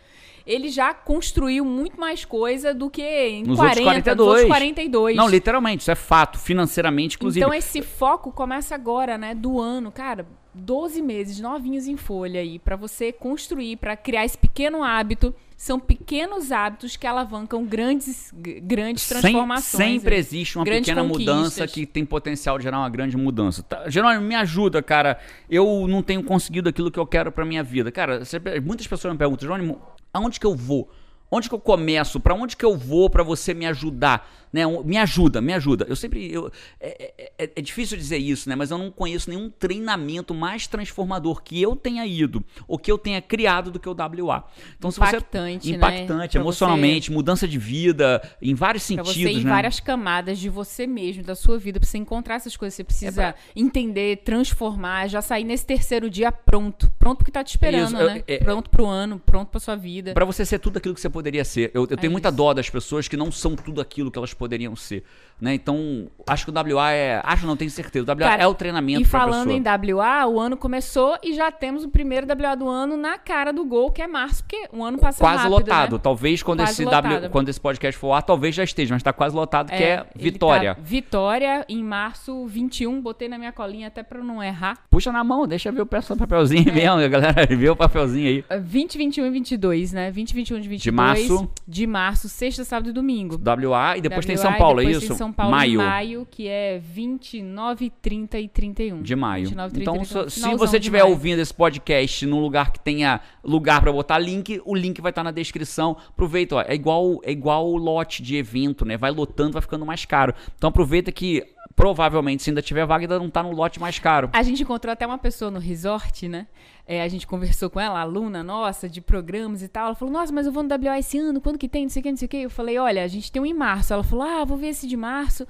ele 0.46 0.70
já 0.70 0.94
construiu 0.94 1.66
muito 1.66 2.00
mais 2.00 2.24
coisa 2.24 2.74
do 2.74 2.90
que 2.90 3.02
em 3.04 3.44
Nos 3.44 3.58
40, 3.58 3.82
outros 3.82 3.84
42. 3.84 4.18
nos 4.18 4.28
outros 4.28 4.48
42. 4.48 5.18
Não, 5.18 5.28
literalmente, 5.28 5.82
isso 5.82 5.92
é 5.92 5.96
fato, 5.96 6.40
financeiramente, 6.40 7.18
inclusive. 7.18 7.44
Então 7.46 7.54
esse 7.54 7.82
foco 7.82 8.32
começa 8.32 8.74
agora, 8.74 9.18
né, 9.18 9.36
do 9.36 9.60
ano, 9.60 9.92
cara, 9.92 10.26
12 10.58 11.02
meses 11.02 11.40
novinhos 11.40 11.88
em 11.88 11.96
folha 11.96 12.40
aí 12.40 12.60
pra 12.60 12.76
você 12.76 13.12
construir, 13.12 13.78
pra 13.78 13.96
criar 13.96 14.26
esse 14.26 14.38
pequeno 14.38 14.84
hábito. 14.84 15.34
São 15.56 15.80
pequenos 15.80 16.52
hábitos 16.52 16.96
que 16.96 17.08
alavancam 17.08 17.66
grandes 17.66 18.32
grandes 18.62 19.08
transformações. 19.08 19.64
sempre 19.90 20.14
aí. 20.14 20.20
existe 20.20 20.56
uma 20.58 20.64
pequena 20.66 21.04
mudança 21.04 21.66
que 21.68 21.84
tem 21.86 22.06
potencial 22.06 22.58
de 22.60 22.64
gerar 22.66 22.78
uma 22.78 22.90
grande 22.90 23.18
mudança. 23.18 23.64
Tá, 23.64 23.90
Jerônimo, 23.90 24.24
me 24.24 24.36
ajuda, 24.36 24.84
cara. 24.84 25.20
Eu 25.50 25.88
não 25.88 26.04
tenho 26.04 26.24
conseguido 26.24 26.70
aquilo 26.70 26.92
que 26.92 27.00
eu 27.00 27.08
quero 27.08 27.32
pra 27.32 27.44
minha 27.44 27.64
vida. 27.64 27.92
Cara, 27.92 28.24
sempre- 28.24 28.60
muitas 28.60 28.86
pessoas 28.86 29.12
me 29.14 29.18
perguntam, 29.18 29.48
Jerônimo, 29.48 29.82
aonde 30.14 30.40
que 30.40 30.46
eu 30.46 30.56
vou? 30.56 30.88
Onde 31.30 31.50
que 31.50 31.56
eu 31.56 31.60
começo? 31.60 32.20
Pra 32.20 32.34
onde 32.34 32.56
que 32.56 32.64
eu 32.66 32.76
vou 32.78 33.10
pra 33.10 33.24
você 33.24 33.54
me 33.54 33.66
ajudar? 33.66 34.34
Né? 34.52 34.62
Me 34.86 34.98
ajuda, 34.98 35.42
me 35.42 35.54
ajuda. 35.54 35.86
Eu 35.90 35.96
sempre. 35.96 36.32
eu- 36.32 36.50
é, 36.80 37.12
é- 37.18 37.32
é- 37.38 37.52
é 37.58 37.62
difícil 37.62 37.98
dizer 37.98 38.18
isso, 38.18 38.48
né? 38.48 38.56
Mas 38.56 38.72
eu 38.72 38.78
não 38.78 38.90
conheço 38.90 39.30
nenhum 39.30 39.50
treinamento 39.50 40.34
mais 40.34 40.68
transformador 40.68 41.44
que 41.44 41.62
eu 41.62 41.76
tenha 41.76 42.06
ido 42.08 42.42
ou 42.66 42.80
que 42.80 42.90
eu 42.90 42.98
tenha 42.98 43.22
criado 43.22 43.70
do 43.72 43.78
que 43.78 43.90
o 43.90 43.94
WA. 43.94 44.46
Então, 44.78 44.90
se 44.90 45.00
Impactante, 45.00 45.66
você. 45.66 45.72
né? 45.72 45.78
Impactante, 45.78 46.32
Pra 46.32 46.42
emocionalmente, 46.42 47.12
mudança 47.12 47.46
de 47.46 47.58
vida, 47.60 48.22
em 48.42 48.56
vários 48.56 48.84
sentidos, 48.84 49.14
você 49.14 49.30
em 49.30 49.44
né? 49.44 49.50
várias 49.52 49.82
camadas 49.82 50.40
de 50.40 50.48
você 50.48 50.88
mesmo, 50.88 51.24
da 51.24 51.36
sua 51.36 51.60
vida, 51.60 51.78
pra 51.78 51.88
você 51.88 51.98
encontrar 51.98 52.36
essas 52.36 52.56
coisas. 52.56 52.74
Você 52.74 52.86
precisa 52.86 53.22
É 53.22 53.32
pra- 53.34 53.36
entender, 53.54 54.22
transformar, 54.24 55.08
já 55.10 55.22
sair 55.22 55.44
nesse 55.44 55.66
terceiro 55.66 56.10
dia 56.10 56.32
pronto. 56.32 56.90
Pronto 56.98 57.18
porque 57.18 57.32
tá 57.32 57.44
te 57.44 57.50
esperando, 57.50 57.88
Isso, 57.94 57.98
eu- 57.98 58.08
né? 58.08 58.24
é- 58.26 58.38
pronto 58.40 58.70
pro 58.70 58.86
ano, 58.86 59.20
pronto 59.26 59.50
pra 59.50 59.60
sua 59.60 59.76
vida. 59.76 60.14
Pra 60.14 60.24
você 60.26 60.46
ser 60.46 60.60
tudo 60.60 60.78
aquilo 60.78 60.96
que 60.96 61.02
você 61.02 61.10
poderia 61.18 61.44
ser. 61.44 61.72
Eu, 61.74 61.88
eu 61.90 61.98
tenho 61.98 62.12
muita 62.12 62.30
É 62.30 62.32
isso. 62.32 62.38
dó 62.38 62.54
das 62.54 62.70
pessoas 62.70 63.08
que 63.08 63.18
não 63.18 63.32
são 63.32 63.56
tudo 63.56 63.82
aquilo 63.82 64.12
que 64.12 64.18
elas 64.20 64.34
poderiam 64.36 64.76
ser. 64.76 65.04
Né? 65.40 65.54
Então, 65.54 66.08
acho 66.28 66.46
que 66.46 66.52
o 66.52 66.76
WA 66.76 66.92
é. 66.92 67.22
Acho 67.24 67.46
não, 67.46 67.56
tenho 67.56 67.70
certeza. 67.70 68.04
O 68.04 68.10
WA 68.10 68.16
Cara, 68.18 68.42
é 68.42 68.48
o 68.48 68.56
treinamento 68.56 69.02
E 69.02 69.06
falando 69.06 69.52
em 69.52 69.62
WA, 69.62 70.26
o 70.26 70.40
ano 70.40 70.58
começou 70.58 71.16
e 71.24 71.34
já 71.34 71.52
temos 71.52 71.84
o 71.84 71.90
primeiro 71.90 72.26
WA 72.28 72.56
do 72.56 72.68
ano 72.68 72.98
na 72.98 73.20
cara 73.20 73.54
do 73.54 73.64
gol, 73.64 73.92
que 73.92 74.02
é 74.02 74.08
março, 74.08 74.44
porque 74.44 74.68
o 74.74 74.84
ano 74.84 74.98
passa 74.98 75.20
Quase 75.20 75.44
rápido, 75.44 75.52
lotado. 75.52 75.94
né? 75.94 76.00
Talvez 76.02 76.42
quando 76.42 76.60
Quase 76.60 76.72
esse, 76.72 76.86
w, 76.86 77.08
lotado. 77.14 77.30
quando 77.32 77.50
esse 77.50 77.62
podcast 77.62 78.00
for 78.00 78.10
lá, 78.10 78.22
talvez 78.22 78.56
já 78.56 78.64
esteja, 78.64 78.96
mas 78.96 79.04
tá 79.04 79.14
quase 79.14 79.36
lotado, 79.36 79.70
que 79.70 79.76
é 79.76 80.06
ele 80.16 80.32
Vitória. 80.32 80.74
tá- 80.76 80.82
Vitória 80.82 81.66
em 81.70 81.84
março 81.84 82.46
21, 82.48 83.00
botei 83.00 83.30
na 83.30 83.38
minha 83.38 83.52
colinha 83.52 83.88
até 83.88 84.02
pra 84.02 84.24
não 84.24 84.42
errar. 84.44 84.80
Puxa 84.90 85.12
na 85.12 85.24
mão, 85.24 85.46
deixa 85.48 85.72
ver 85.72 85.82
o 85.82 85.86
pe- 85.86 86.00
papelzinho 86.18 86.68
É. 86.70 86.72
mesmo, 86.72 87.00
a 87.00 87.08
galera 87.08 87.46
vê 87.56 87.70
o 87.70 87.76
papelzinho 87.76 88.28
aí. 88.28 88.58
Uh, 88.58 88.62
20, 88.62 88.98
21 88.98 89.26
e 89.28 89.30
22, 89.30 89.94
né? 89.94 90.10
20, 90.10 90.34
21 90.34 90.60
de 90.60 90.68
22. 90.68 90.82
De 90.82 90.92
março. 90.92 91.50
De 91.68 91.86
março, 91.86 92.28
sexta, 92.28 92.64
sábado 92.64 92.90
e 92.90 92.94
domingo. 92.94 93.38
WA 93.38 93.98
e 93.98 94.02
depois 94.02 94.26
tem 94.26 94.36
WA, 94.36 94.42
São 94.42 94.52
e 94.54 94.58
Paulo, 94.58 94.82
é 94.82 94.86
isso? 94.86 95.27
São 95.28 95.34
Paulo 95.34 95.52
maio. 95.52 95.74
em 95.82 95.86
maio, 95.86 96.28
que 96.30 96.48
é 96.48 96.80
29, 96.80 97.90
30 98.02 98.40
e 98.40 98.48
31. 98.48 99.02
De 99.02 99.16
maio. 99.16 99.46
29, 99.46 99.74
30 99.74 99.82
então, 99.92 99.96
e 100.04 100.08
31, 100.08 100.30
se- 100.30 100.56
você 100.56 100.78
estiver 100.78 101.04
ouvindo 101.04 101.40
esse 101.40 101.54
podcast 101.54 102.26
num 102.26 102.40
lugar 102.40 102.72
que 102.72 102.80
tenha 102.80 103.20
lugar 103.44 103.82
pra 103.82 103.92
botar 103.92 104.18
link, 104.18 104.62
o 104.66 104.76
link 104.76 105.02
vai 105.02 105.12
estar 105.12 105.24
na 105.24 105.32
descrição. 105.32 105.98
Aproveita, 106.10 106.56
ó, 106.56 106.62
é 106.62 106.74
igual 106.74 107.20
é 107.24 107.32
igual 107.32 107.68
o 107.70 107.78
lote 107.78 108.24
de 108.24 108.36
evento, 108.38 108.86
né? 108.86 108.98
Vai 108.98 109.12
lotando, 109.12 109.54
vai 109.54 109.62
ficando 109.62 109.86
mais 109.86 110.06
caro. 110.06 110.34
Então 110.58 110.70
aproveita 110.70 111.12
que 111.12 111.44
provavelmente 111.78 112.42
se 112.42 112.50
ainda 112.50 112.62
tiver 112.62 112.88
vaga 112.88 113.04
ainda 113.04 113.20
não 113.20 113.30
tá 113.30 113.44
no 113.44 113.52
lote 113.52 113.80
mais 113.80 114.00
caro. 114.00 114.32
A 114.34 114.42
gente 114.42 114.64
encontrou 114.64 114.92
até 114.92 115.06
uma 115.06 115.20
pessoa 115.20 115.52
no 115.52 115.60
resort, 115.60 116.28
né? 116.28 116.48
É, 116.88 117.04
a 117.04 117.08
gente 117.08 117.28
conversou 117.28 117.70
com 117.70 117.80
ela, 117.80 118.00
aluna 118.00 118.44
nossa, 118.44 118.90
de 118.90 119.00
programas 119.00 119.62
e 119.62 119.68
tal. 119.68 119.86
Ela 119.86 119.96
falou, 119.96 120.12
nossa, 120.12 120.34
mas 120.34 120.48
eu 120.48 120.52
vou 120.52 120.64
no 120.64 120.70
WA 120.70 120.98
esse 120.98 121.20
ano, 121.20 121.40
quando 121.40 121.60
que 121.60 121.70
tem, 121.70 121.84
não 121.84 121.90
sei 121.90 122.00
o 122.00 122.04
que, 122.04 122.10
não 122.10 122.18
sei 122.18 122.26
o 122.26 122.30
que. 122.30 122.38
Eu 122.38 122.50
falei, 122.50 122.80
olha, 122.80 123.04
a 123.04 123.08
gente 123.08 123.32
tem 123.32 123.40
um 123.40 123.46
em 123.46 123.54
março. 123.54 123.94
Ela 123.94 124.04
falou, 124.04 124.26
ah, 124.26 124.44
vou 124.44 124.58
ver 124.58 124.70
esse 124.70 124.88
de 124.88 124.98
março, 124.98 125.48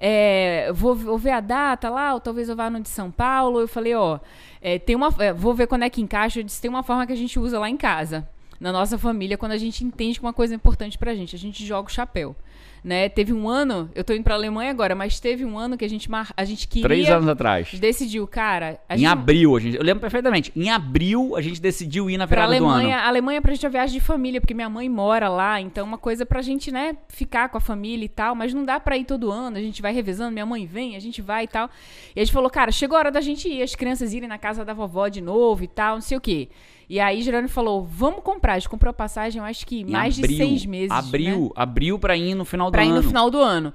é, 0.00 0.72
vou, 0.74 0.96
vou 0.96 1.16
ver 1.16 1.30
a 1.30 1.40
data 1.40 1.88
lá, 1.88 2.12
ou 2.12 2.18
talvez 2.18 2.48
eu 2.48 2.56
vá 2.56 2.68
no 2.68 2.80
de 2.80 2.88
São 2.88 3.08
Paulo. 3.08 3.60
Eu 3.60 3.68
falei, 3.68 3.94
ó, 3.94 4.18
é, 4.60 4.80
tem 4.80 4.96
uma, 4.96 5.14
é, 5.20 5.32
vou 5.32 5.54
ver 5.54 5.68
quando 5.68 5.84
é 5.84 5.90
que 5.90 6.00
encaixa. 6.00 6.40
Eu 6.40 6.44
disse, 6.44 6.60
tem 6.60 6.68
uma 6.68 6.82
forma 6.82 7.06
que 7.06 7.12
a 7.12 7.16
gente 7.16 7.38
usa 7.38 7.56
lá 7.56 7.70
em 7.70 7.76
casa. 7.76 8.28
Na 8.58 8.72
nossa 8.72 8.98
família, 8.98 9.38
quando 9.38 9.52
a 9.52 9.58
gente 9.58 9.84
entende 9.84 10.18
que 10.18 10.26
uma 10.26 10.32
coisa 10.32 10.54
é 10.54 10.56
importante 10.56 10.98
pra 10.98 11.14
gente, 11.14 11.36
a 11.36 11.38
gente 11.38 11.64
joga 11.64 11.88
o 11.88 11.92
chapéu. 11.92 12.34
Né? 12.82 13.08
Teve 13.08 13.32
um 13.32 13.48
ano, 13.48 13.90
eu 13.94 14.04
tô 14.04 14.12
indo 14.12 14.22
pra 14.22 14.34
Alemanha 14.34 14.70
agora, 14.70 14.94
mas 14.94 15.18
teve 15.18 15.44
um 15.44 15.58
ano 15.58 15.76
que 15.76 15.84
a 15.84 15.88
gente, 15.88 16.10
mar... 16.10 16.32
a 16.36 16.44
gente 16.44 16.68
queria. 16.68 16.84
Três 16.84 17.08
anos 17.08 17.28
atrás. 17.28 17.72
Decidiu, 17.74 18.26
cara. 18.26 18.80
em 18.90 18.98
gente... 18.98 19.06
abril, 19.06 19.56
a 19.56 19.60
gente, 19.60 19.76
eu 19.76 19.82
lembro 19.82 20.00
perfeitamente. 20.00 20.52
Em 20.54 20.70
abril, 20.70 21.36
a 21.36 21.40
gente 21.40 21.60
decidiu 21.60 22.08
ir 22.08 22.16
na 22.16 22.26
pra 22.26 22.36
virada 22.36 22.52
Alemanha, 22.52 22.88
do 22.88 22.92
ano. 22.92 23.04
A 23.04 23.08
Alemanha 23.08 23.42
pra 23.42 23.52
gente 23.52 23.64
é 23.64 23.68
uma 23.68 23.72
viagem 23.72 23.98
de 23.98 24.04
família, 24.04 24.40
porque 24.40 24.54
minha 24.54 24.68
mãe 24.68 24.88
mora 24.88 25.28
lá, 25.28 25.60
então 25.60 25.84
uma 25.84 25.98
coisa 25.98 26.24
pra 26.24 26.40
gente, 26.42 26.70
né, 26.70 26.96
ficar 27.08 27.48
com 27.48 27.58
a 27.58 27.60
família 27.60 28.04
e 28.04 28.08
tal, 28.08 28.34
mas 28.34 28.54
não 28.54 28.64
dá 28.64 28.78
pra 28.78 28.96
ir 28.96 29.04
todo 29.04 29.30
ano, 29.30 29.56
a 29.56 29.60
gente 29.60 29.82
vai 29.82 29.92
revezando, 29.92 30.32
minha 30.32 30.46
mãe 30.46 30.66
vem, 30.66 30.96
a 30.96 31.00
gente 31.00 31.20
vai 31.20 31.44
e 31.44 31.48
tal. 31.48 31.68
E 32.14 32.20
a 32.20 32.24
gente 32.24 32.32
falou, 32.32 32.50
cara, 32.50 32.70
chegou 32.70 32.96
a 32.96 33.00
hora 33.00 33.10
da 33.10 33.20
gente 33.20 33.48
ir, 33.48 33.62
as 33.62 33.74
crianças 33.74 34.14
irem 34.14 34.28
na 34.28 34.38
casa 34.38 34.64
da 34.64 34.72
vovó 34.72 35.08
de 35.08 35.20
novo 35.20 35.64
e 35.64 35.68
tal, 35.68 35.96
não 35.96 36.02
sei 36.02 36.16
o 36.16 36.20
quê. 36.20 36.48
E 36.88 36.98
aí 36.98 37.22
Jerônimo 37.22 37.48
falou, 37.48 37.84
vamos 37.84 38.22
comprar. 38.22 38.54
A 38.54 38.58
gente 38.58 38.68
comprou 38.68 38.90
a 38.90 38.94
passagem, 38.94 39.38
eu 39.40 39.44
acho 39.44 39.66
que 39.66 39.80
Em 39.80 39.84
mais 39.90 40.18
abril, 40.18 40.30
de 40.30 40.36
seis 40.36 40.64
meses. 40.66 40.90
Abril, 40.90 41.42
né? 41.44 41.50
abril 41.54 41.98
pra 41.98 42.16
ir 42.16 42.34
no 42.34 42.44
final 42.44 42.70
do 42.70 42.72
Pra 42.72 42.84
ir 42.84 42.88
ano. 42.88 42.96
no 42.96 43.02
final 43.02 43.30
do 43.30 43.38
ano. 43.40 43.72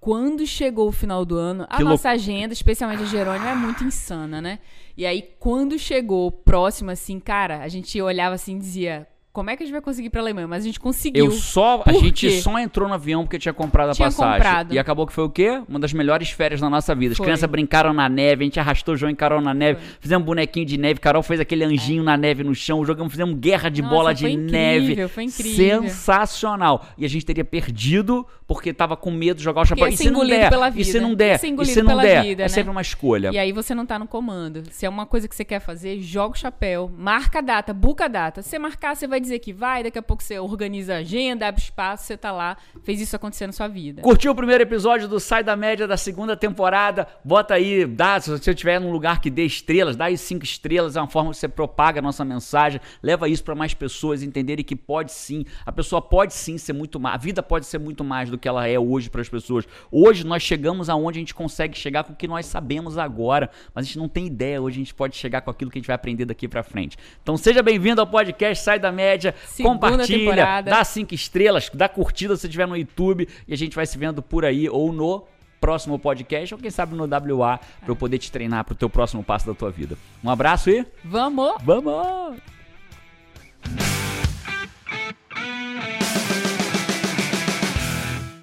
Quando 0.00 0.46
chegou 0.46 0.88
o 0.88 0.92
final 0.92 1.24
do 1.26 1.36
ano, 1.36 1.66
a 1.68 1.76
Que 1.76 1.84
nossa 1.84 2.08
agenda, 2.08 2.54
especialmente 2.54 3.02
a 3.02 3.06
Jerônimo, 3.06 3.46
é 3.46 3.54
muito 3.54 3.84
insana, 3.84 4.40
né? 4.40 4.58
E 4.96 5.04
aí, 5.04 5.22
quando 5.38 5.78
chegou 5.78 6.32
próximo, 6.32 6.90
assim, 6.90 7.20
cara, 7.20 7.58
a 7.60 7.68
gente 7.68 8.00
olhava 8.00 8.34
assim 8.34 8.56
e 8.56 8.58
dizia: 8.58 9.06
como 9.32 9.48
é 9.50 9.56
que 9.56 9.62
a 9.62 9.66
gente 9.66 9.72
vai 9.72 9.80
conseguir 9.80 10.08
ir 10.08 10.10
pra 10.10 10.20
Alemanha? 10.20 10.48
Mas 10.48 10.62
a 10.64 10.66
gente 10.66 10.80
conseguiu. 10.80 11.24
Eu 11.26 11.30
só, 11.30 11.82
a 11.86 11.92
Por 11.92 12.00
gente 12.02 12.28
quê? 12.28 12.40
só 12.40 12.58
entrou 12.58 12.88
no 12.88 12.94
avião 12.94 13.22
porque 13.24 13.38
tinha 13.38 13.52
comprado 13.54 13.90
a 13.90 13.92
Tinha 13.92 14.08
passagem. 14.08 14.34
comprado. 14.38 14.74
E 14.74 14.78
acabou 14.78 15.06
que 15.06 15.12
foi 15.12 15.24
o 15.24 15.30
quê? 15.30 15.62
Uma 15.68 15.78
das 15.78 15.92
melhores 15.92 16.30
férias 16.30 16.60
da 16.60 16.68
nossa 16.68 16.94
vida. 16.94 17.12
As 17.12 17.16
Foi. 17.18 17.26
crianças 17.26 17.48
brincaram 17.48 17.92
na 17.92 18.08
neve, 18.08 18.42
a 18.42 18.46
gente 18.46 18.58
arrastou 18.58 18.94
o 18.94 18.96
João 18.96 19.10
e 19.10 19.14
Carol 19.14 19.40
na 19.40 19.54
neve, 19.54 19.80
fizemos 20.00 20.22
um 20.22 20.26
bonequinho 20.26 20.66
de 20.66 20.76
neve, 20.76 20.98
Carol 21.00 21.22
fez 21.22 21.38
aquele 21.40 21.64
anjinho 21.64 22.02
na 22.02 22.16
neve 22.16 22.42
no 22.42 22.54
chão, 22.54 22.84
jogamos, 22.84 23.12
fizemos 23.12 23.38
guerra 23.38 23.68
de 23.68 23.82
Nossa, 23.82 23.94
bola 23.94 24.12
de 24.14 24.22
foi 24.22 24.36
neve. 24.36 24.84
incrível, 24.84 25.08
foi 25.08 25.24
incrível. 25.24 25.82
Sensacional. 25.82 26.84
E 26.98 27.04
a 27.04 27.08
gente 27.08 27.24
teria 27.24 27.44
perdido 27.44 28.26
porque 28.46 28.72
tava 28.72 28.96
com 28.96 29.10
medo 29.12 29.36
de 29.38 29.44
jogar 29.44 29.60
o 29.62 29.64
chapéu. 29.64 29.86
E 29.86 29.96
se 29.96 30.10
não 30.10 30.26
der? 30.26 30.50
pela 30.50 30.68
E 30.70 30.84
se 30.84 30.92
vida. 30.94 31.00
não 31.00 31.14
der? 31.14 31.36
E 31.36 31.38
se 31.66 31.82
não 31.82 31.86
pela 31.88 32.02
der? 32.02 32.22
vida, 32.24 32.42
é 32.42 32.44
né? 32.44 32.48
sempre 32.48 32.70
uma 32.70 32.80
escolha. 32.82 33.30
E 33.32 33.38
aí 33.38 33.52
você 33.52 33.74
não 33.74 33.86
tá 33.86 33.96
no 33.98 34.08
comando. 34.08 34.62
Se 34.72 34.84
é 34.84 34.88
uma 34.88 35.06
coisa 35.06 35.28
que 35.28 35.36
você 35.36 35.44
quer 35.44 35.60
fazer, 35.60 36.00
joga 36.00 36.34
o 36.34 36.38
chapéu, 36.38 36.90
marca 36.96 37.38
a 37.38 37.42
data, 37.42 37.72
buca 37.72 38.06
a 38.06 38.08
data. 38.08 38.42
Se 38.42 38.48
você 38.50 38.58
marcar, 38.58 38.96
você 38.96 39.06
vai 39.06 39.19
dizer 39.20 39.38
que 39.38 39.52
vai, 39.52 39.82
daqui 39.82 39.98
a 39.98 40.02
pouco 40.02 40.22
você 40.22 40.38
organiza 40.38 40.94
a 40.94 40.98
agenda, 40.98 41.46
abre 41.46 41.60
espaço, 41.60 42.04
você 42.04 42.16
tá 42.16 42.32
lá, 42.32 42.56
fez 42.82 43.00
isso 43.00 43.14
acontecer 43.14 43.46
na 43.46 43.52
sua 43.52 43.68
vida. 43.68 44.02
Curtiu 44.02 44.32
o 44.32 44.34
primeiro 44.34 44.62
episódio 44.62 45.08
do 45.08 45.20
Sai 45.20 45.44
da 45.44 45.56
Média 45.56 45.86
da 45.86 45.96
segunda 45.96 46.36
temporada? 46.36 47.06
Bota 47.24 47.54
aí, 47.54 47.86
dá, 47.86 48.20
se 48.20 48.30
você 48.30 48.50
estiver 48.50 48.80
num 48.80 48.90
lugar 48.90 49.20
que 49.20 49.30
dê 49.30 49.44
estrelas, 49.44 49.96
dá 49.96 50.06
aí 50.06 50.16
cinco 50.16 50.44
estrelas, 50.44 50.96
é 50.96 51.00
uma 51.00 51.08
forma 51.08 51.30
que 51.30 51.36
você 51.36 51.48
propaga 51.48 52.00
a 52.00 52.02
nossa 52.02 52.24
mensagem, 52.24 52.80
leva 53.02 53.28
isso 53.28 53.44
para 53.44 53.54
mais 53.54 53.74
pessoas 53.74 54.22
entenderem 54.22 54.64
que 54.64 54.76
pode 54.76 55.12
sim, 55.12 55.44
a 55.64 55.72
pessoa 55.72 56.00
pode 56.00 56.34
sim 56.34 56.58
ser 56.58 56.72
muito 56.72 56.98
mais, 56.98 57.14
a 57.14 57.18
vida 57.18 57.42
pode 57.42 57.66
ser 57.66 57.78
muito 57.78 58.04
mais 58.04 58.30
do 58.30 58.38
que 58.38 58.48
ela 58.48 58.66
é 58.66 58.78
hoje 58.78 59.10
para 59.10 59.20
as 59.20 59.28
pessoas. 59.28 59.66
Hoje 59.90 60.24
nós 60.24 60.42
chegamos 60.42 60.88
aonde 60.88 61.18
a 61.18 61.20
gente 61.20 61.34
consegue 61.34 61.76
chegar 61.76 62.04
com 62.04 62.12
o 62.12 62.16
que 62.16 62.28
nós 62.28 62.46
sabemos 62.46 62.98
agora, 62.98 63.50
mas 63.74 63.84
a 63.84 63.86
gente 63.86 63.98
não 63.98 64.08
tem 64.08 64.26
ideia, 64.26 64.60
hoje 64.60 64.76
a 64.76 64.80
gente 64.80 64.94
pode 64.94 65.16
chegar 65.16 65.40
com 65.40 65.50
aquilo 65.50 65.70
que 65.70 65.78
a 65.78 65.80
gente 65.80 65.86
vai 65.86 65.96
aprender 65.96 66.24
daqui 66.24 66.48
para 66.48 66.62
frente. 66.62 66.96
Então 67.22 67.36
seja 67.36 67.62
bem-vindo 67.62 68.00
ao 68.00 68.06
podcast 68.06 68.64
Sai 68.64 68.78
da 68.78 68.92
Média, 68.92 69.09
Segunda 69.46 69.88
compartilha, 69.88 70.18
temporada. 70.18 70.70
dá 70.70 70.84
cinco 70.84 71.14
estrelas, 71.14 71.70
dá 71.72 71.88
curtida 71.88 72.36
se 72.36 72.46
estiver 72.46 72.66
no 72.66 72.76
YouTube 72.76 73.28
e 73.46 73.52
a 73.52 73.56
gente 73.56 73.74
vai 73.74 73.86
se 73.86 73.96
vendo 73.98 74.22
por 74.22 74.44
aí 74.44 74.68
ou 74.68 74.92
no 74.92 75.24
próximo 75.60 75.98
podcast 75.98 76.54
ou 76.54 76.60
quem 76.60 76.70
sabe 76.70 76.94
no 76.94 77.04
WA 77.04 77.58
para 77.58 77.90
eu 77.90 77.96
poder 77.96 78.18
te 78.18 78.32
treinar 78.32 78.64
para 78.64 78.72
o 78.72 78.76
teu 78.76 78.88
próximo 78.88 79.22
passo 79.22 79.46
da 79.46 79.54
tua 79.54 79.70
vida. 79.70 79.96
Um 80.24 80.30
abraço 80.30 80.70
e 80.70 80.86
Vamos! 81.04 81.54
vamos! 81.62 82.38